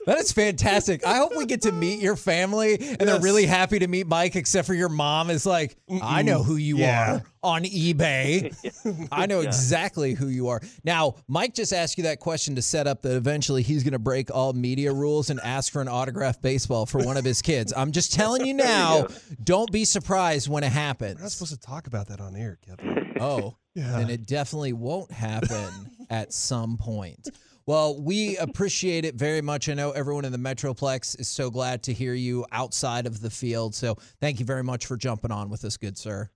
That 0.06 0.16
is 0.18 0.32
fantastic. 0.32 1.06
I 1.06 1.18
hope 1.18 1.36
we 1.36 1.44
get 1.44 1.62
to 1.62 1.72
meet 1.72 2.00
your 2.00 2.16
family 2.16 2.74
and 2.80 3.00
they're 3.06 3.20
really 3.20 3.44
happy 3.44 3.78
to 3.80 3.86
meet 3.86 4.06
Mike, 4.06 4.34
except 4.34 4.66
for 4.66 4.72
your 4.72 4.88
mom 4.88 5.28
is 5.28 5.44
like, 5.44 5.76
I 6.02 6.22
know 6.22 6.42
who 6.42 6.56
you 6.56 6.78
Yeah. 6.78 7.16
are 7.16 7.22
on 7.42 7.64
eBay. 7.64 9.08
I 9.12 9.26
know 9.26 9.40
Yeah. 9.42 9.48
exactly 9.48 10.14
who 10.14 10.28
you 10.28 10.48
are. 10.48 10.62
Now, 10.84 11.16
Mike 11.28 11.54
just 11.54 11.74
asked 11.74 11.98
you 11.98 12.04
that 12.04 12.18
question 12.18 12.54
to 12.54 12.62
set 12.62 12.86
up 12.86 13.02
that 13.02 13.14
eventually 13.14 13.62
he's 13.62 13.84
going 13.84 13.92
to 13.92 13.98
break 13.98 14.34
all 14.34 14.54
media 14.54 14.90
rules 14.90 15.28
and 15.28 15.38
ask 15.40 15.70
for 15.70 15.82
an 15.82 15.88
autographed 15.88 16.40
baseball 16.40 16.86
for 16.86 17.04
one 17.04 17.18
of 17.18 17.24
his 17.24 17.42
kids. 17.42 17.74
I'm 17.76 17.92
just 17.92 18.14
telling 18.14 18.46
you 18.46 18.54
now, 18.54 19.06
don't 19.44 19.70
be 19.70 19.84
surprised 19.84 20.48
when 20.48 20.64
it 20.64 20.72
happens. 20.72 21.16
We're 21.16 21.24
not 21.24 21.32
supposed 21.32 21.52
to 21.52 21.60
talk 21.60 21.86
about 21.86 22.08
that 22.08 22.22
on 22.22 22.34
air, 22.36 22.58
Kevin. 22.66 23.16
Oh, 23.20 23.56
Yeah. 23.74 23.98
then 23.98 24.08
it 24.08 24.26
definitely 24.26 24.72
won't 24.72 25.12
happen 25.12 25.68
at 26.08 26.32
some 26.32 26.78
point. 26.78 27.28
Well, 27.70 28.02
we 28.02 28.36
appreciate 28.36 29.04
it 29.04 29.14
very 29.14 29.42
much. 29.42 29.68
I 29.68 29.74
know 29.74 29.92
everyone 29.92 30.24
in 30.24 30.32
the 30.32 30.38
Metroplex 30.38 31.20
is 31.20 31.28
so 31.28 31.50
glad 31.50 31.84
to 31.84 31.92
hear 31.92 32.14
you 32.14 32.44
outside 32.50 33.06
of 33.06 33.20
the 33.20 33.30
field. 33.30 33.76
So 33.76 33.94
thank 34.20 34.40
you 34.40 34.44
very 34.44 34.64
much 34.64 34.86
for 34.86 34.96
jumping 34.96 35.30
on 35.30 35.50
with 35.50 35.64
us, 35.64 35.76
good 35.76 35.96
sir. 35.96 36.30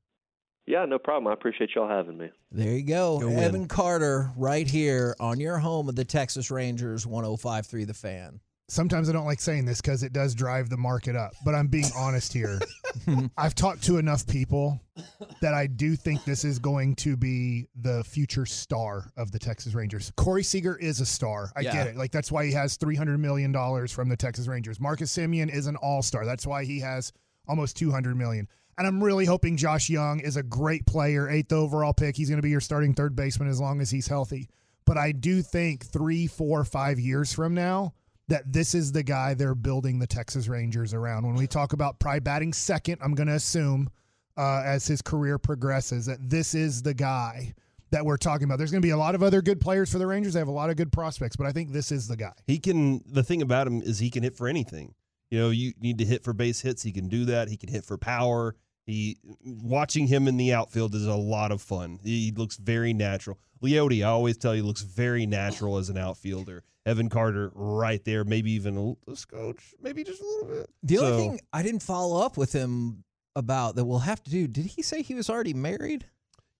yeah, 0.67 0.85
no 0.85 0.97
problem. 0.97 1.27
I 1.27 1.33
appreciate 1.33 1.71
y'all 1.75 1.89
having 1.89 2.19
me. 2.19 2.31
There 2.53 2.71
you 2.71 2.85
go. 2.85 3.19
Go. 3.19 3.31
Evan 3.31 3.67
Carter 3.67 4.31
right 4.37 4.69
here 4.69 5.17
on 5.19 5.41
your 5.41 5.59
home 5.59 5.89
of 5.89 5.97
the 5.97 6.05
Texas 6.05 6.53
Rangers 6.53 7.05
1053 7.05 7.83
The 7.83 7.95
Fan. 7.95 8.39
Sometimes 8.69 9.11
I 9.11 9.13
don't 9.13 9.27
like 9.27 9.41
saying 9.41 9.67
this 9.67 9.81
because 9.83 10.03
it 10.03 10.15
does 10.15 10.35
drive 10.35 10.71
the 10.71 10.77
market 10.79 11.15
up, 11.17 11.33
but 11.45 11.55
I'm 11.55 11.67
being 11.67 11.91
honest 11.95 12.33
here. 12.33 12.59
I've 13.37 13.55
talked 13.55 13.83
to 13.85 13.99
enough 13.99 14.27
people 14.27 14.81
that 15.43 15.53
I 15.53 15.67
do 15.67 15.97
think 15.97 16.25
this 16.25 16.45
is 16.45 16.59
going 16.59 16.95
to 16.97 17.15
be 17.17 17.67
the 17.83 18.03
future 18.05 18.47
star 18.47 19.11
of 19.19 19.31
the 19.33 19.39
Texas 19.39 19.75
Rangers. 19.75 20.11
Corey 20.17 20.43
Seager 20.43 20.77
is 20.77 21.01
a 21.01 21.07
star. 21.07 21.51
I 21.55 21.61
Yeah. 21.61 21.73
get 21.73 21.87
it. 21.89 21.97
Like 21.97 22.11
that's 22.11 22.33
why 22.33 22.47
he 22.47 22.53
has 22.53 22.79
$300 22.79 23.19
million 23.19 23.53
from 23.89 24.09
the 24.09 24.17
Texas 24.17 24.47
Rangers. 24.47 24.81
Marcus 24.81 25.15
Semien 25.15 25.53
is 25.55 25.67
an 25.67 25.77
all-star. 25.77 26.25
That's 26.25 26.47
why 26.47 26.65
he 26.65 26.81
has 26.81 27.13
almost 27.47 27.77
200 27.77 28.17
million. 28.17 28.49
And 28.79 28.87
I'm 28.87 29.05
really 29.05 29.27
hoping 29.27 29.59
Josh 29.59 29.91
Jung 29.91 30.21
is 30.21 30.37
a 30.39 30.43
great 30.43 30.87
player, 30.87 31.29
eighth 31.29 31.53
overall 31.53 31.93
pick. 31.93 32.17
He's 32.17 32.31
going 32.31 32.39
to 32.39 32.43
be 32.43 32.51
your 32.51 32.61
starting 32.61 32.95
third 32.95 33.15
baseman 33.15 33.49
as 33.51 33.61
long 33.61 33.83
as 33.83 33.91
he's 33.91 34.07
healthy. 34.09 34.49
But 34.87 34.97
I 34.97 35.13
do 35.13 35.43
think 35.43 35.85
three, 35.85 36.27
four, 36.27 36.65
five 36.65 36.99
years 36.99 37.33
from 37.33 37.55
now, 37.55 37.93
that 38.29 38.53
this 38.53 38.75
is 38.75 38.93
the 38.93 39.03
guy 39.03 39.35
they're 39.35 39.55
building 39.55 39.99
the 39.99 40.07
Texas 40.07 40.49
Rangers 40.49 40.95
around. 40.95 41.27
When 41.27 41.35
we 41.35 41.47
talk 41.47 41.73
about 41.73 41.99
probably 41.99 42.21
batting 42.21 42.53
second, 42.53 42.99
I'm 43.03 43.15
going 43.15 43.29
to 43.29 43.35
assume 43.35 43.91
uh, 44.37 44.63
as 44.65 44.87
his 44.87 45.03
career 45.03 45.39
progresses 45.39 46.07
that 46.07 46.19
this 46.29 46.55
is 46.55 46.83
the 46.83 46.95
guy 46.95 47.55
that 47.91 48.05
we're 48.05 48.17
talking 48.17 48.45
about. 48.45 48.59
There's 48.59 48.71
going 48.71 48.83
to 48.83 48.87
be 48.87 48.91
a 48.91 48.97
lot 48.97 49.15
of 49.15 49.23
other 49.23 49.41
good 49.43 49.61
players 49.61 49.93
for 49.93 49.99
the 49.99 50.07
Rangers. 50.07 50.33
They 50.33 50.41
have 50.41 50.49
a 50.49 50.53
lot 50.53 50.71
of 50.71 50.77
good 50.77 50.91
prospects, 50.91 51.37
but 51.37 51.47
I 51.47 51.53
think 51.53 51.73
this 51.73 51.93
is 51.93 52.09
the 52.09 52.17
guy. 52.17 52.33
He 52.47 52.59
can. 52.59 53.03
The 53.07 53.23
thing 53.23 53.43
about 53.43 53.67
him 53.67 53.83
is 53.83 53.99
he 53.99 54.11
can 54.11 54.23
hit 54.23 54.37
for 54.37 54.49
anything. 54.49 54.95
You 55.31 55.39
know, 55.39 55.51
you 55.51 55.73
need 55.81 55.99
to 55.99 56.05
hit 56.05 56.25
for 56.25 56.33
base 56.33 56.61
hits. 56.61 56.83
He 56.83 56.93
can 56.93 57.09
do 57.09 57.25
that. 57.27 57.49
He 57.49 57.57
can 57.57 57.69
hit 57.69 57.85
for 57.85 57.97
power. 57.97 58.57
He 58.87 59.17
watching 59.45 60.07
him 60.07 60.29
in 60.29 60.37
the 60.37 60.53
outfield 60.53 60.95
is 60.95 61.07
a 61.07 61.15
lot 61.15 61.53
of 61.53 61.63
fun. 61.63 62.01
He 62.03 62.33
looks 62.37 62.57
very 62.57 62.93
natural. 62.93 63.39
Leody, 63.65 64.03
I 64.03 64.09
always 64.09 64.37
tell 64.37 64.55
you, 64.55 64.63
looks 64.63 64.83
very 64.83 65.27
natural 65.27 65.79
as 65.79 65.89
an 65.89 65.97
outfielder. 65.97 66.65
Evan 66.87 67.09
Carter, 67.09 67.51
right 67.55 68.05
there, 68.05 68.25
maybe 68.25 68.53
even 68.53 68.77
a, 68.77 69.11
a 69.11 69.17
scotch, 69.17 69.75
maybe 69.81 70.05
just 70.05 70.21
a 70.21 70.27
little 70.27 70.49
bit. 70.49 70.71
The 70.83 70.99
only 70.99 71.17
thing 71.17 71.41
I 71.53 71.63
didn't 71.63 71.83
follow 71.83 72.25
up 72.25 72.37
with 72.37 72.53
him 72.53 73.05
about 73.35 73.77
that 73.77 73.85
we'll 73.85 74.01
have 74.01 74.23
to 74.25 74.31
do, 74.31 74.47
did 74.47 74.67
he 74.67 74.83
say 74.83 75.03
he 75.03 75.15
was 75.15 75.31
already 75.31 75.55
married? 75.55 76.07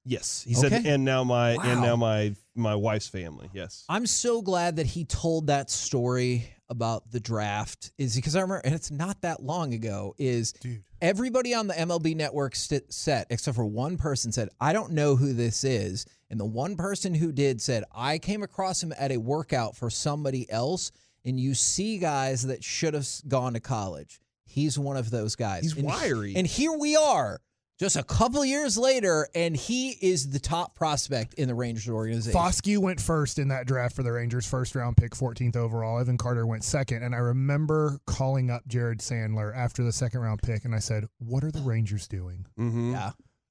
yes, 0.05 0.45
he 0.47 0.55
said, 0.55 0.73
and 0.73 1.05
now 1.05 1.25
my 1.25 1.53
and 1.53 1.81
now 1.81 1.97
my 1.97 2.35
my 2.55 2.75
wife's 2.75 3.09
family. 3.09 3.49
Yes, 3.53 3.85
I'm 3.89 4.07
so 4.07 4.43
glad 4.43 4.77
that 4.77 4.87
he 4.87 5.05
told 5.05 5.49
that 5.49 5.71
story 5.71 6.54
about 6.69 7.11
the 7.11 7.21
draft 7.21 7.93
is 7.99 8.17
because 8.17 8.35
I 8.37 8.41
remember, 8.41 8.63
and 8.65 8.75
it's 8.75 8.91
not 8.91 9.21
that 9.23 9.43
long 9.43 9.75
ago, 9.75 10.15
is 10.19 10.53
Dude. 10.53 10.83
everybody 11.03 11.55
on 11.55 11.67
the 11.67 11.75
MLB 11.75 12.17
network 12.17 12.55
st- 12.57 12.93
set, 12.93 13.27
except 13.31 13.55
for 13.55 13.65
one 13.67 13.97
person 13.97 14.33
said, 14.33 14.49
I 14.61 14.73
don't 14.73 14.93
know 14.93 15.17
who 15.17 15.33
this 15.33 15.65
is. 15.65 16.07
And 16.31 16.41
the 16.41 16.45
one 16.45 16.77
person 16.77 17.15
who 17.15 17.33
did 17.33 17.61
said, 17.61 17.85
I 17.95 18.19
came 18.19 18.43
across 18.43 18.83
him 18.83 18.93
at 18.99 19.13
a 19.13 19.19
workout 19.19 19.77
for 19.77 19.91
somebody 19.91 20.51
else. 20.51 20.91
And 21.25 21.39
you 21.39 21.55
see 21.55 21.99
guys 21.99 22.47
that 22.47 22.65
should 22.65 22.95
have 22.95 23.09
gone 23.29 23.55
to 23.55 23.61
college. 23.61 24.21
He's 24.47 24.79
one 24.79 24.97
of 24.97 25.11
those 25.11 25.37
guys. 25.37 25.63
He's 25.63 25.77
And- 25.77 25.85
wiry. 25.87 26.35
And 26.37 26.47
here 26.47 26.73
we 26.73 26.97
are. 26.97 27.41
Just 27.79 27.97
a 27.97 28.05
couple 28.05 28.45
years 28.45 28.79
later, 28.79 29.29
and 29.35 29.57
he 29.57 29.91
is 30.01 30.31
the 30.31 30.39
top 30.39 30.77
prospect 30.77 31.35
in 31.35 31.49
the 31.49 31.55
Rangers 31.57 31.89
organization. 31.89 32.39
Foscue 32.39 32.79
went 32.79 33.01
first 33.01 33.41
in 33.41 33.49
that 33.49 33.67
draft 33.67 33.97
for 33.97 34.05
the 34.05 34.13
Rangers, 34.13 34.47
first 34.47 34.77
round 34.77 34.97
pick, 34.97 35.13
14th 35.13 35.57
overall. 35.57 35.99
Evan 35.99 36.17
Carter 36.17 36.47
went 36.47 36.63
second. 36.63 37.03
And 37.03 37.17
I 37.17 37.19
remember 37.19 37.99
calling 38.07 38.49
up 38.49 38.67
Jared 38.69 39.01
Sandler 39.01 39.55
after 39.57 39.83
the 39.83 39.93
second 39.93 40.21
round 40.21 40.41
pick, 40.41 40.65
and 40.65 40.73
I 40.73 40.79
said, 40.79 41.07
What 41.19 41.43
are 41.43 41.51
the 41.51 41.63
Rangers 41.63 42.07
doing? 42.07 42.47
mm-hmm. 42.59 42.93
Yeah. 42.93 43.11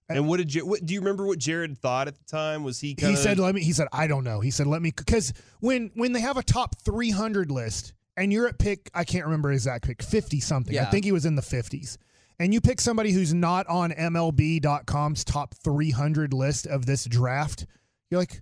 And 0.10 0.28
what 0.28 0.38
did 0.38 0.54
you? 0.54 0.66
What, 0.66 0.86
do 0.86 0.94
you 0.94 1.00
remember 1.00 1.26
what 1.26 1.40
Jared 1.40 1.78
thought 1.78 2.08
at 2.08 2.18
the 2.18 2.26
time? 2.26 2.64
Was 2.64 2.80
he? 2.80 2.94
Kinda, 2.94 3.12
he 3.12 3.16
said 3.16 3.40
let 3.40 3.56
me 3.56 3.64
he 3.64 3.72
said 3.74 3.88
i 3.92 4.06
don't 4.06 4.24
know 4.24 4.42
he 4.42 4.52
said 4.52 4.68
let 4.68 4.82
me 4.82 4.92
because 4.96 5.34
when 5.60 5.92
when 5.96 6.12
they 6.14 6.20
have 6.20 6.38
a 6.38 6.44
top 6.44 6.76
300 6.82 7.50
list 7.50 7.94
and 8.18 8.32
you're 8.32 8.48
at 8.48 8.60
pick 8.60 8.92
i 8.94 9.04
can't 9.04 9.26
remember 9.26 9.50
his 9.50 9.62
exact 9.66 9.86
pick 9.86 10.04
50 10.04 10.40
something 10.40 10.78
i 10.78 10.86
think 10.86 11.06
he 11.06 11.12
was 11.12 11.26
in 11.26 11.36
the 11.36 11.42
50s 11.42 11.98
and 12.44 12.54
you 12.54 12.62
pick 12.62 12.82
somebody 12.82 13.12
who's 13.12 13.34
not 13.34 13.66
on 13.68 13.92
mlb.com's 13.92 15.24
top 15.24 15.56
300 15.56 16.34
list 16.34 16.68
of 16.68 16.86
this 16.86 17.06
draft 17.06 17.66
you're 18.10 18.20
like 18.20 18.42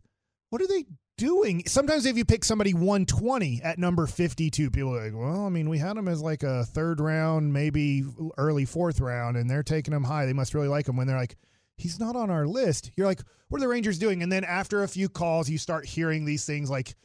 what 0.49 0.61
are 0.61 0.67
they 0.67 0.85
doing 1.17 1.61
sometimes 1.67 2.05
if 2.05 2.17
you 2.17 2.25
pick 2.25 2.43
somebody 2.43 2.73
120 2.73 3.61
at 3.63 3.77
number 3.77 4.07
52 4.07 4.71
people 4.71 4.95
are 4.95 5.05
like 5.05 5.15
well 5.15 5.45
i 5.45 5.49
mean 5.49 5.69
we 5.69 5.77
had 5.77 5.95
him 5.95 6.07
as 6.07 6.21
like 6.21 6.41
a 6.41 6.65
third 6.65 6.99
round 6.99 7.53
maybe 7.53 8.03
early 8.37 8.65
fourth 8.65 8.99
round 8.99 9.37
and 9.37 9.49
they're 9.49 9.61
taking 9.61 9.93
him 9.93 10.03
high 10.03 10.25
they 10.25 10.33
must 10.33 10.55
really 10.55 10.67
like 10.67 10.87
him 10.87 10.97
when 10.97 11.05
they're 11.05 11.17
like 11.17 11.37
he's 11.81 11.99
not 11.99 12.15
on 12.15 12.29
our 12.29 12.45
list. 12.45 12.91
You're 12.95 13.07
like, 13.07 13.21
what 13.49 13.57
are 13.57 13.61
the 13.61 13.67
Rangers 13.67 13.97
doing? 13.97 14.23
And 14.23 14.31
then 14.31 14.43
after 14.43 14.83
a 14.83 14.87
few 14.87 15.09
calls, 15.09 15.49
you 15.49 15.57
start 15.57 15.85
hearing 15.85 16.25
these 16.25 16.45
things 16.45 16.69
like, 16.69 16.95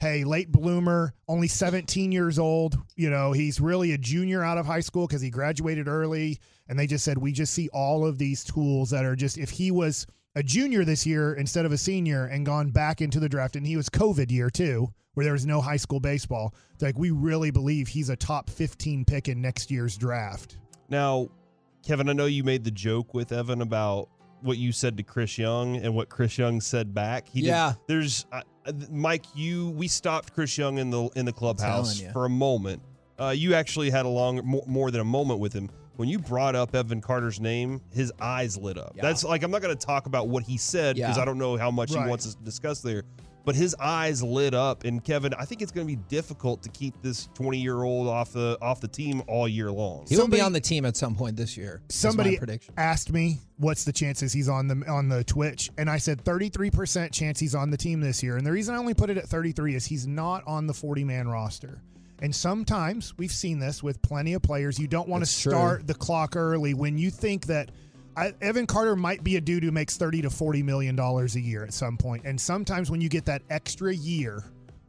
hey, 0.00 0.24
late 0.24 0.52
bloomer, 0.52 1.14
only 1.28 1.48
17 1.48 2.12
years 2.12 2.38
old. 2.38 2.76
You 2.96 3.10
know, 3.10 3.32
he's 3.32 3.60
really 3.60 3.92
a 3.92 3.98
junior 3.98 4.42
out 4.44 4.58
of 4.58 4.66
high 4.66 4.80
school 4.80 5.06
because 5.06 5.22
he 5.22 5.30
graduated 5.30 5.88
early. 5.88 6.38
And 6.68 6.78
they 6.78 6.86
just 6.86 7.04
said, 7.04 7.16
we 7.18 7.32
just 7.32 7.54
see 7.54 7.68
all 7.72 8.04
of 8.06 8.18
these 8.18 8.44
tools 8.44 8.90
that 8.90 9.04
are 9.04 9.16
just, 9.16 9.38
if 9.38 9.50
he 9.50 9.70
was 9.70 10.06
a 10.34 10.42
junior 10.42 10.84
this 10.84 11.06
year 11.06 11.34
instead 11.34 11.64
of 11.64 11.72
a 11.72 11.78
senior 11.78 12.26
and 12.26 12.44
gone 12.44 12.70
back 12.70 13.00
into 13.00 13.20
the 13.20 13.28
draft, 13.28 13.56
and 13.56 13.66
he 13.66 13.76
was 13.76 13.88
COVID 13.88 14.30
year 14.30 14.50
too, 14.50 14.88
where 15.14 15.24
there 15.24 15.32
was 15.32 15.46
no 15.46 15.60
high 15.62 15.76
school 15.78 16.00
baseball, 16.00 16.54
like, 16.80 16.98
we 16.98 17.10
really 17.10 17.50
believe 17.50 17.88
he's 17.88 18.10
a 18.10 18.16
top 18.16 18.50
15 18.50 19.04
pick 19.06 19.28
in 19.28 19.40
next 19.40 19.70
year's 19.70 19.96
draft. 19.96 20.58
Now, 20.90 21.28
Kevin, 21.86 22.08
I 22.10 22.12
know 22.12 22.26
you 22.26 22.44
made 22.44 22.64
the 22.64 22.70
joke 22.70 23.14
with 23.14 23.32
Evan 23.32 23.62
about 23.62 24.08
what 24.42 24.58
you 24.58 24.72
said 24.72 24.96
to 24.98 25.02
Chris 25.02 25.38
Young 25.38 25.76
and 25.76 25.94
what 25.94 26.08
Chris 26.10 26.36
Young 26.36 26.60
said 26.60 26.92
back. 26.92 27.28
He 27.28 27.40
did- 27.40 27.46
Yeah. 27.48 27.72
there's 27.86 28.26
uh, 28.30 28.36
uh, 28.36 28.42
Mike. 28.90 29.24
You 29.34 29.70
we 29.70 29.88
stopped 29.88 30.34
Chris 30.34 30.56
Young 30.58 30.78
in 30.78 30.90
the 30.90 31.08
in 31.16 31.24
the 31.24 31.32
clubhouse 31.32 32.00
for 32.12 32.24
a 32.24 32.28
moment. 32.30 32.82
Uh, 33.18 33.30
you 33.30 33.54
actually 33.54 33.88
had 33.90 34.04
a 34.04 34.08
long 34.08 34.42
more, 34.44 34.62
more 34.66 34.90
than 34.90 35.00
a 35.00 35.04
moment 35.04 35.40
with 35.40 35.52
him. 35.52 35.70
When 35.96 36.08
you 36.10 36.18
brought 36.18 36.54
up 36.54 36.74
Evan 36.74 37.00
Carter's 37.00 37.40
name, 37.40 37.80
his 37.90 38.12
eyes 38.20 38.58
lit 38.58 38.76
up. 38.76 38.92
Yeah. 38.94 39.00
That's 39.02 39.24
like 39.24 39.42
I'm 39.42 39.50
not 39.50 39.62
going 39.62 39.74
to 39.76 39.86
talk 39.86 40.04
about 40.06 40.28
what 40.28 40.42
he 40.42 40.58
said 40.58 40.96
because 40.96 41.16
Yeah. 41.16 41.22
I 41.22 41.24
don't 41.24 41.38
know 41.38 41.56
how 41.56 41.70
much 41.70 41.92
Right. 41.92 42.02
he 42.04 42.08
wants 42.10 42.26
us 42.26 42.34
to 42.34 42.42
discuss 42.42 42.80
there. 42.82 43.04
But 43.46 43.54
his 43.54 43.74
eyes 43.78 44.22
lit 44.24 44.52
up, 44.54 44.82
and 44.84 45.02
Kevin, 45.02 45.32
I 45.32 45.44
think 45.44 45.62
it's 45.62 45.70
going 45.72 45.86
to 45.86 45.96
be 45.96 46.02
difficult 46.08 46.62
to 46.64 46.68
keep 46.68 47.00
this 47.00 47.28
20 47.34 47.58
year 47.58 47.84
old 47.84 48.08
off 48.08 48.32
the 48.32 48.58
off 48.60 48.80
the 48.80 48.88
team 48.88 49.22
all 49.28 49.46
year 49.48 49.70
long. 49.70 50.04
He 50.08 50.16
will 50.16 50.22
Somebody- 50.24 50.40
be 50.40 50.44
on 50.44 50.52
the 50.52 50.60
team 50.60 50.84
at 50.84 50.96
some 50.96 51.14
point 51.14 51.36
this 51.36 51.56
year. 51.56 51.80
Somebody 51.88 52.36
prediction. 52.36 52.74
asked 52.76 53.12
me 53.12 53.38
what's 53.56 53.84
the 53.84 53.92
chances 53.92 54.32
he's 54.32 54.48
on 54.48 54.66
the 54.66 54.84
on 54.90 55.08
the 55.08 55.22
Twitch, 55.24 55.70
and 55.78 55.88
I 55.88 55.98
said 55.98 56.24
33% 56.24 57.12
chance 57.12 57.38
he's 57.40 57.54
on 57.54 57.70
the 57.70 57.76
team 57.76 58.00
this 58.00 58.20
year. 58.20 58.36
And 58.36 58.44
the 58.46 58.50
reason 58.52 58.74
I 58.74 58.78
only 58.78 58.94
put 58.94 59.10
it 59.10 59.16
at 59.16 59.26
33 59.28 59.76
is 59.76 59.86
he's 59.86 60.06
not 60.08 60.42
on 60.46 60.66
the 60.66 60.74
40 60.74 61.04
man 61.04 61.28
roster. 61.28 61.80
And 62.20 62.34
sometimes 62.34 63.12
we've 63.18 63.30
seen 63.30 63.58
this 63.60 63.82
with 63.82 64.00
plenty 64.02 64.32
of 64.32 64.42
players. 64.42 64.78
You 64.78 64.88
don't 64.88 65.06
want 65.08 65.22
to 65.22 65.26
That's 65.30 65.42
true. 65.42 65.52
start 65.52 65.86
the 65.86 65.94
clock 65.94 66.34
early 66.34 66.72
when 66.74 66.96
you 66.98 67.10
think 67.10 67.46
that 67.46 67.70
I, 68.16 68.32
Evan 68.40 68.66
Carter 68.66 68.96
might 68.96 69.22
be 69.22 69.36
a 69.36 69.40
dude 69.40 69.62
who 69.62 69.70
makes 69.70 69.96
30 69.96 70.22
to 70.22 70.30
40 70.30 70.62
million 70.62 70.96
dollars 70.96 71.36
a 71.36 71.40
year 71.40 71.64
at 71.64 71.74
some 71.74 71.96
point. 71.96 72.24
And 72.24 72.40
sometimes 72.40 72.90
when 72.90 73.00
you 73.00 73.08
get 73.08 73.24
that 73.26 73.42
extra 73.50 73.94
year 73.94 74.42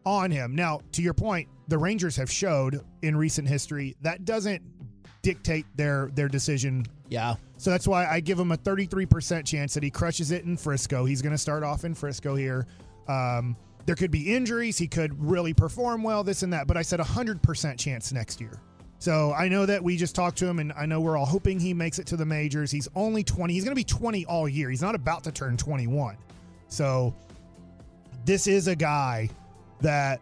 on 0.05 0.31
him. 0.31 0.55
Now, 0.55 0.79
to 0.93 1.01
your 1.01 1.13
point, 1.13 1.49
the 1.67 1.77
Rangers 1.77 2.15
have 2.15 2.31
showed 2.31 2.81
in 3.01 3.15
recent 3.17 3.45
history 3.47 3.95
that 4.01 4.23
doesn't 4.23 4.61
dictate 5.21 5.65
their 5.75 6.09
their 6.13 6.29
decision 6.29 6.85
Yeah. 7.09 7.35
so 7.57 7.69
that's 7.71 7.85
why 7.87 8.05
I 8.05 8.21
give 8.21 8.39
him 8.39 8.53
a 8.53 8.57
33% 8.57 9.45
chance 9.45 9.73
that 9.73 9.83
he 9.83 9.89
crushes 9.91 10.31
it 10.31 10.45
in 10.45 10.55
Frisco. 10.55 11.03
He's 11.03 11.21
going 11.21 11.33
to 11.33 11.37
start 11.37 11.63
off 11.63 11.83
in 11.83 11.93
Frisco 11.93 12.35
here. 12.35 12.67
Um, 13.09 13.57
there 13.85 13.95
could 13.95 14.11
be 14.11 14.33
injuries. 14.33 14.77
He 14.77 14.87
could 14.87 15.21
really 15.21 15.53
perform 15.53 16.03
well, 16.03 16.23
this 16.23 16.43
and 16.43 16.53
that. 16.53 16.67
But 16.67 16.77
I 16.77 16.81
said 16.81 16.99
100% 17.01 17.77
chance 17.77 18.13
next 18.13 18.39
year. 18.39 18.61
So 18.99 19.31
I 19.33 19.47
know 19.47 19.65
that 19.65 19.83
we 19.83 19.95
just 19.95 20.15
talked 20.15 20.37
to 20.39 20.47
him, 20.47 20.59
and 20.59 20.73
I 20.73 20.85
know 20.85 20.99
we're 21.01 21.17
all 21.17 21.25
hoping 21.25 21.59
he 21.59 21.73
makes 21.73 21.99
it 21.99 22.07
to 22.07 22.17
the 22.17 22.25
majors. 22.25 22.71
He's 22.71 22.87
only 22.95 23.23
20. 23.23 23.53
He's 23.53 23.63
going 23.63 23.71
to 23.71 23.79
be 23.79 23.83
20 23.83 24.25
all 24.25 24.49
year. 24.49 24.69
He's 24.69 24.81
not 24.81 24.95
about 24.95 25.23
to 25.25 25.31
turn 25.31 25.55
21. 25.55 26.17
So 26.67 27.13
this 28.25 28.47
is 28.47 28.67
a 28.67 28.75
guy 28.75 29.29
that 29.81 30.19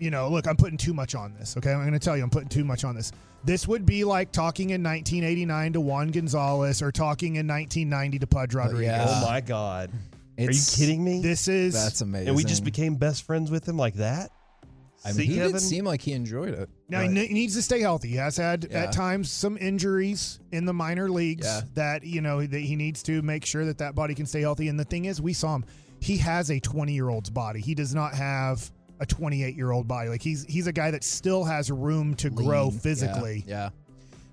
you 0.00 0.10
know, 0.10 0.28
look, 0.28 0.48
I'm 0.48 0.56
putting 0.56 0.78
too 0.78 0.94
much 0.94 1.14
on 1.14 1.34
this. 1.38 1.56
Okay, 1.56 1.70
I'm 1.70 1.80
going 1.80 1.92
to 1.92 1.98
tell 1.98 2.16
you, 2.16 2.24
I'm 2.24 2.30
putting 2.30 2.48
too 2.48 2.64
much 2.64 2.84
on 2.84 2.96
this. 2.96 3.12
This 3.44 3.68
would 3.68 3.86
be 3.86 4.02
like 4.04 4.32
talking 4.32 4.70
in 4.70 4.82
1989 4.82 5.74
to 5.74 5.80
Juan 5.80 6.08
Gonzalez 6.08 6.82
or 6.82 6.90
talking 6.90 7.36
in 7.36 7.46
1990 7.46 8.18
to 8.18 8.26
Pudge 8.26 8.54
Rodriguez. 8.54 8.86
yeah. 8.86 9.06
Oh 9.08 9.26
my 9.26 9.40
God. 9.40 9.90
Are 10.38 10.50
you 10.50 10.60
kidding 10.74 11.04
me? 11.04 11.20
This 11.20 11.48
is 11.48 11.74
That's 11.74 12.00
amazing. 12.00 12.28
and 12.28 12.36
we 12.36 12.44
just 12.44 12.64
became 12.64 12.96
best 12.96 13.24
friends 13.24 13.50
with 13.50 13.68
him 13.68 13.76
like 13.76 13.94
that? 13.94 14.30
I 15.04 15.08
mean, 15.08 15.16
See, 15.16 15.26
he 15.26 15.34
Kevin? 15.36 15.52
did 15.52 15.60
seem 15.60 15.84
like 15.84 16.02
he 16.02 16.12
enjoyed 16.12 16.54
it. 16.54 16.68
Now 16.88 17.00
he 17.00 17.08
ne- 17.08 17.26
he 17.26 17.32
needs 17.34 17.54
to 17.54 17.62
stay 17.62 17.80
healthy. 17.80 18.08
He 18.08 18.16
has 18.16 18.36
had 18.36 18.66
Yeah. 18.70 18.84
at 18.84 18.92
times 18.92 19.30
some 19.30 19.56
injuries 19.58 20.40
in 20.52 20.66
the 20.66 20.74
minor 20.74 21.08
leagues 21.10 21.46
Yeah. 21.46 21.62
that 21.74 22.04
you 22.04 22.20
know 22.20 22.44
that 22.46 22.58
he 22.60 22.76
needs 22.76 23.02
to 23.04 23.22
make 23.22 23.44
sure 23.46 23.64
that 23.64 23.78
that 23.78 23.94
body 23.94 24.14
can 24.14 24.26
stay 24.26 24.40
healthy. 24.42 24.68
And 24.68 24.78
the 24.78 24.84
thing 24.84 25.06
is, 25.06 25.20
we 25.20 25.32
saw 25.32 25.56
him. 25.56 25.64
He 26.00 26.16
has 26.18 26.50
a 26.50 26.60
20 26.60 26.92
year 26.92 27.08
old's 27.08 27.30
body. 27.30 27.60
He 27.60 27.74
does 27.74 27.94
not 27.94 28.14
have 28.14 28.70
a 29.00 29.06
28 29.06 29.56
year 29.56 29.70
old 29.70 29.88
body. 29.88 30.10
Like 30.10 30.20
he's 30.22 30.44
he's 30.44 30.66
a 30.66 30.72
guy 30.72 30.90
that 30.90 31.02
still 31.04 31.44
has 31.44 31.70
room 31.70 32.14
to 32.16 32.28
grow 32.28 32.64
Lean. 32.64 32.72
Yeah, 32.74 32.78
physically. 32.80 33.44
Yeah. 33.46 33.70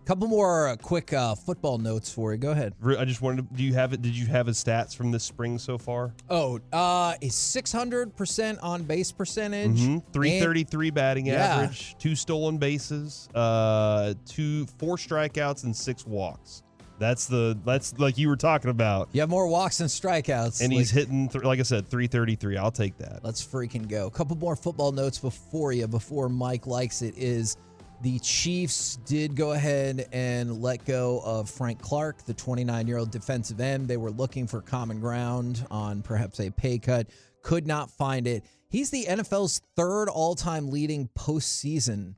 Couple 0.08 0.30
more 0.30 0.70
uh, 0.70 0.78
quick 0.78 1.12
uh, 1.12 1.36
football 1.36 1.78
notes 1.80 2.10
for 2.10 2.32
you. 2.32 2.38
Go 2.38 2.52
ahead. 2.52 2.74
I 2.98 3.04
just 3.04 3.22
wanted 3.22 3.50
to, 3.50 3.56
do 3.58 3.62
you 3.62 3.74
have 3.74 3.92
it? 3.92 4.02
Did 4.02 4.16
you 4.16 4.26
have 4.28 4.48
his 4.48 4.64
stats 4.64 4.96
from 4.96 5.12
this 5.12 5.26
spring 5.26 5.58
so 5.58 5.78
far? 5.78 6.14
Oh, 6.30 6.62
uh, 6.72 7.16
is 7.20 7.34
600% 7.34 8.58
on 8.64 8.84
base 8.84 9.12
percentage. 9.12 9.78
Mm-hmm. 9.82 10.12
333 10.14 10.90
batting 10.92 11.26
Yeah. 11.26 11.34
average, 11.58 11.98
two 12.00 12.16
stolen 12.16 12.58
bases, 12.58 13.28
uh, 13.36 14.14
two, 14.26 14.66
four 14.80 14.96
strikeouts, 14.96 15.66
and 15.66 15.76
six 15.76 16.08
walks. 16.08 16.64
That's 17.00 17.26
the 17.26 17.58
that's 17.66 18.00
like 18.00 18.18
you 18.18 18.30
were 18.30 18.38
talking 18.38 18.72
about. 18.72 19.10
You 19.12 19.20
have 19.20 19.30
more 19.30 19.48
walks 19.48 19.80
than 19.80 19.88
strikeouts. 19.88 20.62
And 20.62 20.72
he's 20.72 20.90
hitting, 20.90 21.28
th- 21.28 21.44
like 21.44 21.60
I 21.60 21.64
said, 21.64 21.90
333. 21.90 22.56
I'll 22.58 22.72
take 22.72 22.98
that. 23.00 23.26
Let's 23.26 23.46
freaking 23.46 23.88
go. 23.90 24.08
A 24.08 24.12
couple 24.12 24.38
more 24.38 24.56
football 24.56 24.94
notes 24.94 25.20
before 25.20 25.74
you, 25.74 25.86
before 25.88 26.30
Mike 26.30 26.66
likes 26.66 27.02
it, 27.02 27.14
is 27.18 27.58
the 28.02 28.20
Chiefs 28.20 28.98
did 29.06 29.36
go 29.36 29.54
ahead 29.54 30.08
and 30.12 30.62
let 30.62 30.86
go 30.86 31.22
of 31.26 31.50
Frank 31.50 31.82
Clark, 31.82 32.24
the 32.26 32.34
29 32.34 32.88
year 32.88 32.98
old 32.98 33.12
defensive 33.12 33.60
end. 33.60 33.88
They 33.88 33.98
were 33.98 34.12
looking 34.12 34.46
for 34.48 34.62
common 34.62 35.00
ground 35.00 35.66
on 35.72 36.02
perhaps 36.04 36.40
a 36.40 36.52
pay 36.52 36.78
cut, 36.78 37.08
could 37.42 37.66
not 37.66 37.90
find 37.90 38.28
it. 38.28 38.44
He's 38.70 38.90
the 38.92 39.06
NFL's 39.08 39.62
third 39.76 40.10
all 40.10 40.36
time 40.36 40.70
leading 40.70 41.10
postseason 41.18 42.16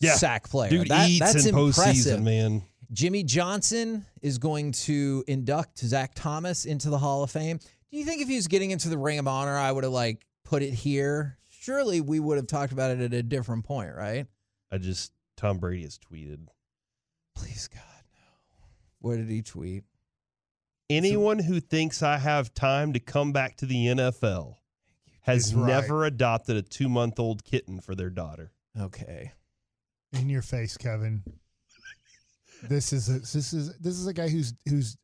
Yeah. 0.00 0.14
sack 0.14 0.48
player. 0.48 0.70
Dude 0.70 0.88
That- 0.88 1.10
eats 1.10 1.18
that's 1.32 1.46
in 1.46 1.56
impressive. 1.58 2.18
postseason, 2.20 2.22
man. 2.22 2.62
Jimmy 2.90 3.22
Johnson 3.22 4.06
is 4.22 4.38
going 4.38 4.72
to 4.72 5.22
induct 5.26 5.78
Zach 5.80 6.12
Thomas 6.14 6.64
into 6.64 6.88
the 6.88 6.98
Hall 6.98 7.22
of 7.22 7.30
Fame. 7.30 7.58
Do 7.90 7.98
you 7.98 8.04
think 8.06 8.22
if 8.22 8.28
he 8.28 8.36
was 8.36 8.48
getting 8.48 8.70
into 8.70 8.88
the 8.88 8.96
Ring 8.96 9.18
of 9.18 9.28
Honor, 9.28 9.56
I 9.58 9.70
would 9.72 9.84
have 9.84 9.92
like 9.92 10.24
put 10.44 10.62
it 10.62 10.72
here? 10.72 11.36
Surely 11.48 12.00
we 12.00 12.18
would 12.18 12.38
have 12.38 12.46
talked 12.46 12.72
about 12.72 12.92
it 12.92 13.00
at 13.02 13.12
a 13.12 13.22
different 13.22 13.64
point, 13.66 13.94
right? 13.94 14.26
I 14.72 14.78
just 14.78 15.12
Tom 15.38 15.58
Brady 15.58 15.84
has 15.84 15.98
tweeted. 15.98 16.48
Please 17.36 17.68
God, 17.72 17.82
no. 18.12 18.66
What 18.98 19.16
did 19.16 19.28
he 19.28 19.40
tweet? 19.40 19.84
Anyone 20.90 21.38
who 21.38 21.60
thinks 21.60 22.02
I 22.02 22.18
have 22.18 22.52
time 22.54 22.92
to 22.94 22.98
come 22.98 23.32
back 23.32 23.56
to 23.58 23.66
the 23.66 23.86
NFL 23.86 24.56
has 25.20 25.54
right. 25.54 25.68
never 25.68 26.04
adopted 26.04 26.56
a 26.56 26.62
two 26.62 26.88
month 26.88 27.20
old 27.20 27.44
kitten 27.44 27.80
for 27.80 27.94
their 27.94 28.10
daughter. 28.10 28.50
Okay. 28.78 29.32
In 30.12 30.28
your 30.28 30.42
face, 30.42 30.76
Kevin. 30.76 31.22
This 32.64 32.92
is 32.92 33.08
a, 33.08 33.20
this 33.20 33.52
is 33.52 33.78
this 33.78 33.94
is 33.94 34.08
a 34.08 34.12
guy 34.12 34.28
who's 34.28 34.52
who's 34.68 34.96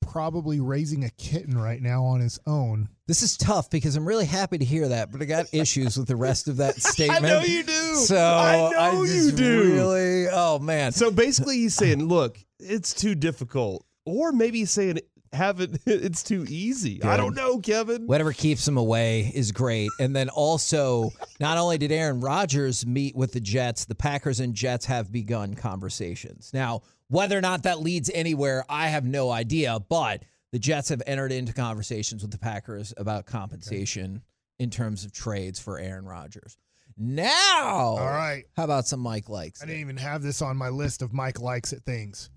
probably 0.00 0.60
raising 0.60 1.04
a 1.04 1.10
kitten 1.10 1.58
right 1.58 1.80
now 1.80 2.04
on 2.04 2.20
his 2.20 2.38
own. 2.46 2.88
This 3.06 3.22
is 3.22 3.36
tough 3.36 3.70
because 3.70 3.96
I'm 3.96 4.06
really 4.06 4.26
happy 4.26 4.58
to 4.58 4.64
hear 4.64 4.88
that, 4.88 5.10
but 5.10 5.22
I 5.22 5.24
got 5.24 5.46
issues 5.52 5.96
with 5.96 6.08
the 6.08 6.16
rest 6.16 6.48
of 6.48 6.58
that 6.58 6.80
statement. 6.80 7.24
I 7.24 7.28
know 7.28 7.40
you 7.40 7.62
do. 7.62 7.94
So 7.94 8.16
I 8.16 8.92
know 8.92 9.02
you 9.02 9.32
do. 9.32 9.74
Really? 9.74 10.28
Oh 10.28 10.58
man. 10.58 10.92
So 10.92 11.10
basically, 11.10 11.56
he's 11.56 11.74
saying, 11.74 12.04
look, 12.04 12.38
it's 12.58 12.94
too 12.94 13.14
difficult. 13.14 13.84
Or 14.04 14.32
maybe 14.32 14.58
he's 14.60 14.70
saying, 14.70 15.00
have 15.32 15.60
it, 15.60 15.80
it's 15.86 16.22
too 16.22 16.46
easy. 16.48 17.02
I 17.02 17.16
don't 17.16 17.34
know, 17.34 17.58
Kevin. 17.58 18.06
Whatever 18.06 18.32
keeps 18.32 18.66
him 18.66 18.76
away 18.76 19.30
is 19.34 19.52
great. 19.52 19.90
And 20.00 20.14
then 20.14 20.28
also, 20.28 21.10
not 21.40 21.58
only 21.58 21.78
did 21.78 21.92
Aaron 21.92 22.20
Rodgers 22.20 22.86
meet 22.86 23.14
with 23.14 23.32
the 23.32 23.40
Jets, 23.40 23.84
the 23.84 23.94
Packers 23.94 24.40
and 24.40 24.54
Jets 24.54 24.86
have 24.86 25.12
begun 25.12 25.54
conversations. 25.54 26.50
Now, 26.52 26.82
whether 27.08 27.36
or 27.36 27.40
not 27.40 27.62
that 27.64 27.80
leads 27.80 28.10
anywhere, 28.14 28.64
I 28.68 28.88
have 28.88 29.04
no 29.04 29.30
idea, 29.30 29.78
but 29.88 30.22
the 30.52 30.58
Jets 30.58 30.88
have 30.90 31.02
entered 31.06 31.32
into 31.32 31.52
conversations 31.52 32.22
with 32.22 32.30
the 32.30 32.38
Packers 32.38 32.92
about 32.96 33.26
compensation 33.26 34.22
in 34.58 34.70
terms 34.70 35.04
of 35.04 35.12
trades 35.12 35.58
for 35.60 35.78
Aaron 35.78 36.04
Rodgers. 36.06 36.56
Now, 36.96 37.96
All 37.96 37.98
right. 38.06 38.44
how 38.56 38.64
about 38.64 38.86
some 38.88 39.00
Mike 39.00 39.28
likes? 39.28 39.62
I 39.62 39.66
didn't 39.66 39.80
even 39.82 39.96
have 39.98 40.20
this 40.22 40.42
on 40.42 40.56
my 40.56 40.68
list 40.68 41.00
of 41.00 41.12
Mike 41.12 41.40
likes 41.40 41.72
at 41.72 41.84
things. 41.84 42.28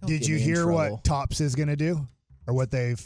Don't 0.00 0.08
Did 0.08 0.26
you 0.26 0.36
hear 0.36 0.66
what 0.66 1.04
Topps 1.04 1.40
is 1.40 1.54
going 1.54 1.68
to 1.68 1.76
do 1.76 2.06
or 2.48 2.54
what 2.54 2.70
they've 2.72 3.00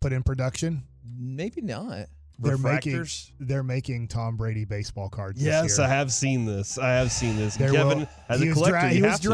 put 0.00 0.12
in 0.12 0.22
production? 0.22 0.82
Maybe 1.18 1.62
not. 1.62 2.06
They're 2.38 2.58
making 2.58 3.06
they're 3.40 3.62
making 3.62 4.08
Tom 4.08 4.36
Brady 4.36 4.64
baseball 4.64 5.08
cards. 5.08 5.38
this 5.38 5.46
Yes, 5.46 5.78
year. 5.78 5.86
I 5.86 5.90
have 5.90 6.12
seen 6.12 6.44
this. 6.44 6.76
I 6.76 6.90
have 6.94 7.10
seen 7.12 7.36
this. 7.36 7.56
There 7.56 7.70
Kevin, 7.72 8.00
will- 8.00 8.08
as 8.28 8.40
he 8.40 8.46
a 8.46 8.50
was 8.50 8.58
collector, 8.58 8.80
dra- 8.80 8.88
you 8.90 8.94
he 8.96 9.00
have 9.02 9.12
was 9.12 9.20
to. 9.20 9.28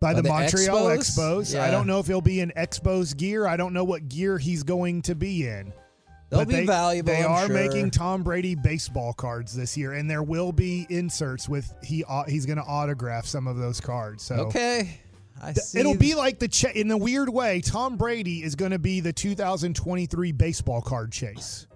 By, 0.00 0.12
By 0.12 0.14
the, 0.14 0.22
the 0.22 0.28
Montreal 0.30 0.86
Expos? 0.86 1.54
Expos. 1.54 1.60
I 1.60 1.70
don't 1.70 1.86
know 1.86 1.98
if 2.00 2.06
he'll 2.06 2.20
be 2.20 2.40
in 2.40 2.52
Expos 2.56 3.16
gear. 3.16 3.46
I 3.46 3.56
don't 3.56 3.72
know 3.74 3.84
what 3.84 4.08
gear 4.08 4.38
he's 4.38 4.62
going 4.62 5.02
to 5.02 5.14
be 5.14 5.46
in. 5.46 5.72
They'll 6.30 6.40
But 6.40 6.48
be 6.48 6.54
they, 6.56 6.66
valuable, 6.66 7.12
They 7.12 7.24
I'm 7.24 7.30
are 7.32 7.46
sure. 7.46 7.54
making 7.54 7.90
Tom 7.90 8.22
Brady 8.22 8.54
baseball 8.54 9.12
cards 9.12 9.54
this 9.54 9.76
year, 9.76 9.92
and 9.94 10.08
there 10.08 10.22
will 10.22 10.52
be 10.52 10.86
inserts 10.88 11.48
with 11.48 11.72
he. 11.82 12.04
au- 12.04 12.24
He's 12.28 12.46
going 12.46 12.56
to 12.58 12.64
autograph 12.64 13.26
some 13.26 13.46
of 13.46 13.56
those 13.56 13.80
cards. 13.80 14.22
So 14.24 14.36
Okay. 14.46 15.00
I 15.42 15.52
see. 15.54 15.80
It'll 15.80 15.96
be 15.96 16.14
like 16.14 16.38
the 16.38 16.48
ch- 16.48 16.64
in 16.66 16.90
a 16.90 16.96
weird 16.96 17.28
way. 17.28 17.60
Tom 17.62 17.96
Brady 17.96 18.42
is 18.44 18.54
going 18.54 18.70
to 18.70 18.78
be 18.78 19.00
the 19.00 19.12
2023 19.12 20.32
baseball 20.32 20.80
card 20.82 21.10
chase, 21.12 21.66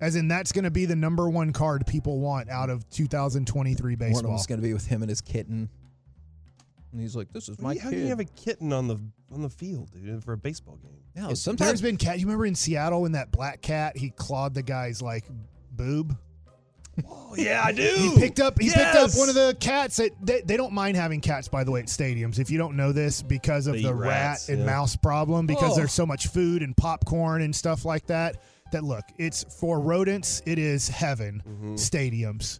as 0.00 0.16
in 0.16 0.28
that's 0.28 0.52
going 0.52 0.64
to 0.64 0.70
be 0.70 0.84
the 0.84 0.96
number 0.96 1.28
one 1.30 1.52
card 1.52 1.86
people 1.86 2.18
want 2.20 2.50
out 2.50 2.70
of 2.70 2.88
2023 2.90 3.94
baseball. 3.94 4.14
One 4.16 4.24
of 4.26 4.30
them's 4.32 4.46
going 4.46 4.60
to 4.60 4.66
be 4.66 4.74
with 4.74 4.86
him 4.86 5.02
and 5.02 5.08
his 5.08 5.20
kitten. 5.20 5.70
And 6.92 7.00
he's 7.00 7.14
like, 7.14 7.32
"This 7.32 7.48
is 7.48 7.58
my 7.60 7.74
How 7.76 7.90
kid." 7.90 7.96
can 7.96 7.98
you 8.00 8.06
have 8.08 8.20
a 8.20 8.24
kitten 8.24 8.72
on 8.72 8.88
the 8.88 8.98
on 9.32 9.42
the 9.42 9.50
field, 9.50 9.90
dude, 9.92 10.24
for 10.24 10.32
a 10.32 10.38
baseball 10.38 10.76
game? 10.76 10.92
yeah, 11.14 11.26
There's 11.26 11.40
sometimes 11.40 11.80
been 11.82 11.96
cat. 11.98 12.18
You 12.18 12.26
remember 12.26 12.46
in 12.46 12.54
Seattle 12.54 13.02
when 13.02 13.12
that 13.12 13.30
black 13.30 13.60
cat 13.60 13.96
he 13.96 14.10
clawed 14.10 14.54
the 14.54 14.62
guy's 14.62 15.02
like 15.02 15.24
boob. 15.72 16.16
Oh, 17.08 17.34
yeah, 17.36 17.62
I 17.64 17.70
do. 17.70 17.82
He 17.94 18.16
picked 18.18 18.40
up. 18.40 18.58
He 18.60 18.68
picked 18.70 18.78
up 18.78 18.94
Yes! 19.08 19.18
one 19.18 19.28
of 19.28 19.36
the 19.36 19.56
cats. 19.60 19.98
That 19.98 20.10
they, 20.20 20.40
they 20.40 20.56
don't 20.56 20.72
mind 20.72 20.96
having 20.96 21.20
cats, 21.20 21.46
by 21.46 21.62
the 21.62 21.70
way, 21.70 21.78
at 21.80 21.86
stadiums. 21.86 22.40
If 22.40 22.50
you 22.50 22.58
don't 22.58 22.74
know 22.76 22.90
this, 22.90 23.22
because 23.22 23.68
of 23.68 23.74
They 23.74 23.82
the 23.82 23.90
eat 23.90 23.94
rat 23.94 24.48
and 24.48 24.60
yeah. 24.60 24.66
mouse 24.66 24.96
problem, 24.96 25.46
because 25.46 25.74
Oh. 25.74 25.76
there's 25.76 25.92
so 25.92 26.04
much 26.04 26.26
food 26.26 26.60
and 26.62 26.76
popcorn 26.76 27.42
and 27.42 27.54
stuff 27.54 27.84
like 27.84 28.06
that. 28.08 28.42
That 28.72 28.82
look, 28.82 29.04
it's 29.16 29.44
for 29.60 29.78
rodents. 29.78 30.42
It 30.44 30.58
is 30.58 30.88
heaven. 30.88 31.40
Mm-hmm. 31.48 31.74
Stadiums. 31.74 32.58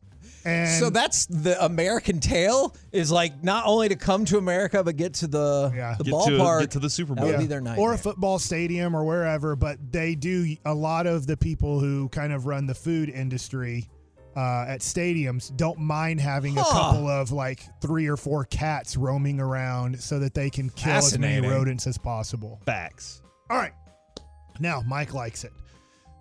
And 0.49 0.81
so 0.81 0.91
that's 0.91 1.27
the 1.27 1.63
American 1.65 2.21
tale 2.21 2.75
is 2.93 3.11
like 3.11 3.43
not 3.45 3.65
only 3.67 3.89
to 3.89 3.97
come 3.97 4.25
to 4.27 4.39
America 4.39 4.83
but 4.83 4.97
get 4.97 5.15
to 5.15 5.27
the 5.27 5.73
Yeah. 5.75 5.95
the 5.99 6.05
Get 6.05 6.11
to- 6.11 6.17
ballpark. 6.17 6.61
get 6.61 6.71
to 6.73 6.79
the 6.79 6.91
Super 6.91 7.15
That 7.15 7.21
Bowl. 7.23 7.31
would 7.31 7.39
be 7.41 7.47
their 7.47 7.61
nightmare. 7.61 7.85
or 7.85 7.93
a 7.95 7.99
football 7.99 8.39
stadium 8.39 8.95
or 8.97 9.05
wherever, 9.05 9.57
but 9.57 9.79
they 9.93 10.15
do 10.15 10.57
a 10.65 10.75
lot 10.75 11.07
of 11.07 11.27
the 11.27 11.37
people 11.37 11.81
who 11.81 12.09
kind 12.09 12.33
of 12.33 12.47
run 12.47 12.67
the 12.67 12.75
food 12.75 13.09
industry 13.11 13.89
uh, 14.37 14.67
at 14.69 14.81
stadiums 14.81 15.55
don't 15.57 15.81
mind 15.81 16.21
having 16.21 16.57
a 16.57 16.63
couple 16.63 17.09
of 17.09 17.33
like 17.33 17.61
three 17.83 18.07
or 18.07 18.17
four 18.17 18.45
cats 18.45 18.97
roaming 18.97 19.41
around 19.41 20.01
so 20.01 20.19
that 20.21 20.33
they 20.33 20.49
can 20.49 20.71
kill 20.71 20.93
as 20.93 21.19
many 21.19 21.45
rodents 21.47 21.87
as 21.89 21.99
possible. 21.99 22.61
Facts. 22.65 23.21
All 23.51 23.57
right. 23.57 23.73
Now, 24.61 24.83
Mike 24.87 25.13
likes 25.13 25.43
it. 25.43 25.53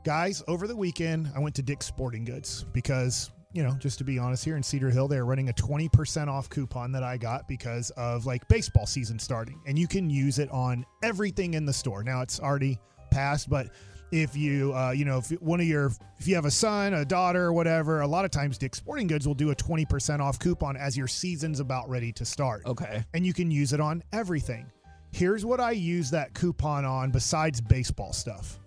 Guys, 0.04 0.42
over 0.48 0.68
the 0.68 0.76
weekend, 0.76 1.30
I 1.36 1.40
went 1.40 1.54
to 1.56 1.62
Dick's 1.62 1.86
Sporting 1.86 2.24
Goods 2.24 2.66
because, 2.72 3.30
you 3.58 3.64
know, 3.64 3.74
just 3.80 3.98
to 3.98 4.04
be 4.04 4.20
honest 4.20 4.46
here 4.46 4.56
in 4.56 4.62
Cedar 4.62 4.92
Hill, 4.92 5.08
they 5.08 5.18
are 5.18 5.26
running 5.26 5.50
a 5.50 5.54
20% 5.54 6.28
off 6.28 6.48
coupon 6.48 6.92
that 6.92 7.02
I 7.02 7.18
got 7.18 7.48
because 7.48 7.90
of 7.98 8.28
like 8.28 8.48
baseball 8.48 8.86
season 8.86 9.18
starting. 9.18 9.60
And 9.66 9.80
you 9.80 9.88
can 9.88 10.12
use 10.12 10.38
it 10.38 10.48
on 10.52 10.86
everything 11.02 11.56
in 11.56 11.66
the 11.66 11.74
store. 11.74 12.04
Now, 12.04 12.22
it's 12.22 12.40
already 12.40 12.78
passed, 13.10 13.50
but 13.50 13.70
if 14.12 14.38
you, 14.38 14.76
uh, 14.76 14.92
you 14.92 15.06
know, 15.06 15.18
if 15.18 15.32
one 15.42 15.60
of 15.60 15.66
your, 15.66 15.92
if 16.20 16.28
you 16.28 16.36
have 16.36 16.46
a 16.46 16.52
son, 16.52 16.94
a 16.94 17.04
daughter, 17.04 17.46
or 17.46 17.54
whatever, 17.54 18.02
a 18.02 18.08
lot 18.08 18.26
of 18.26 18.30
times 18.30 18.60
Dick's 18.60 18.78
Sporting 18.78 19.08
Goods 19.08 19.28
will 19.28 19.34
do 19.34 19.50
a 19.50 19.56
20% 19.56 20.20
off 20.20 20.38
coupon 20.38 20.78
as 20.78 20.96
your 20.96 21.08
season's 21.08 21.60
about 21.60 21.90
ready 21.90 22.12
to 22.12 22.26
start 22.26 22.62
okay. 22.68 23.04
and 23.16 23.26
you 23.26 23.34
can 23.34 23.50
use 23.50 23.74
it 23.74 23.80
on 23.80 24.04
everything. 24.14 24.72
Here's 25.14 25.48
what 25.48 25.60
I 25.60 25.72
use 25.72 26.12
that 26.12 26.36
coupon 26.36 26.86
on 26.86 27.10
besides 27.10 27.60
baseball 27.60 28.14
stuff. 28.14 28.60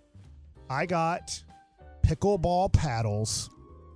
I 0.69 0.85
got 0.85 1.41
pickleball 2.03 2.73
paddles 2.73 3.51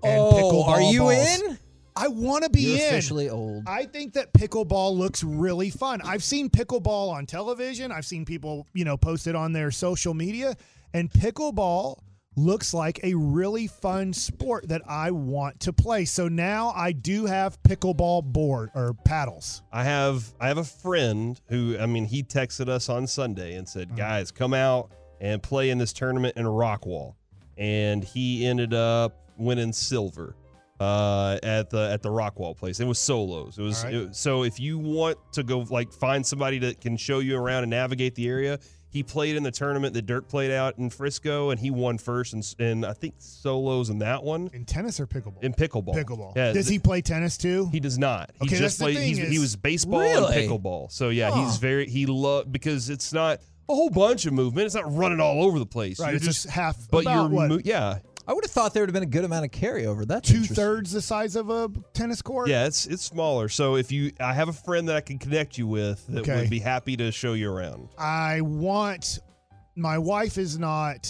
and 0.04 0.20
Oh, 0.20 0.32
pickleball 0.32 0.68
are 0.68 0.82
you 0.82 1.00
balls. 1.00 1.40
in? 1.40 1.58
I 1.96 2.08
want 2.08 2.42
to 2.44 2.50
be 2.50 2.62
You're 2.62 2.78
in. 2.80 2.84
officially 2.88 3.30
old. 3.30 3.64
I 3.68 3.84
think 3.84 4.14
that 4.14 4.32
pickleball 4.32 4.96
looks 4.96 5.22
really 5.22 5.70
fun. 5.70 6.00
I've 6.02 6.24
seen 6.24 6.50
pickleball 6.50 7.12
on 7.12 7.24
television. 7.26 7.92
I've 7.92 8.04
seen 8.06 8.24
people, 8.24 8.66
you 8.74 8.84
know, 8.84 8.96
post 8.96 9.26
it 9.28 9.36
on 9.36 9.52
their 9.52 9.70
social 9.70 10.12
media. 10.12 10.56
And 10.92 11.08
pickleball 11.10 11.98
looks 12.36 12.74
like 12.74 12.98
a 13.04 13.14
really 13.14 13.68
fun 13.68 14.12
sport 14.12 14.66
that 14.66 14.82
I 14.88 15.12
want 15.12 15.60
to 15.60 15.72
play. 15.72 16.04
So 16.04 16.26
now 16.26 16.72
I 16.74 16.90
do 16.90 17.26
have 17.26 17.62
pickleball 17.62 18.24
board 18.24 18.70
or 18.74 18.94
paddles. 19.04 19.62
I 19.72 19.84
have 19.84 20.34
I 20.40 20.48
have 20.48 20.58
a 20.58 20.64
friend 20.64 21.40
who 21.48 21.76
I 21.78 21.86
mean 21.86 22.06
he 22.06 22.24
texted 22.24 22.68
us 22.68 22.88
on 22.88 23.06
Sunday 23.06 23.54
and 23.54 23.68
said, 23.68 23.86
uh-huh. 23.88 23.96
"Guys, 23.96 24.30
come 24.32 24.52
out 24.52 24.90
and 25.20 25.40
play 25.40 25.70
in 25.70 25.78
this 25.78 25.92
tournament 25.92 26.36
in 26.36 26.44
Rockwall." 26.44 27.14
And 27.56 28.02
he 28.02 28.44
ended 28.46 28.74
up 28.74 29.23
winning 29.36 29.72
silver 29.72 30.36
uh, 30.80 31.38
at 31.42 31.70
the 31.70 31.90
at 31.92 32.02
the 32.02 32.08
Rockwall 32.08 32.56
place. 32.56 32.80
It 32.80 32.86
was 32.86 32.98
solos. 32.98 33.58
It 33.58 33.62
was, 33.62 33.84
right. 33.84 33.94
it- 33.94 34.16
so 34.16 34.42
if 34.44 34.58
you 34.58 34.78
want 34.78 35.18
to 35.32 35.42
go 35.42 35.60
like 35.70 35.92
find 35.92 36.24
somebody 36.26 36.58
that 36.60 36.80
can 36.80 36.96
show 36.96 37.20
you 37.20 37.36
around 37.38 37.62
and 37.64 37.70
navigate 37.70 38.14
the 38.14 38.28
area. 38.28 38.58
He 38.90 39.02
played 39.02 39.34
in 39.34 39.42
the 39.42 39.50
tournament 39.50 39.92
that 39.94 40.02
Dirk 40.06 40.28
played 40.28 40.52
out 40.52 40.78
in 40.78 40.88
Frisco, 40.88 41.50
and 41.50 41.58
he 41.58 41.72
won 41.72 41.98
first, 41.98 42.32
and, 42.32 42.54
and 42.60 42.86
I 42.86 42.92
think 42.92 43.14
solos 43.18 43.90
in 43.90 43.98
that 43.98 44.22
one. 44.22 44.48
In 44.52 44.64
tennis 44.64 45.00
or 45.00 45.06
pickleball? 45.08 45.42
In 45.42 45.52
pickleball. 45.52 45.96
Pickleball. 45.96 46.36
Yeah, 46.36 46.52
Does 46.52 46.68
he 46.68 46.78
play 46.78 47.00
tennis 47.00 47.36
too? 47.36 47.68
He 47.72 47.80
does 47.80 47.98
not. 47.98 48.30
He 48.40 48.46
Okay, 48.46 48.56
just 48.56 48.78
played. 48.78 48.96
He's, 48.96 49.18
he 49.18 49.40
was 49.40 49.56
baseball 49.56 49.98
Really? 49.98 50.44
and 50.44 50.48
pickleball. 50.48 50.92
So 50.92 51.08
yeah, 51.08 51.32
Huh. 51.32 51.42
he's 51.44 51.56
very 51.56 51.88
he 51.88 52.06
love 52.06 52.52
because 52.52 52.88
it's 52.88 53.12
not 53.12 53.40
a 53.68 53.74
whole 53.74 53.90
bunch 53.90 54.26
of 54.26 54.32
movement. 54.32 54.66
It's 54.66 54.76
not 54.76 54.94
running 54.94 55.18
all 55.18 55.42
over 55.42 55.58
the 55.58 55.66
place. 55.66 55.98
Right, 55.98 56.10
You're 56.10 56.16
it's 56.18 56.24
just 56.26 56.46
half- 56.48 56.88
But 56.88 57.02
you're 57.02 57.28
mo- 57.28 57.58
yeah 57.64 57.98
I 58.26 58.32
would 58.32 58.44
have 58.44 58.50
thought 58.50 58.72
there 58.72 58.82
would 58.82 58.88
have 58.88 58.94
been 58.94 59.02
a 59.02 59.06
good 59.06 59.24
amount 59.24 59.44
of 59.44 59.50
carryover. 59.50 60.06
That's 60.06 60.28
two 60.30 60.42
thirds 60.44 60.92
the 60.92 61.02
size 61.02 61.36
of 61.36 61.50
a 61.50 61.70
tennis 61.92 62.22
court. 62.22 62.48
yeah 62.48 62.66
it's 62.66 62.86
it's 62.86 63.02
smaller. 63.04 63.48
So 63.48 63.76
if 63.76 63.92
you, 63.92 64.12
I 64.18 64.32
have 64.32 64.48
a 64.48 64.52
friend 64.52 64.88
that 64.88 64.96
I 64.96 65.00
can 65.02 65.18
connect 65.18 65.58
you 65.58 65.66
with 65.66 66.06
that 66.08 66.20
Okay. 66.20 66.40
would 66.40 66.50
be 66.50 66.58
happy 66.60 66.96
to 66.96 67.12
show 67.12 67.34
you 67.34 67.50
around. 67.52 67.88
I 67.98 68.40
want. 68.40 69.18
My 69.76 69.98
wife 69.98 70.38
is 70.38 70.58
not 70.58 71.06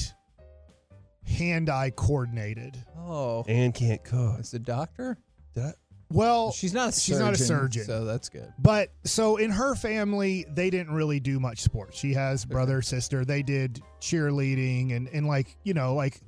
hand-eye 1.26 1.90
coordinated. 1.96 2.76
Oh, 2.98 3.44
And 3.48 3.74
can't 3.74 4.02
cook. 4.04 4.40
Is 4.40 4.50
the 4.50 4.58
doctor. 4.58 5.18
Did 5.54 5.64
I- 5.64 5.74
Well, 6.10 6.52
She's 6.52 6.74
not 6.74 6.90
a 6.90 6.92
she's 6.92 7.16
surgeon. 7.16 7.24
not 7.24 7.34
a 7.34 7.38
surgeon. 7.38 7.84
so 7.84 8.04
that's 8.04 8.28
good. 8.28 8.52
But 8.58 8.90
so 9.04 9.36
in 9.36 9.50
her 9.50 9.74
family, 9.74 10.44
they 10.54 10.70
didn't 10.70 10.94
really 10.94 11.20
do 11.20 11.40
much 11.40 11.60
sports. 11.60 11.98
She 11.98 12.12
has 12.14 12.44
brother, 12.44 12.82
sister. 12.82 13.24
They 13.24 13.42
did 13.42 13.80
cheerleading 14.00 14.94
and, 14.96 15.08
and 15.08 15.26
like, 15.26 15.56
you 15.64 15.74
know, 15.74 15.94
like 15.94 16.20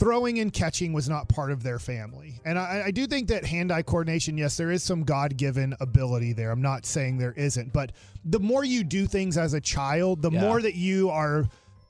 throwing 0.00 0.40
and 0.40 0.52
catching 0.52 0.92
was 0.94 1.08
not 1.08 1.28
part 1.28 1.52
of 1.52 1.62
their 1.62 1.78
family. 1.78 2.40
And 2.44 2.58
I, 2.58 2.84
I 2.86 2.90
do 2.90 3.06
think 3.06 3.28
that 3.28 3.44
hand 3.44 3.70
eye 3.70 3.82
coordination, 3.82 4.38
yes, 4.38 4.56
there 4.56 4.70
is 4.70 4.82
some 4.82 5.04
God 5.04 5.36
given 5.36 5.76
ability 5.78 6.32
there. 6.32 6.50
I'm 6.50 6.62
not 6.62 6.86
saying 6.86 7.18
there 7.18 7.34
isn't. 7.34 7.72
But 7.72 7.92
the 8.24 8.40
more 8.40 8.64
you 8.64 8.82
do 8.82 9.06
things 9.06 9.36
as 9.36 9.52
a 9.52 9.60
child, 9.60 10.22
the 10.22 10.30
Yeah. 10.30 10.40
more 10.40 10.62
that 10.62 10.74
you 10.74 11.10
are 11.10 11.44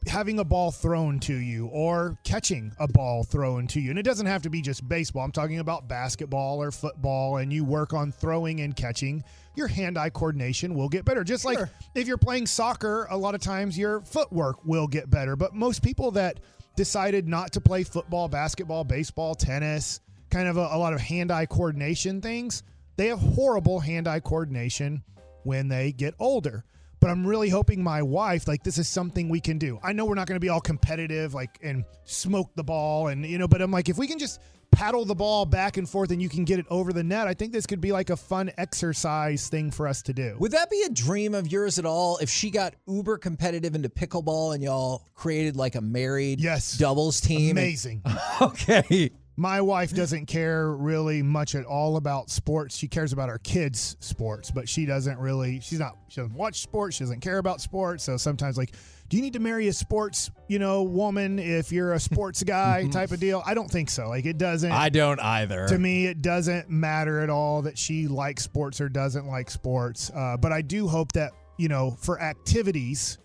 having 0.07 0.39
a 0.39 0.45
ball 0.45 0.71
thrown 0.73 1.21
to 1.21 1.35
you 1.35 1.67
or 1.67 2.19
catching 2.25 2.73
a 2.81 2.89
ball 2.89 3.23
thrown 3.23 3.67
to 3.69 3.81
you. 3.81 3.91
And 3.91 3.99
it 3.99 4.03
doesn't 4.03 4.27
have 4.27 4.43
to 4.43 4.51
be 4.51 4.61
just 4.63 4.89
baseball. 4.89 5.23
I'm 5.25 5.31
talking 5.31 5.59
about 5.59 5.89
basketball 5.89 6.61
or 6.61 6.73
football 6.73 7.37
and 7.37 7.53
you 7.53 7.65
work 7.65 7.93
on 7.93 8.11
throwing 8.11 8.61
and 8.61 8.75
catching. 8.75 9.23
Your 9.55 9.69
hand-eye 9.69 10.11
coordination 10.11 10.75
will 10.75 10.89
get 10.89 11.05
better. 11.05 11.23
Just 11.23 11.45
like 11.45 11.59
if 11.95 12.09
you're 12.09 12.17
playing 12.17 12.47
soccer, 12.47 13.07
a 13.11 13.17
lot 13.17 13.35
of 13.35 13.41
times 13.43 13.77
your 13.79 14.01
footwork 14.01 14.65
will 14.65 14.89
get 14.89 15.11
better. 15.11 15.37
But 15.37 15.55
most 15.55 15.83
people 15.83 16.11
that 16.13 16.41
decided 16.77 17.29
not 17.29 17.53
to 17.53 17.61
play 17.61 17.85
football, 17.85 18.29
basketball, 18.29 18.85
baseball, 18.85 19.35
tennis, 19.35 20.01
kind 20.31 20.49
of 20.49 20.57
a, 20.57 20.69
a 20.73 20.79
lot 20.79 20.93
of 20.93 21.01
hand-eye 21.01 21.47
coordination 21.47 22.21
things, 22.21 22.63
they 22.97 23.09
have 23.09 23.19
horrible 23.19 23.81
hand-eye 23.81 24.21
coordination 24.21 25.03
when 25.43 25.69
they 25.69 25.93
get 25.93 26.15
older 26.19 26.65
but 27.01 27.11
I'm 27.11 27.27
really 27.27 27.49
hoping 27.49 27.83
my 27.83 28.03
wife, 28.03 28.47
like, 28.47 28.63
this 28.63 28.79
is 28.79 28.89
something 28.89 29.29
we 29.29 29.41
can 29.41 29.59
do. 29.59 29.79
I 29.83 29.93
know 29.93 30.05
we're 30.05 30.15
not 30.15 30.27
going 30.27 30.37
to 30.37 30.41
be 30.45 30.49
all 30.51 30.61
competitive, 30.61 31.35
like, 31.35 31.59
and 31.63 31.85
smoke 32.05 32.51
the 32.55 32.65
ball, 32.65 33.09
and, 33.09 33.25
you 33.27 33.39
know, 33.39 33.49
but 33.49 33.63
I'm 33.63 33.71
like, 33.71 33.89
if 33.89 33.99
we 33.99 34.07
can 34.07 34.19
just 34.19 34.41
paddle 34.71 35.05
the 35.05 35.15
ball 35.17 35.45
back 35.45 35.77
and 35.79 35.89
forth 35.89 36.13
and 36.13 36.23
you 36.23 36.29
can 36.29 36.45
get 36.45 36.59
it 36.61 36.67
over 36.71 36.93
the 36.93 37.03
net, 37.03 37.27
I 37.27 37.35
think 37.35 37.53
this 37.53 37.67
could 37.67 37.81
be 37.81 37.91
like 37.91 38.09
a 38.11 38.17
fun 38.17 38.53
exercise 38.57 39.49
thing 39.49 39.73
for 39.73 39.89
us 39.89 40.01
to 40.03 40.13
do. 40.13 40.37
Would 40.39 40.53
that 40.53 40.71
be 40.71 40.83
a 40.83 40.89
dream 40.89 41.35
of 41.35 41.51
yours 41.51 41.79
at 41.81 41.85
all 41.85 42.19
if 42.19 42.31
she 42.31 42.51
got 42.51 42.75
uber 42.87 43.19
competitive 43.19 43.75
into 43.75 43.89
pickleball 43.89 44.55
and 44.55 44.63
y'all 44.63 45.03
created 45.15 45.57
like 45.57 45.75
a 45.75 45.81
married 45.81 46.41
Yes. 46.41 46.79
doubles 46.79 47.21
team? 47.21 47.51
Amazing. 47.51 48.03
okay. 48.41 49.11
My 49.41 49.63
wife 49.63 49.95
doesn't 49.95 50.27
care 50.27 50.71
really 50.71 51.23
much 51.23 51.55
at 51.55 51.65
all 51.65 51.97
about 51.97 52.29
sports. 52.29 52.77
She 52.77 52.89
cares 52.89 53.15
about 53.15 53.31
our 53.31 53.39
kids' 53.39 53.97
sports, 54.01 54.51
but 54.51 54.69
she 54.69 54.85
doesn't 54.85 55.19
really. 55.19 55.61
She's 55.61 55.79
not. 55.79 55.97
She 56.09 56.21
doesn't 56.21 56.37
watch 56.37 56.61
sports. 56.61 56.97
She 56.97 57.05
doesn't 57.05 57.21
care 57.21 57.39
about 57.39 57.63
sports. 57.63 58.05
So 58.05 58.19
sometimes, 58.19 58.59
like, 58.59 58.75
do 59.09 59.17
you 59.17 59.23
need 59.23 59.33
to 59.33 59.41
marry 59.41 59.67
a 59.69 59.73
sports, 59.73 60.31
you 60.49 60.59
know, 60.59 60.83
woman 60.83 61.39
if 61.39 61.73
you're 61.73 61.95
a 61.95 62.01
sports 62.01 62.43
guy 62.43 62.87
type 62.93 63.13
of 63.13 63.21
deal? 63.21 63.43
I 63.47 63.55
don't 63.55 63.71
think 63.71 63.89
so. 63.89 64.09
Like, 64.09 64.27
it 64.27 64.37
doesn't. 64.37 64.73
I 64.73 64.91
don't 64.91 65.21
either. 65.21 65.67
To 65.69 65.79
me, 65.79 66.05
it 66.05 66.21
doesn't 66.21 66.69
matter 66.69 67.21
at 67.21 67.31
all 67.31 67.63
that 67.63 67.79
she 67.79 68.09
likes 68.09 68.45
sports 68.45 68.79
or 68.79 68.91
doesn't 68.91 69.27
like 69.27 69.51
sports. 69.51 70.11
Uh, 70.15 70.37
but 70.37 70.53
I 70.53 70.61
do 70.61 70.87
hope 70.87 71.13
that 71.13 71.33
you 71.61 71.69
know, 71.69 71.91
for 71.91 72.21
activities, 72.21 73.19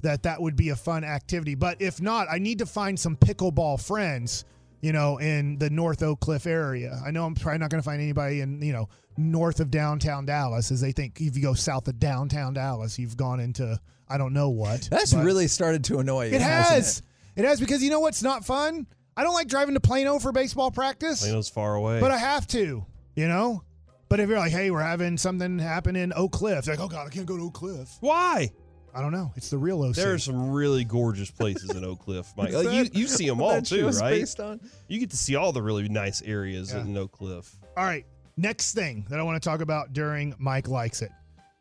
that 0.00 0.22
that 0.22 0.40
would 0.40 0.56
be 0.56 0.70
a 0.70 0.76
fun 0.76 1.04
activity. 1.04 1.54
But 1.54 1.80
if 1.80 2.00
not, 2.00 2.26
I 2.30 2.38
need 2.38 2.58
to 2.58 2.66
find 2.66 2.98
some 2.98 3.16
pickleball 3.16 3.84
friends. 3.84 4.44
You 4.82 4.92
know, 4.92 5.18
in 5.18 5.58
the 5.58 5.70
North 5.70 6.02
Oak 6.02 6.20
Cliff 6.20 6.46
area. 6.46 7.00
I 7.06 7.10
know 7.12 7.24
I'm 7.24 7.34
probably 7.34 7.58
not 7.58 7.70
going 7.70 7.80
to 7.80 7.84
find 7.84 8.02
anybody 8.02 8.40
in 8.40 8.60
you 8.60 8.72
know 8.72 8.88
north 9.16 9.60
of 9.60 9.70
downtown 9.70 10.26
Dallas, 10.26 10.70
as 10.70 10.80
they 10.80 10.92
think 10.92 11.20
if 11.20 11.36
you 11.36 11.42
go 11.42 11.54
south 11.54 11.88
of 11.88 11.98
downtown 11.98 12.52
Dallas, 12.52 12.98
you've 12.98 13.16
gone 13.16 13.40
into 13.40 13.80
I 14.08 14.18
don't 14.18 14.34
know 14.34 14.50
what. 14.50 14.88
That's 14.90 15.14
But- 15.14 15.24
really 15.24 15.48
started 15.48 15.84
to 15.84 16.00
annoy 16.00 16.26
you. 16.28 16.34
it 16.34 16.42
hasn't 16.42 16.74
has. 16.74 17.02
It? 17.36 17.44
has 17.46 17.60
because 17.60 17.82
you 17.82 17.88
know 17.90 18.00
what's 18.00 18.22
not 18.22 18.44
fun. 18.44 18.86
I 19.16 19.22
don't 19.24 19.34
like 19.34 19.48
driving 19.48 19.74
to 19.74 19.80
Plano 19.80 20.18
for 20.18 20.32
baseball 20.32 20.70
practice. 20.70 21.22
Plano's 21.22 21.48
far 21.48 21.74
away. 21.74 22.00
But 22.00 22.10
I 22.10 22.18
have 22.18 22.46
to, 22.48 22.84
you 23.14 23.28
know? 23.28 23.62
But 24.08 24.20
if 24.20 24.28
you're 24.28 24.38
like, 24.38 24.52
hey, 24.52 24.70
we're 24.70 24.82
having 24.82 25.16
something 25.16 25.58
happen 25.58 25.96
in 25.96 26.12
Oak 26.14 26.32
Cliff, 26.32 26.66
like, 26.66 26.80
oh 26.80 26.88
God, 26.88 27.06
I 27.06 27.10
can't 27.10 27.24
go 27.24 27.36
to 27.38 27.44
Oak 27.44 27.54
Cliff. 27.54 27.96
Why? 28.00 28.50
I 28.94 29.00
don't 29.00 29.12
know. 29.12 29.32
It's 29.36 29.48
the 29.50 29.58
real 29.58 29.82
OC. 29.82 29.94
There 29.96 30.12
are 30.14 30.18
some 30.18 30.50
really 30.50 30.84
gorgeous 30.84 31.30
places 31.30 31.70
in 31.70 31.84
Oak 31.84 32.00
Cliff, 32.00 32.30
Mike. 32.36 32.50
Is 32.50 32.64
Like, 32.64 32.74
you 32.94 33.00
you 33.02 33.06
see 33.08 33.26
them 33.28 33.40
all 33.40 33.50
that 33.50 33.64
too, 33.66 33.86
right? 33.88 34.10
based 34.10 34.38
on? 34.40 34.60
You 34.88 34.98
get 35.00 35.10
to 35.10 35.16
see 35.16 35.34
all 35.36 35.52
the 35.52 35.62
really 35.62 35.88
nice 35.88 36.20
areas 36.22 36.72
Yeah. 36.72 36.82
in 36.82 36.96
Oak 36.96 37.12
Cliff. 37.12 37.54
All 37.76 37.84
right. 37.84 38.04
Next 38.36 38.74
thing 38.74 39.06
that 39.10 39.18
I 39.18 39.22
want 39.22 39.42
to 39.42 39.46
talk 39.48 39.60
about 39.60 39.92
during 39.92 40.34
Mike 40.38 40.68
Likes 40.68 41.02
It. 41.02 41.10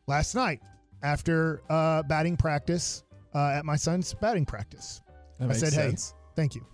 Last 0.07 0.36
night, 0.36 0.59
after 1.03 1.61
uh, 1.69 2.03
batting 2.03 2.38
practice, 2.38 3.03
uh, 3.34 3.49
at 3.49 3.65
my 3.65 3.75
son's 3.75 4.13
batting 4.15 4.45
practice, 4.45 5.01
That 5.39 5.45
I 5.45 5.47
makes 5.47 5.59
said, 5.59 5.73
sense. 5.73 6.11
hey, 6.11 6.17
thank 6.36 6.55
you. 6.55 6.65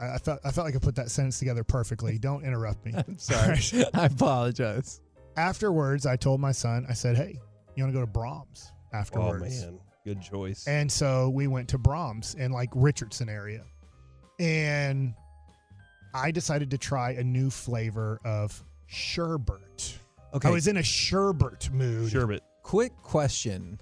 I, 0.00 0.14
I 0.14 0.18
felt 0.18 0.40
I 0.44 0.50
felt 0.52 0.66
like 0.66 0.74
I 0.76 0.78
put 0.78 0.94
that 0.96 1.10
sentence 1.10 1.38
together 1.38 1.62
perfectly. 1.64 2.18
Don't 2.18 2.44
interrupt 2.44 2.84
me. 2.86 2.92
I'm 2.96 3.18
sorry. 3.18 3.58
I 3.94 4.06
apologize. 4.06 5.00
Afterwards, 5.36 6.06
I 6.06 6.16
told 6.16 6.40
my 6.40 6.52
son, 6.52 6.86
I 6.88 6.92
said, 6.92 7.16
hey, 7.16 7.38
you 7.76 7.82
want 7.84 7.94
to 7.94 7.98
go 8.00 8.04
to 8.04 8.10
Braum's 8.10 8.72
Oh 8.92 8.98
afterwards? 8.98 9.64
man, 9.64 9.80
good 10.04 10.22
choice. 10.22 10.66
And 10.66 10.90
so 10.90 11.30
we 11.30 11.46
went 11.46 11.68
to 11.70 11.78
Braum's 11.78 12.34
in 12.34 12.52
like 12.52 12.70
Richardson 12.74 13.28
area. 13.28 13.64
And 14.38 15.14
I 16.14 16.30
decided 16.30 16.70
to 16.70 16.78
try 16.78 17.12
a 17.12 17.22
new 17.22 17.50
flavor 17.50 18.20
of 18.24 18.62
sherbet. 18.86 19.98
Okay. 20.34 20.48
I 20.48 20.50
was 20.50 20.66
in 20.66 20.76
a 20.76 20.82
sherbet 20.82 21.70
mood. 21.72 22.10
Sherbet. 22.10 22.42
Quick 22.62 22.96
question. 23.02 23.78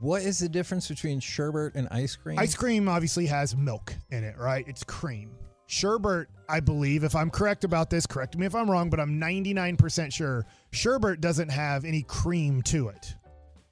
What 0.00 0.22
is 0.22 0.38
the 0.38 0.48
difference 0.48 0.86
between 0.88 1.18
sherbet 1.18 1.74
and 1.74 1.88
ice 1.90 2.14
cream? 2.14 2.38
Ice 2.38 2.54
cream 2.54 2.88
obviously 2.88 3.26
has 3.26 3.56
milk 3.56 3.92
in 4.10 4.22
it, 4.22 4.38
right? 4.38 4.64
It's 4.68 4.84
cream. 4.84 5.30
Sherbet, 5.66 6.28
I 6.48 6.60
believe, 6.60 7.04
if 7.04 7.14
I'm 7.14 7.30
correct 7.30 7.64
about 7.64 7.90
this, 7.90 8.06
correct 8.06 8.36
me 8.38 8.46
if 8.46 8.54
I'm 8.54 8.70
wrong, 8.70 8.88
but 8.88 9.00
I'm 9.00 9.20
99% 9.20 10.12
sure 10.12 10.46
sherbet 10.70 11.20
doesn't 11.20 11.50
have 11.50 11.84
any 11.84 12.04
cream 12.04 12.62
to 12.62 12.88
it. 12.88 13.14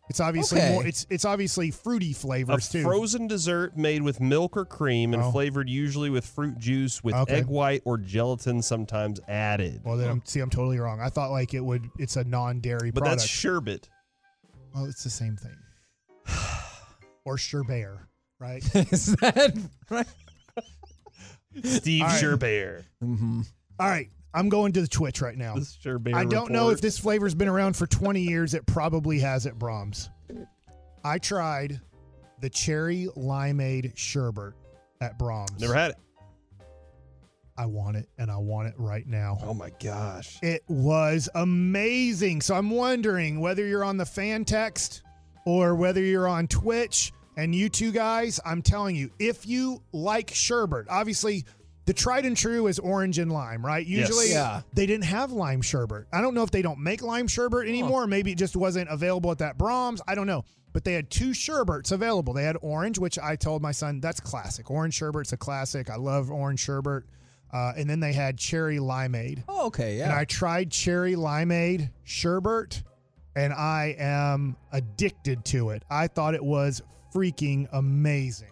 It's 0.09 0.21
obviously 0.21 0.61
Okay. 0.61 0.73
more. 0.73 0.87
It's 0.87 1.05
it's 1.11 1.25
obviously 1.25 1.71
fruity 1.73 2.13
A 2.13 2.15
flavors 2.15 2.69
too. 2.69 2.83
frozen 2.83 3.27
dessert 3.27 3.77
made 3.77 4.03
with 4.03 4.21
milk 4.21 4.57
or 4.57 4.65
cream 4.65 5.13
and 5.15 5.23
Oh. 5.23 5.33
flavored 5.33 5.69
usually 5.69 6.11
with 6.11 6.25
fruit 6.25 6.59
juice 6.59 7.03
with 7.03 7.15
Okay. 7.15 7.39
egg 7.39 7.47
white 7.47 7.83
or 7.85 7.99
gelatin 7.99 8.63
sometimes 8.63 9.19
added. 9.27 9.81
Well, 9.85 9.97
then 9.97 10.09
I'm 10.09 10.23
see, 10.25 10.39
I'm 10.41 10.51
totally 10.51 10.79
wrong. 10.79 11.01
I 11.01 11.09
thought 11.09 11.31
like 11.33 11.55
it 11.55 11.61
would. 11.65 11.89
It's 11.99 12.17
a 12.17 12.23
non-dairy 12.25 12.93
but 12.93 13.01
product. 13.01 13.23
that's 13.23 13.29
sherbet. 13.31 13.89
well, 14.75 14.85
it's 14.85 15.03
the 15.03 15.11
same 15.11 15.37
thing. 15.37 15.57
or 17.25 17.37
sherbet, 17.37 17.89
right? 18.39 18.63
is 18.93 19.07
that 19.17 19.57
right? 19.91 20.07
Steve 21.65 22.03
right. 22.03 22.21
Sherbet. 22.21 22.85
Mm-hmm. 23.03 23.41
All 23.81 23.89
right, 23.89 24.09
I'm 24.35 24.49
going 24.49 24.73
to 24.73 24.81
the 24.81 24.89
Twitch 24.89 25.21
right 25.21 25.37
now. 25.37 25.57
Sherbet 25.81 26.15
I 26.15 26.25
don't 26.25 26.51
know 26.51 26.71
if 26.71 26.81
this 26.81 26.99
flavor's 26.99 27.35
been 27.35 27.49
around 27.49 27.77
for 27.77 27.87
20 27.87 28.21
years. 28.21 28.55
It 28.55 28.67
probably 28.67 29.19
has 29.21 29.47
at 29.47 29.59
Braum's. 29.59 30.11
I 31.05 31.19
tried 31.19 31.81
the 32.41 32.51
cherry 32.51 33.09
limeade 33.17 33.97
sherbet 33.97 34.55
at 35.01 35.19
Braum's. 35.19 35.61
Never 35.61 35.75
had 35.75 35.93
it. 35.93 35.97
I 37.59 37.65
want 37.65 37.97
it, 37.97 38.09
and 38.19 38.31
I 38.31 38.37
want 38.37 38.69
it 38.69 38.75
right 38.77 39.07
now. 39.07 39.39
Oh 39.43 39.55
my 39.55 39.71
gosh. 39.83 40.39
It 40.43 40.63
was 40.69 41.29
amazing. 41.35 42.43
So 42.43 42.55
I'm 42.55 42.71
wondering 42.71 43.41
whether 43.41 43.67
you're 43.67 43.85
on 43.85 43.97
the 43.97 44.05
fan 44.05 44.45
text 44.45 45.03
or 45.47 45.75
whether 45.75 46.03
you're 46.03 46.29
on 46.29 46.49
Twitch. 46.49 47.13
And 47.39 47.55
you 47.55 47.69
two 47.69 47.93
guys, 47.93 48.41
I'm 48.47 48.63
telling 48.63 48.97
you, 48.97 49.11
if 49.19 49.47
you 49.47 49.83
like 49.93 50.31
sherbet, 50.33 50.87
obviously 50.89 51.45
the 51.87 51.95
tried 51.95 52.27
and 52.27 52.37
true 52.37 52.67
is 52.67 52.79
orange 52.79 53.19
and 53.19 53.33
lime, 53.33 53.65
right? 53.65 53.87
Yes. 53.87 54.09
Usually 54.09 54.31
Yeah. 54.33 54.63
they 54.75 54.87
didn't 54.87 55.05
have 55.05 55.33
lime 55.33 55.63
sherbet. 55.63 56.07
I 56.13 56.21
don't 56.21 56.35
know 56.35 56.43
if 56.43 56.51
they 56.51 56.63
don't 56.63 56.81
make 56.81 57.01
lime 57.03 57.29
sherbet 57.29 57.67
anymore. 57.69 58.07
Maybe 58.07 58.33
it 58.33 58.39
just 58.39 58.57
wasn't 58.57 58.91
available 58.91 59.31
at 59.31 59.39
that 59.39 59.57
Braum's. 59.57 60.03
I 60.07 60.15
don't 60.15 60.27
know. 60.27 60.45
But 60.73 60.85
they 60.85 60.93
had 60.93 61.09
two 61.11 61.33
sherbets 61.33 61.91
available. 61.93 62.35
They 62.35 62.43
had 62.45 62.59
orange, 62.61 62.99
which 62.99 63.19
I 63.19 63.35
told 63.37 63.63
my 63.63 63.73
son 63.73 64.01
that's 64.01 64.21
classic. 64.21 64.71
Orange 64.71 64.95
sherbet's 64.95 65.33
a 65.33 65.37
classic. 65.39 65.89
I 65.89 65.97
love 65.97 66.31
orange 66.31 66.61
sherbet. 66.61 67.05
Uh, 67.53 67.73
and 67.77 67.89
then 67.89 68.01
they 68.01 68.13
had 68.13 68.37
cherry 68.37 68.77
limeade. 68.79 69.43
Oh, 69.49 69.67
okay, 69.69 69.97
yeah. 69.99 70.05
And 70.05 70.13
I 70.13 70.25
tried 70.25 70.71
cherry 70.73 71.15
limeade 71.15 71.91
sherbet, 72.05 72.83
and 73.37 73.53
I 73.55 73.95
am 73.99 74.57
addicted 74.73 75.45
to 75.47 75.71
it. 75.71 75.85
I 75.89 76.09
thought 76.09 76.35
it 76.35 76.45
was 76.45 76.83
freaking 77.15 77.69
amazing. 77.73 78.49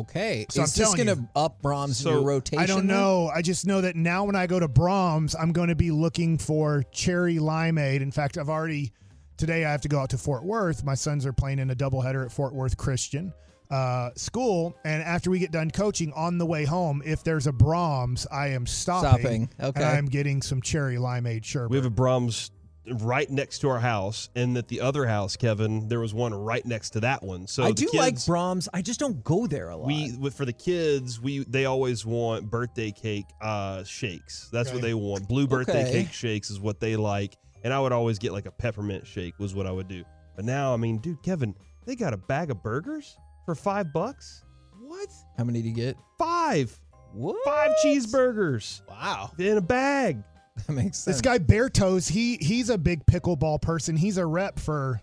Okay. 0.00 0.46
So 0.50 0.62
is 0.62 0.78
I'm 0.78 0.82
this 0.82 0.94
going 0.94 1.08
to 1.08 1.22
you. 1.22 1.28
up 1.34 1.62
Braum's 1.62 2.04
in 2.04 2.12
your 2.12 2.22
rotation? 2.22 2.62
I 2.62 2.66
don't 2.66 2.86
then? 2.86 2.96
know. 2.96 3.30
I 3.34 3.42
just 3.42 3.66
know 3.66 3.80
that 3.80 3.96
now 3.96 4.24
when 4.24 4.36
I 4.36 4.46
go 4.46 4.60
to 4.60 4.68
Braum's, 4.68 5.34
I'm 5.34 5.52
going 5.52 5.68
to 5.68 5.74
be 5.76 5.90
looking 5.90 6.38
for 6.38 6.84
cherry 6.92 7.36
limeade. 7.36 8.00
In 8.00 8.10
fact, 8.10 8.38
I've 8.38 8.48
already 8.48 8.92
today 9.36 9.64
I 9.64 9.70
have 9.70 9.82
to 9.82 9.88
go 9.88 9.98
out 9.98 10.10
to 10.10 10.18
Fort 10.18 10.44
Worth. 10.44 10.84
My 10.84 10.94
sons 10.94 11.26
are 11.26 11.32
playing 11.32 11.58
in 11.58 11.70
a 11.70 11.74
doubleheader 11.76 12.24
at 12.24 12.32
Fort 12.32 12.54
Worth 12.54 12.76
Christian 12.76 13.32
uh, 13.70 14.10
School, 14.14 14.76
and 14.84 15.02
after 15.02 15.30
we 15.30 15.38
get 15.38 15.50
done 15.50 15.70
coaching 15.70 16.12
on 16.12 16.38
the 16.38 16.46
way 16.46 16.64
home, 16.64 17.02
if 17.04 17.24
there's 17.24 17.46
a 17.46 17.52
Braum's, 17.52 18.26
I 18.30 18.48
am 18.48 18.66
stopping. 18.66 19.48
Stopping, 19.48 19.48
okay. 19.60 19.82
And 19.82 19.98
I'm 19.98 20.06
getting 20.06 20.42
some 20.42 20.62
cherry 20.62 20.96
limeade 20.96 21.44
sherbet. 21.44 21.70
We 21.70 21.76
have 21.76 21.86
a 21.86 21.90
Braum's 21.90 22.50
right 22.94 23.28
next 23.30 23.58
to 23.60 23.68
our 23.68 23.78
house, 23.80 24.28
and 24.34 24.56
at 24.56 24.68
the 24.68 24.80
other 24.80 25.06
house, 25.06 25.36
Kevin, 25.36 25.88
there 25.88 26.00
was 26.00 26.14
one 26.14 26.32
right 26.34 26.64
next 26.64 26.90
to 26.90 27.00
that 27.00 27.22
one. 27.22 27.46
So 27.46 27.62
I 27.64 27.68
the 27.68 27.74
do 27.74 27.88
like 27.94 28.14
kids- 28.14 28.26
Braum's. 28.26 28.68
I 28.72 28.82
just 28.82 29.00
don't 29.00 29.22
go 29.24 29.46
there 29.46 29.70
a 29.70 29.76
lot. 29.76 29.86
We 29.86 30.30
for 30.30 30.44
the 30.44 30.52
kids, 30.52 31.20
we 31.20 31.40
they 31.44 31.64
always 31.66 32.04
want 32.06 32.50
birthday 32.50 32.90
cake 32.92 33.26
uh 33.40 33.84
shakes. 33.84 34.48
That's 34.52 34.72
what 34.72 34.82
they 34.82 34.94
want. 34.94 35.28
Blue 35.28 35.46
birthday 35.46 35.82
Okay. 35.82 35.92
cake 36.04 36.12
shakes 36.12 36.50
is 36.50 36.60
what 36.60 36.80
they 36.80 36.96
like. 36.96 37.36
And 37.64 37.72
I 37.74 37.80
would 37.80 37.92
always 37.92 38.18
get 38.18 38.32
like 38.32 38.46
a 38.46 38.52
peppermint 38.52 39.06
shake 39.06 39.38
was 39.38 39.54
what 39.54 39.66
I 39.66 39.72
would 39.72 39.88
do. 39.88 40.04
But 40.36 40.44
now, 40.44 40.72
I 40.72 40.76
mean, 40.76 40.98
dude, 40.98 41.22
Kevin, 41.22 41.54
they 41.84 41.96
got 41.96 42.12
a 42.12 42.16
bag 42.16 42.50
of 42.50 42.62
burgers 42.62 43.16
for 43.44 43.54
five 43.54 43.92
bucks. 43.92 44.44
What? 44.80 45.08
How 45.36 45.44
many 45.44 45.62
do 45.62 45.68
you 45.68 45.74
get? 45.74 45.96
Five. 46.18 46.78
What? 47.12 47.36
Five 47.44 47.72
cheeseburgers 47.84 48.82
Wow. 48.88 49.30
in 49.38 49.56
a 49.56 49.60
bag. 49.62 50.22
That 50.66 50.72
makes 50.72 50.98
sense. 50.98 51.16
This 51.16 51.20
guy 51.20 51.38
Bertos, 51.38 52.08
he 52.10 52.36
he's 52.36 52.70
a 52.70 52.78
big 52.78 53.04
pickleball 53.06 53.60
person. 53.60 53.96
He's 53.96 54.16
a 54.18 54.26
rep 54.26 54.58
for 54.58 55.00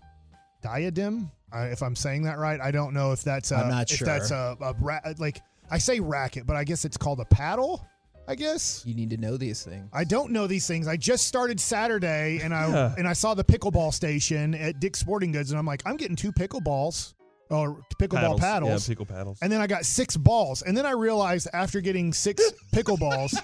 Diadem, 0.61 1.29
uh, 1.53 1.67
if 1.71 1.83
I'm 1.83 1.95
saying 1.95 2.23
that 2.23 2.37
right. 2.39 2.59
I 2.59 2.71
don't 2.71 2.93
know 2.93 3.11
if 3.11 3.23
that's 3.23 3.51
a, 3.51 3.55
I'm 3.57 3.69
not 3.69 3.91
if 3.91 3.97
sure. 3.97 4.05
that's 4.05 4.31
a, 4.31 4.57
a 4.61 4.73
ra- 4.79 4.99
like 5.19 5.41
I 5.69 5.77
say 5.77 5.99
racket, 5.99 6.45
but 6.47 6.55
I 6.55 6.63
guess 6.63 6.85
it's 6.85 6.97
called 6.97 7.19
a 7.19 7.25
paddle. 7.25 7.85
I 8.25 8.35
guess 8.35 8.81
You 8.85 8.95
need 8.95 9.09
to 9.09 9.17
know 9.17 9.35
these 9.35 9.63
things. 9.63 9.89
I 9.91 10.05
don't 10.05 10.31
know 10.31 10.47
these 10.47 10.65
things. 10.65 10.87
I 10.87 10.95
just 10.95 11.27
started 11.27 11.59
Saturday, 11.59 12.39
and 12.41 12.53
I 12.53 12.69
Yeah. 12.69 12.95
and 12.97 13.05
I 13.07 13.11
saw 13.13 13.33
the 13.33 13.43
pickleball 13.43 13.93
station 13.93 14.55
at 14.55 14.79
Dick's 14.79 14.99
Sporting 14.99 15.31
Goods, 15.33 15.51
and 15.51 15.59
I'm 15.59 15.65
like, 15.65 15.81
I'm 15.85 15.97
getting 15.97 16.15
two 16.15 16.31
pickleballs 16.31 17.13
or 17.49 17.81
pickleball 18.01 18.39
paddles. 18.39 18.87
Yeah, 18.87 18.93
pickle 18.93 19.05
paddles. 19.05 19.39
And 19.41 19.51
then 19.51 19.59
I 19.59 19.67
got 19.67 19.83
six 19.85 20.15
balls. 20.15 20.61
And 20.61 20.75
then 20.75 20.85
I 20.85 20.91
realized 20.91 21.49
after 21.53 21.81
getting 21.81 22.13
six 22.13 22.41
pickleballs, 22.73 23.35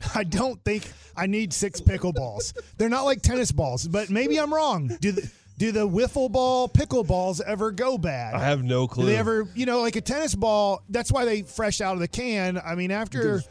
I 0.14 0.24
don't 0.24 0.62
think 0.64 0.90
I 1.16 1.26
need 1.26 1.52
six 1.52 1.80
pickleballs. 1.80 2.56
They're 2.76 2.88
not 2.88 3.02
like 3.02 3.22
tennis 3.22 3.52
balls, 3.52 3.86
but 3.86 4.10
maybe 4.10 4.38
I'm 4.38 4.52
wrong. 4.52 4.88
Do 5.00 5.12
the, 5.12 5.30
do 5.58 5.72
the 5.72 5.88
wiffle 5.88 6.30
ball 6.30 6.68
pickleballs 6.68 7.40
ever 7.40 7.72
go 7.72 7.98
bad? 7.98 8.34
I 8.34 8.44
have 8.44 8.62
no 8.62 8.86
clue. 8.86 9.04
Do 9.04 9.10
they 9.10 9.16
ever, 9.16 9.48
you 9.54 9.66
know, 9.66 9.80
like 9.80 9.96
a 9.96 10.00
tennis 10.00 10.34
ball? 10.34 10.82
That's 10.88 11.10
why 11.10 11.24
they 11.24 11.42
fresh 11.42 11.80
out 11.80 11.94
of 11.94 12.00
the 12.00 12.08
can. 12.08 12.60
I 12.64 12.74
mean, 12.76 12.90
after 12.90 13.42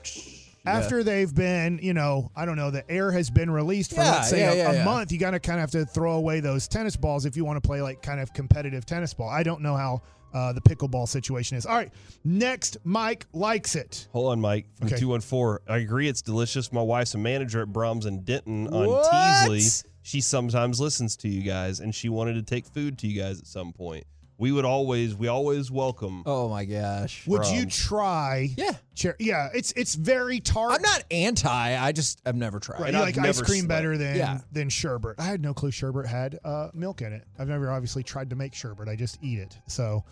after 0.68 1.04
they've 1.04 1.34
been, 1.34 1.80
you 1.82 1.94
know, 1.94 2.32
I 2.36 2.46
don't 2.46 2.56
know, 2.58 2.70
the 2.72 2.90
air 2.90 3.12
has 3.12 3.30
been 3.30 3.50
released 3.50 3.92
for 3.92 4.02
Yeah, 4.02 4.12
let's 4.12 4.30
say 4.30 4.40
yeah, 4.58 4.68
a, 4.68 4.72
a 4.72 4.74
yeah. 4.76 4.86
month. 4.86 5.12
You 5.12 5.18
got 5.18 5.32
to 5.32 5.40
kind 5.40 5.58
of 5.60 5.62
have 5.62 5.72
to 5.72 5.86
throw 5.86 6.14
away 6.14 6.40
those 6.40 6.68
tennis 6.68 6.96
balls 6.96 7.26
if 7.26 7.36
you 7.38 7.46
want 7.46 7.62
to 7.62 7.68
play 7.68 7.82
like 7.82 8.02
kind 8.02 8.20
of 8.20 8.34
competitive 8.34 8.86
tennis 8.86 9.14
ball. 9.14 9.30
I 9.30 9.44
don't 9.44 9.62
know 9.62 9.76
how 9.76 10.02
uh, 10.34 10.54
the 10.54 10.62
pickleball 10.62 11.08
situation 11.08 11.58
is. 11.58 11.66
All 11.66 11.76
right, 11.76 11.92
next, 12.24 12.78
Mike 12.84 13.26
likes 13.34 13.76
it. 13.76 14.08
Hold 14.12 14.32
on, 14.34 14.42
Mike 14.42 14.66
from 14.78 14.88
Okay. 14.88 14.98
two 14.98 15.08
one 15.08 15.22
four. 15.22 15.62
I 15.68 15.78
agree, 15.78 16.08
it's 16.08 16.22
delicious. 16.22 16.72
My 16.72 16.82
wife's 16.82 17.16
a 17.16 17.18
manager 17.18 17.62
at 17.62 17.70
Braum's 17.70 18.06
and 18.06 18.24
Denton 18.26 18.68
on 18.68 18.88
What? 18.88 19.10
Teasley. 19.50 19.84
She 20.04 20.22
sometimes 20.22 20.80
listens 20.80 21.18
to 21.18 21.28
you 21.30 21.42
guys, 21.44 21.80
and 21.82 21.94
she 21.94 22.08
wanted 22.10 22.34
to 22.36 22.42
take 22.44 22.66
food 22.66 22.98
to 23.00 23.08
you 23.08 23.22
guys 23.22 23.40
at 23.40 23.48
some 23.48 23.74
point. 23.74 24.06
We 24.40 24.52
would 24.52 24.66
always, 24.66 25.16
we 25.16 25.28
always 25.28 25.72
welcome. 25.72 26.22
Oh 26.28 26.48
my 26.48 26.64
gosh. 26.66 27.26
Would 27.26 27.48
you 27.48 27.66
try? 27.66 28.50
Yeah. 28.56 28.74
Cher- 28.94 29.16
yeah, 29.20 29.50
it's 29.54 29.72
it's 29.72 29.96
very 29.96 30.40
tart. 30.40 30.74
I'm 30.74 30.82
not 30.84 31.04
anti. 31.10 31.50
I 31.50 31.92
just 31.92 32.22
I've 32.26 32.36
never 32.36 32.60
tried. 32.60 32.80
Right, 32.82 32.88
And 32.90 32.98
you 32.98 33.04
I've 33.04 33.18
like 33.18 33.26
ice 33.28 33.42
cream 33.42 33.62
slept. 33.62 33.70
better 33.70 33.98
than 33.98 34.16
Yeah. 34.16 34.40
than 34.52 34.70
sherbet. 34.70 35.16
I 35.20 35.24
had 35.24 35.42
no 35.42 35.54
clue 35.56 35.72
sherbet 35.72 36.06
had 36.06 36.40
uh, 36.46 36.70
milk 36.74 37.02
in 37.02 37.14
it. 37.14 37.24
I've 37.40 37.48
never 37.48 37.72
obviously 37.72 38.04
tried 38.04 38.30
to 38.30 38.36
make 38.36 38.54
sherbet. 38.54 38.88
I 38.88 38.96
just 38.96 39.18
eat 39.24 39.40
it. 39.40 39.58
So 39.68 40.04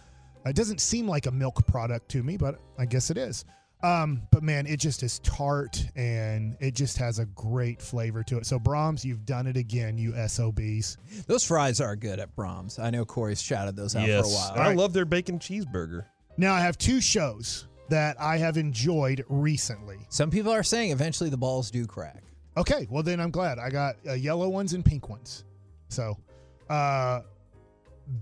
it 0.45 0.55
doesn't 0.55 0.81
seem 0.81 1.07
like 1.07 1.27
a 1.27 1.31
milk 1.31 1.65
product 1.67 2.09
to 2.09 2.23
me, 2.23 2.35
but 2.37 2.59
I 2.79 2.85
guess 2.85 3.09
it 3.11 3.17
is. 3.17 3.45
Um, 3.85 4.23
but 4.31 4.41
man, 4.41 4.65
it 4.65 4.77
just 4.77 5.03
is 5.03 5.19
tart 5.19 5.85
and 5.95 6.57
it 6.59 6.73
just 6.73 6.97
has 6.97 7.19
a 7.19 7.25
great 7.27 7.79
flavor 7.79 8.23
to 8.23 8.39
it. 8.39 8.47
So 8.47 8.57
Braum's, 8.57 9.05
you've 9.05 9.27
done 9.27 9.45
it 9.45 9.57
again, 9.57 9.95
you 9.95 10.15
SOBs. 10.27 10.97
Those 11.27 11.43
fries 11.43 11.79
are 11.79 11.95
good 11.95 12.19
at 12.19 12.35
Braum's. 12.35 12.79
I 12.79 12.89
know 12.89 13.05
Corey's 13.05 13.43
shouted 13.43 13.75
those 13.75 13.95
out 13.95 14.07
yes, 14.07 14.25
for 14.25 14.31
a 14.31 14.33
while. 14.33 14.53
And 14.53 14.63
I 14.63 14.73
love 14.73 14.93
their 14.93 15.05
bacon 15.05 15.37
cheeseburger. 15.37 16.05
Now 16.35 16.55
I 16.55 16.61
have 16.61 16.79
two 16.79 16.99
shows 16.99 17.67
that 17.89 18.19
I 18.19 18.37
have 18.37 18.57
enjoyed 18.57 19.23
recently. 19.29 19.99
Some 20.09 20.31
people 20.31 20.51
are 20.51 20.63
saying 20.63 20.89
eventually 20.89 21.29
the 21.29 21.37
balls 21.37 21.69
do 21.69 21.85
crack. 21.85 22.23
Okay, 22.57 22.87
well 22.89 23.03
then 23.03 23.19
I'm 23.19 23.29
glad. 23.29 23.59
I 23.59 23.69
got 23.69 23.97
uh, 24.09 24.13
yellow 24.13 24.49
ones 24.49 24.73
and 24.73 24.83
pink 24.83 25.09
ones. 25.09 25.43
So, 25.89 26.17
uh 26.71 27.21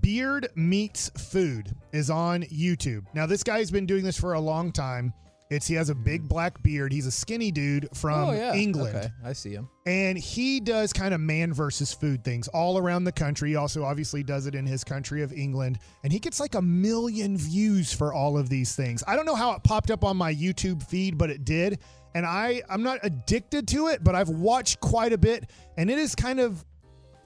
Beard 0.02 0.48
Meets 0.56 1.10
Food 1.32 1.74
is 1.94 2.10
on 2.10 2.44
YouTube. 2.44 3.06
Now 3.14 3.26
this 3.26 3.44
guy's 3.44 3.72
been 3.72 3.86
doing 3.86 4.04
this 4.04 4.20
for 4.20 4.34
a 4.34 4.40
long 4.40 4.74
time. 4.74 5.14
It's 5.54 5.68
he 5.68 5.76
has 5.76 5.90
a 5.90 5.96
big 5.96 6.28
black 6.28 6.62
beard. 6.64 6.92
He's 6.92 7.06
a 7.06 7.12
skinny 7.12 7.52
dude 7.52 7.90
from 7.94 8.30
oh 8.30 8.32
yeah, 8.32 8.54
England. 8.54 8.96
Okay, 8.96 9.10
I 9.24 9.34
see 9.34 9.52
him. 9.52 9.70
And 9.86 10.18
he 10.18 10.60
does 10.60 10.94
kind 10.94 11.14
of 11.14 11.22
man 11.22 11.54
versus 11.54 11.94
food 11.94 12.24
things 12.24 12.48
all 12.48 12.78
around 12.78 13.04
the 13.04 13.12
country. 13.12 13.50
He 13.50 13.56
also 13.56 13.84
obviously 13.84 14.24
does 14.24 14.48
it 14.48 14.56
in 14.56 14.66
his 14.66 14.84
country 14.84 15.22
of 15.22 15.32
England. 15.32 15.80
And 16.04 16.12
he 16.12 16.20
gets 16.20 16.40
like 16.40 16.56
a 16.56 16.62
million 16.62 17.38
views 17.38 17.94
for 17.94 18.14
all 18.14 18.38
of 18.38 18.50
these 18.50 18.76
things. 18.76 19.04
I 19.08 19.16
don't 19.16 19.26
know 19.26 19.36
how 19.36 19.52
it 19.54 19.64
popped 19.64 19.92
up 19.92 20.04
on 20.04 20.18
my 20.18 20.34
YouTube 20.34 20.82
feed, 20.84 21.18
but 21.18 21.30
it 21.30 21.46
did. 21.46 21.80
And 22.16 22.26
I, 22.26 22.62
I'm 22.70 22.84
not 22.84 23.00
addicted 23.04 23.68
to 23.70 23.88
it, 23.88 24.04
but 24.04 24.16
I've 24.16 24.30
watched 24.30 24.80
quite 24.80 25.14
a 25.14 25.18
bit. 25.18 25.50
And 25.78 25.90
it 25.92 25.98
is 25.98 26.16
kind 26.16 26.40
of 26.40 26.64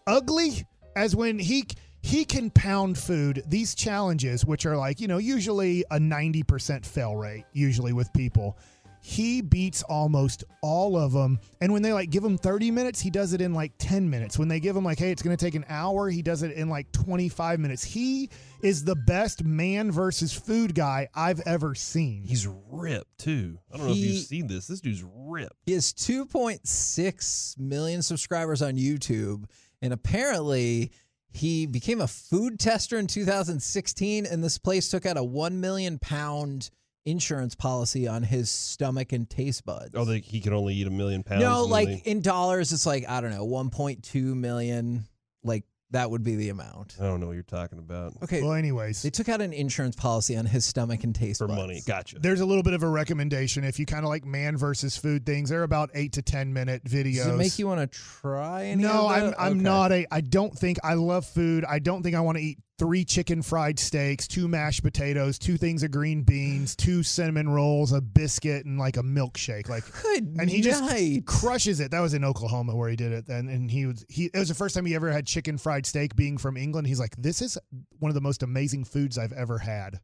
ugly 0.06 0.66
as 0.96 1.16
when 1.16 1.38
he 1.38 1.66
he 2.08 2.24
can 2.24 2.50
pound 2.52 2.98
food 2.98 3.44
these 3.48 3.76
challenges 3.76 4.46
which 4.46 4.66
are 4.66 4.78
like 4.78 5.02
you 5.02 5.08
know 5.10 5.18
usually 5.18 5.84
a 5.92 5.98
90% 6.00 6.86
fail 6.86 7.18
rate 7.18 7.44
usually 7.52 7.92
with 7.92 8.12
people 8.14 8.58
he 9.02 9.42
beats 9.42 9.84
almost 9.84 10.46
all 10.62 10.98
of 10.98 11.12
them 11.12 11.38
and 11.60 11.72
when 11.72 11.82
they 11.82 11.92
like 11.92 12.10
give 12.10 12.24
him 12.24 12.38
30 12.38 12.72
minutes 12.72 13.02
he 13.02 13.10
does 13.10 13.34
it 13.34 13.42
in 13.42 13.54
like 13.54 13.74
10 13.78 14.10
minutes 14.10 14.40
when 14.40 14.48
they 14.48 14.60
give 14.60 14.76
him 14.76 14.86
like 14.86 14.98
hey 14.98 15.12
it's 15.12 15.22
going 15.22 15.36
to 15.36 15.46
take 15.46 15.54
an 15.54 15.66
hour 15.68 16.10
he 16.10 16.22
does 16.22 16.44
it 16.44 16.54
in 16.54 16.70
like 16.70 16.90
25 16.94 17.60
minutes 17.60 17.84
he 17.84 18.30
is 18.64 18.86
the 18.86 18.96
best 18.96 19.44
man 19.44 19.92
versus 19.92 20.34
food 20.34 20.74
guy 20.74 21.08
i've 21.14 21.42
ever 21.46 21.76
seen 21.76 22.24
He's 22.24 22.48
ripped 22.72 23.18
too. 23.20 23.60
I 23.72 23.78
don't 23.78 23.88
know 23.88 23.92
if 23.92 23.98
you've 23.98 24.26
seen 24.26 24.48
this. 24.48 24.68
This 24.68 24.82
dude's 24.82 25.04
ripped. 25.14 25.54
He 25.66 25.74
has 25.74 25.94
2.6 25.94 27.60
million 27.60 28.02
subscribers 28.02 28.62
on 28.62 28.76
YouTube, 28.76 29.46
and 29.82 29.94
apparently 29.94 30.92
he 31.34 31.66
became 31.66 32.02
a 32.02 32.08
food 32.08 32.60
tester 32.60 32.98
in 32.98 33.08
2016, 33.08 34.26
and 34.26 34.44
this 34.44 34.58
place 34.58 34.90
took 34.90 35.06
out 35.06 35.18
a 35.18 35.24
one 35.24 35.60
million 35.62 36.00
pound 36.00 36.70
insurance 37.06 37.56
policy 37.56 38.08
on 38.08 38.24
his 38.24 38.50
stomach 38.52 39.14
and 39.14 39.30
taste 39.30 39.66
buds. 39.66 39.92
Oh, 39.94 40.04
they, 40.04 40.20
he 40.20 40.42
can 40.42 40.54
only 40.54 40.74
eat 40.76 40.88
a 40.88 40.92
million 40.92 41.24
pounds. 41.24 41.42
no, 41.42 41.64
like 41.64 41.88
they- 41.88 42.02
in 42.12 42.22
dollars, 42.22 42.74
it's 42.74 42.86
like 42.86 43.08
I 43.08 43.22
don't 43.22 43.32
know, 43.32 43.46
1.2 43.48 44.36
million. 44.36 45.06
Like 45.44 45.64
that 45.92 46.12
would 46.12 46.24
be 46.24 46.36
the 46.36 46.50
amount. 46.50 46.96
I 47.00 47.04
don't 47.04 47.20
know 47.22 47.28
what 47.28 47.34
you're 47.34 47.44
talking 47.44 47.80
about. 47.80 48.14
Okay, 48.24 48.42
well 48.42 48.54
anyways 48.54 49.02
they 49.04 49.10
took 49.10 49.30
out 49.30 49.42
an 49.42 49.54
insurance 49.54 49.96
policy 49.96 50.36
on 50.36 50.46
his 50.46 50.66
stomach 50.66 51.04
and 51.04 51.16
taste 51.16 51.40
For 51.40 51.48
buds. 51.48 51.60
money, 51.60 51.82
gotcha. 51.88 52.20
there's 52.20 52.42
a 52.42 52.46
little 52.46 52.64
bit 52.64 52.74
of 52.74 52.84
a 52.84 52.90
recommendation 52.90 53.64
if 53.64 53.80
you 53.80 53.86
kind 53.86 54.04
of 54.04 54.10
like 54.10 54.26
man 54.26 54.58
versus 54.58 54.98
food 54.98 55.26
things 55.26 55.50
they're 55.50 55.64
about 55.64 55.90
8 55.94 56.12
to 56.14 56.22
10 56.22 56.52
minute 56.54 56.84
videos 56.84 57.16
Does 57.18 57.28
it 57.28 57.38
make 57.38 57.60
you 57.60 57.68
want 57.68 57.80
to 57.90 57.98
try 58.00 58.66
any? 58.66 58.84
no 58.84 59.06
of 59.08 59.12
i'm 59.12 59.34
i'm 59.40 59.52
Okay. 59.54 59.62
not 59.62 59.92
a 59.92 60.06
i 60.12 60.22
don't 60.22 60.54
think 60.54 60.78
i 60.84 60.94
love 60.96 61.26
food 61.26 61.64
i 61.66 61.80
don't 61.80 62.04
think 62.04 62.16
i 62.16 62.20
want 62.22 62.38
to 62.38 62.44
eat 62.44 62.60
three 62.80 63.04
chicken 63.04 63.42
fried 63.42 63.80
steaks 63.80 64.28
two 64.28 64.48
mashed 64.48 64.84
potatoes 64.84 65.40
two 65.40 65.58
things 65.58 65.82
of 65.82 65.90
green 65.92 66.22
beans 66.24 66.76
two 66.76 67.02
cinnamon 67.02 67.50
rolls 67.50 67.92
a 67.92 68.00
biscuit 68.00 68.66
and 68.66 68.78
like 68.78 68.98
a 68.98 69.02
milkshake 69.02 69.68
like 69.68 69.84
Good 70.04 70.36
and 70.40 70.50
he 70.50 70.62
just 70.62 70.84
night. 70.84 71.26
crushes 71.26 71.80
it 71.80 71.90
that 71.92 72.00
was 72.02 72.14
in 72.14 72.24
oklahoma 72.24 72.76
where 72.76 72.90
he 72.90 72.96
did 72.96 73.12
it 73.12 73.26
then 73.26 73.48
and 73.48 73.72
he 73.72 73.88
was 73.88 74.06
he 74.10 74.26
it 74.26 74.38
was 74.38 74.50
the 74.50 74.54
first 74.56 74.76
time 74.76 74.86
he 74.86 74.94
ever 74.94 75.12
had 75.12 75.26
chicken 75.26 75.58
fried 75.58 75.86
steak 75.88 76.16
being 76.16 76.38
from 76.38 76.56
england 76.56 76.86
he's 76.88 77.00
like 77.00 77.16
this 77.18 77.42
is 77.42 77.58
one 78.00 78.10
of 78.10 78.16
the 78.16 78.22
most 78.22 78.44
amazing 78.44 78.84
foods 78.84 79.18
i've 79.18 79.34
ever 79.34 79.58
had 79.58 80.00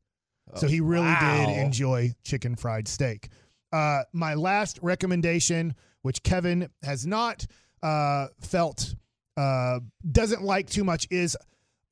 So 0.56 0.68
he 0.68 0.82
really 0.82 1.06
wow. 1.06 1.46
did 1.48 1.58
enjoy 1.58 2.14
chicken 2.24 2.56
fried 2.56 2.88
steak. 2.88 3.30
Uh, 3.72 4.04
my 4.12 4.34
last 4.34 4.78
recommendation, 4.84 5.74
which 6.02 6.22
Kevin 6.22 6.70
has 6.84 7.08
not 7.08 7.46
uh, 7.82 8.28
felt 8.42 8.94
uh, 9.38 9.80
doesn't 10.12 10.44
like 10.44 10.70
too 10.70 10.84
much, 10.84 11.08
is 11.10 11.36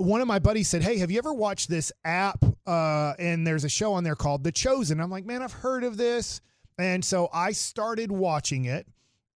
one 0.01 0.21
of 0.21 0.27
my 0.27 0.39
buddies 0.39 0.67
said, 0.67 0.83
"Hey, 0.83 0.97
have 0.97 1.11
you 1.11 1.17
ever 1.17 1.33
watched 1.33 1.69
this 1.69 1.91
app? 2.03 2.43
Uh, 2.65 3.13
and 3.19 3.45
there's 3.45 3.63
a 3.63 3.69
show 3.69 3.93
on 3.93 4.03
there 4.03 4.15
called 4.15 4.43
The 4.43 4.51
Chosen." 4.51 4.99
I'm 4.99 5.09
like, 5.11 5.25
"Man, 5.25 5.41
I've 5.41 5.53
heard 5.53 5.83
of 5.83 5.97
this," 5.97 6.41
and 6.77 7.03
so 7.03 7.29
I 7.33 7.51
started 7.51 8.11
watching 8.11 8.65
it. 8.65 8.87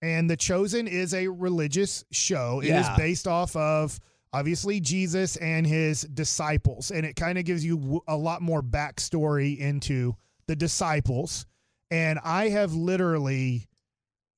And 0.01 0.29
The 0.29 0.37
Chosen 0.37 0.87
is 0.87 1.13
a 1.13 1.27
religious 1.27 2.03
show. 2.11 2.59
It 2.61 2.67
is 2.67 2.85
Yeah. 2.85 2.95
based 2.97 3.27
off 3.27 3.55
of 3.55 3.99
obviously 4.33 4.79
Jesus 4.79 5.35
and 5.37 5.65
his 5.65 6.01
disciples, 6.01 6.91
and 6.91 7.05
it 7.05 7.15
kind 7.15 7.37
of 7.37 7.45
gives 7.45 7.63
you 7.65 8.03
a 8.07 8.17
lot 8.17 8.41
more 8.41 8.61
backstory 8.61 9.57
into 9.57 10.15
the 10.47 10.55
disciples. 10.55 11.45
And 11.89 12.19
I 12.23 12.49
have 12.49 12.73
literally, 12.73 13.67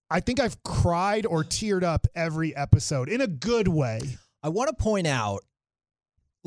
I 0.10 0.20
think 0.20 0.40
I've 0.40 0.62
cried 0.64 1.26
or 1.26 1.44
teared 1.44 1.84
up 1.84 2.08
every 2.16 2.56
episode 2.56 3.10
in 3.10 3.20
a 3.22 3.28
good 3.28 3.68
way. 3.68 4.00
I 4.44 4.50
want 4.50 4.70
to 4.70 4.76
point 4.76 5.08
out, 5.08 5.44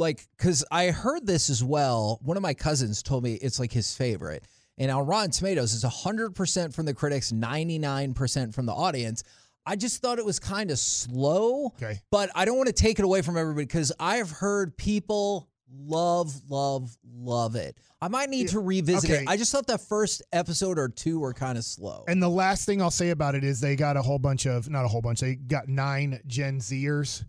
like, 0.01 0.27
because 0.37 0.65
I 0.73 0.89
heard 0.89 1.27
this 1.27 1.51
as 1.51 1.63
well. 1.63 2.19
One 2.23 2.37
of 2.37 2.43
my 2.43 2.55
cousins 2.55 3.03
told 3.03 3.23
me 3.23 3.35
it's 3.35 3.61
like 3.61 3.73
his 3.73 3.95
favorite. 3.95 4.45
And 4.79 4.91
on 4.91 5.07
Rotten 5.07 5.31
Tomatoes, 5.31 5.75
it's 5.75 5.85
100% 5.85 6.75
from 6.75 6.87
the 6.87 6.95
critics, 6.95 7.31
99% 7.31 8.55
from 8.55 8.67
the 8.67 8.73
audience. 8.73 9.23
I 9.67 9.77
just 9.77 10.01
thought 10.01 10.19
it 10.19 10.25
was 10.25 10.41
kind 10.41 10.71
of 10.71 10.79
slow. 10.79 11.67
Okay. 11.67 12.01
But 12.11 12.31
I 12.35 12.47
don't 12.47 12.57
want 12.57 12.69
to 12.69 12.73
take 12.73 12.99
it 12.99 13.05
away 13.05 13.23
from 13.23 13.37
everybody 13.37 13.67
because 13.67 13.93
I've 14.01 14.31
heard 14.31 14.77
people 14.77 15.49
love, 15.71 16.33
love, 16.49 16.97
love 17.05 17.57
it. 17.57 17.77
I 18.01 18.09
might 18.09 18.31
need 18.31 18.49
to 18.49 18.61
revisit 18.61 19.11
okay. 19.11 19.23
it. 19.23 19.29
I 19.29 19.37
just 19.37 19.53
thought 19.53 19.67
the 19.67 19.77
first 19.77 20.23
episode 20.33 20.79
or 20.79 20.89
two 20.89 21.21
were 21.21 21.35
kind 21.35 21.59
of 21.59 21.65
slow. 21.65 22.05
And 22.09 22.23
the 22.23 22.31
last 22.31 22.65
thing 22.65 22.81
I'll 22.81 22.91
say 22.91 23.11
about 23.11 23.35
it 23.35 23.45
is 23.45 23.61
they 23.61 23.77
got 23.77 23.99
a 23.99 24.03
whole 24.03 24.19
bunch 24.19 24.47
of, 24.47 24.71
not 24.71 24.87
a 24.87 24.89
whole 24.89 25.03
bunch, 25.03 25.21
they 25.21 25.35
got 25.35 25.69
nine 25.69 26.21
Gen 26.27 26.59
Zers 26.61 27.25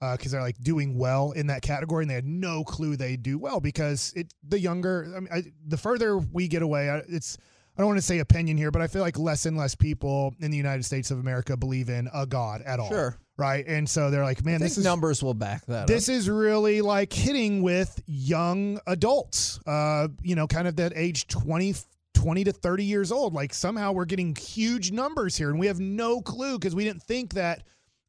because 0.00 0.32
they're 0.32 0.40
like 0.42 0.58
doing 0.58 0.96
well 0.98 1.32
in 1.32 1.46
that 1.48 1.62
category 1.62 2.04
and 2.04 2.10
they 2.10 2.14
had 2.14 2.26
no 2.26 2.62
clue 2.64 2.96
they'd 2.96 3.22
do 3.22 3.38
well 3.38 3.60
because 3.60 4.12
it 4.16 4.32
the 4.46 4.58
younger, 4.60 5.12
I 5.16 5.20
mean, 5.20 5.28
I, 5.32 5.42
the 5.66 5.76
further 5.78 6.18
we 6.18 6.48
get 6.48 6.62
away, 6.62 6.90
I- 6.90 7.02
it's, 7.08 7.38
I 7.76 7.80
don't 7.82 7.88
want 7.88 7.98
to 7.98 8.02
say 8.06 8.18
opinion 8.20 8.56
here, 8.56 8.70
but 8.70 8.80
I 8.82 8.86
feel 8.86 9.02
like 9.02 9.18
less 9.18 9.44
and 9.46 9.56
less 9.56 9.74
people 9.74 10.34
in 10.40 10.50
the 10.50 10.56
United 10.56 10.84
States 10.84 11.10
of 11.10 11.18
America 11.18 11.56
believe 11.56 11.88
in 11.90 12.08
a 12.14 12.24
God 12.26 12.62
at 12.62 12.80
all. 12.80 12.88
Sure. 12.88 13.18
Right. 13.38 13.66
And 13.66 13.86
so 13.86 14.10
they're 14.10 14.24
like, 14.24 14.42
man, 14.46 14.60
this 14.62 14.78
is 14.78 14.84
numbers 14.84 15.22
will 15.22 15.34
back 15.34 15.66
that 15.66 15.86
this 15.86 16.08
up. 16.08 16.14
is 16.14 16.30
really 16.30 16.80
like 16.80 17.12
hitting 17.12 17.60
with 17.62 18.02
young 18.06 18.80
adults 18.86 19.60
uh 19.66 20.08
you 20.22 20.34
know 20.34 20.46
kind 20.46 20.66
of 20.66 20.76
that 20.76 20.92
age 20.96 21.26
20 21.28 21.74
20 22.14 22.44
to 22.44 22.52
30 22.52 22.84
years 22.84 23.12
old 23.12 23.34
like 23.34 23.52
somehow 23.52 23.92
we're 23.92 24.06
getting 24.06 24.34
huge 24.34 24.90
numbers 24.90 25.36
here 25.36 25.50
and 25.50 25.58
we 25.60 25.66
have 25.66 25.78
no 25.78 26.22
clue 26.22 26.58
because 26.58 26.74
we 26.74 26.82
didn't 26.82 27.02
think 27.02 27.34
that 27.34 27.62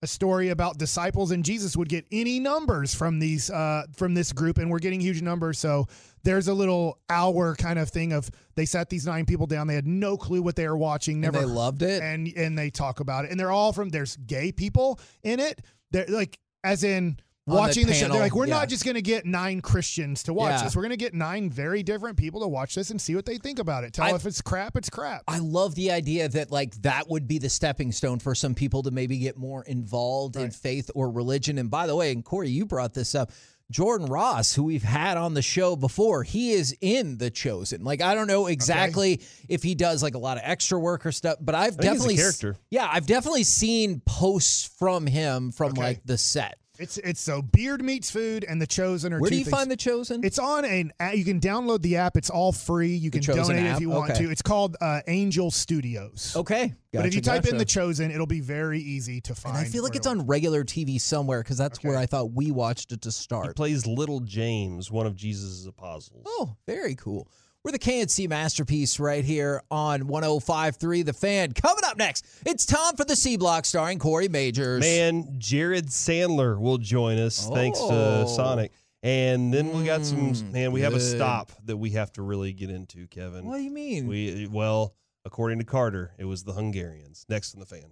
a 0.04 0.08
story 0.08 0.50
about 0.50 0.78
disciples 0.78 1.32
and 1.32 1.43
Jesus 1.43 1.76
would 1.76 1.89
get 1.89 2.06
any 2.12 2.39
numbers 2.39 2.93
from 2.93 3.20
these 3.20 3.50
uh 3.50 3.84
from 3.95 4.14
this 4.14 4.32
group 4.32 4.58
and 4.60 4.70
we're 4.70 4.80
getting 4.80 5.00
huge 5.00 5.22
numbers. 5.22 5.58
So 5.58 5.88
there's 6.24 6.48
a 6.48 6.54
little 6.54 7.00
hour 7.10 7.56
kind 7.56 7.80
of 7.80 7.89
thing 7.89 8.14
of 8.14 8.30
they 8.56 8.66
sat 8.66 8.89
these 8.89 9.06
nine 9.06 9.26
people 9.26 9.48
down. 9.48 9.68
They 9.68 9.76
had 9.76 9.88
no 9.88 10.18
clue 10.18 10.41
what 10.41 10.56
they 10.56 10.68
were 10.68 10.78
watching 10.78 11.20
never 11.20 11.39
they 11.39 11.45
loved 11.45 11.82
it? 11.82 12.04
And 12.04 12.28
and 12.36 12.58
they 12.58 12.70
talk 12.70 13.00
about 13.00 13.26
it. 13.26 13.32
And 13.32 13.39
they're 13.39 13.52
all 13.52 13.74
from 13.74 13.89
there's 13.89 14.18
gay 14.18 14.52
people 14.52 15.00
in 15.24 15.39
it. 15.39 15.62
They're 15.91 16.06
like 16.08 16.38
as 16.64 16.84
in 16.84 17.18
On 17.48 17.54
the 17.56 17.60
watching 17.62 17.88
the, 17.88 17.93
show 17.93 18.10
they're 18.10 18.20
like 18.20 18.36
we're 18.36 18.45
yeah. 18.48 18.56
not 18.56 18.70
just 18.70 18.84
going 18.84 18.95
to 18.95 19.02
get 19.02 19.26
nine 19.26 19.62
christians 19.62 20.24
to 20.24 20.34
watch 20.34 20.52
Yeah. 20.52 20.64
this 20.66 20.76
we're 20.76 20.82
going 20.82 20.89
to 20.89 20.98
get 20.98 21.14
nine 21.14 21.50
very 21.50 21.82
different 21.82 22.18
people 22.18 22.41
to 22.41 22.48
watch 22.48 22.76
this 22.76 22.89
and 22.89 23.00
see 23.02 23.16
what 23.16 23.26
they 23.26 23.38
think 23.38 23.60
about 23.60 23.84
it 23.86 23.93
tell 23.93 24.06
I- 24.06 24.16
if 24.16 24.26
it's 24.26 24.41
crap 24.41 24.76
it's 24.76 24.89
crap 24.89 25.24
I 25.28 25.39
love 25.39 25.74
the 25.76 25.91
idea 25.91 26.28
that 26.30 26.52
like 26.52 26.76
that 26.82 27.10
would 27.10 27.28
be 27.28 27.39
the 27.39 27.50
stepping 27.50 27.91
stone 27.91 28.20
for 28.20 28.36
some 28.36 28.54
people 28.54 28.84
to 28.84 28.91
maybe 28.91 29.18
get 29.18 29.38
more 29.38 29.64
involved 29.64 30.36
in 30.36 30.52
faith 30.52 30.89
or 30.95 31.10
religion. 31.10 31.58
And 31.58 31.70
by 31.70 31.88
the 31.88 31.95
way, 31.95 32.12
and 32.12 32.24
Corey, 32.24 32.50
you 32.50 32.66
brought 32.66 32.93
this 32.93 33.16
up. 33.16 33.32
Jordan 33.70 34.08
Ross, 34.08 34.54
who 34.54 34.64
we've 34.64 34.84
had 34.84 35.18
on 35.18 35.34
the 35.34 35.41
show 35.41 35.76
before, 35.76 36.24
he 36.24 36.52
is 36.52 36.76
in 36.80 37.18
The 37.18 37.30
Chosen. 37.30 37.84
Like 37.84 38.02
I 38.02 38.16
don't 38.16 38.28
know 38.28 38.48
exactly 38.48 39.22
if 39.50 39.62
he 39.64 39.76
does 39.76 40.02
like 40.02 40.16
a 40.16 40.20
lot 40.20 40.38
of 40.38 40.43
extra 40.45 40.80
work 40.80 41.06
or 41.06 41.12
stuff, 41.12 41.38
but 41.41 41.54
I've 41.56 41.76
think 41.76 41.84
he's 41.84 41.89
a 41.89 41.93
definitely 41.93 42.16
character. 42.18 42.56
Yeah, 42.70 42.88
I've 42.89 43.06
definitely 43.08 43.43
seen 43.43 44.02
posts 44.06 44.70
from 44.80 45.06
him 45.06 45.52
from 45.52 45.72
Okay. 45.72 45.82
like 45.82 46.02
the 46.06 46.18
set. 46.18 46.58
It's 46.80 46.97
it's 46.99 47.19
so 47.21 47.41
beard 47.41 47.84
meets 47.84 48.09
food 48.11 48.45
and 48.47 48.61
the 48.61 48.67
chosen 48.67 49.13
are 49.13 49.19
Where 49.19 49.30
two 49.30 49.36
do 49.36 49.39
you 49.39 49.45
things. 49.45 49.55
find 49.57 49.71
The 49.71 49.75
Chosen? 49.78 50.21
it's 50.23 50.39
on 50.39 50.65
an 50.65 50.91
a- 50.99 51.15
you 51.15 51.25
can 51.25 51.39
download 51.39 51.82
the 51.82 51.97
app 51.97 52.17
it's 52.17 52.30
all 52.30 52.51
free 52.51 52.95
you 52.95 53.09
can 53.11 53.21
donate 53.21 53.65
app? 53.65 53.75
if 53.75 53.82
you 53.82 53.89
want 53.89 54.11
Okay. 54.11 54.25
to 54.25 54.32
it's 54.32 54.41
called 54.41 54.75
uh, 54.82 55.01
angel 55.07 55.51
studios 55.51 56.34
okay, 56.36 56.73
but 56.93 57.05
if 57.05 57.13
you 57.15 57.21
type 57.21 57.45
in 57.47 57.57
the 57.57 57.65
chosen 57.65 58.11
it'll 58.11 58.25
be 58.25 58.39
very 58.41 58.80
easy 58.80 59.21
to 59.21 59.36
find 59.36 59.57
and 59.57 59.65
I 59.65 59.69
feel 59.69 59.84
like 59.84 59.95
it's 59.95 60.05
to 60.05 60.11
on 60.11 60.25
regular 60.28 60.63
TV 60.63 60.99
somewhere 60.99 61.41
because 61.43 61.57
that's 61.57 61.84
where 61.84 61.97
I 61.97 62.05
thought 62.05 62.32
we 62.32 62.51
watched 62.51 62.91
it 62.91 63.01
to 63.01 63.09
He 63.09 63.11
start. 63.13 63.55
plays 63.55 63.86
little 63.88 64.19
James, 64.21 64.91
one 64.91 65.05
of 65.07 65.15
Jesus' 65.15 65.65
apostles. 65.65 66.23
Oh, 66.25 66.55
very 66.67 66.95
cool. 66.95 67.28
We're 67.68 67.74
the 67.74 67.80
KNC 67.80 68.30
masterpiece 68.30 68.97
right 68.97 69.26
here 69.26 69.61
on 69.70 70.03
105.3 70.03 71.05
The 71.05 71.11
Fan. 71.11 71.51
Coming 71.51 71.84
up 71.84 71.97
next, 71.97 72.26
it's 72.45 72.65
time 72.65 72.95
for 72.95 73.03
the 73.03 73.13
C 73.13 73.36
Block 73.36 73.65
starring 73.65 73.99
Corey 73.99 74.30
Majors. 74.30 74.80
Man, 74.80 75.36
Jared 75.38 75.88
Sandler 75.88 76.57
will 76.57 76.78
join 76.78 77.18
us 77.18 77.45
thanks 77.49 77.78
Oh. 77.82 78.24
to 78.24 78.30
Sonic. 78.30 78.72
And 79.03 79.53
then 79.53 79.74
we 79.78 79.84
got 79.84 80.05
some 80.05 80.32
Mm, 80.32 80.53
man, 80.53 80.72
we 80.72 80.80
have 80.80 80.93
a 80.93 80.99
stop 81.01 81.51
that 81.65 81.76
we 81.76 81.89
have 81.89 82.09
to 82.13 82.22
really 82.22 82.53
get 82.53 82.70
into, 82.70 83.05
Kevin. 83.07 83.45
What 83.45 83.57
do 83.57 83.63
you 83.63 83.72
mean? 83.72 84.07
We 84.07 84.47
well, 84.49 84.95
according 85.26 85.59
to 85.59 85.65
Carter, 85.65 86.13
it 86.18 86.24
was 86.24 86.45
the 86.45 86.53
Hungarians. 86.53 87.26
Next 87.28 87.53
in 87.53 87.59
the 87.59 87.65
fan. 87.65 87.91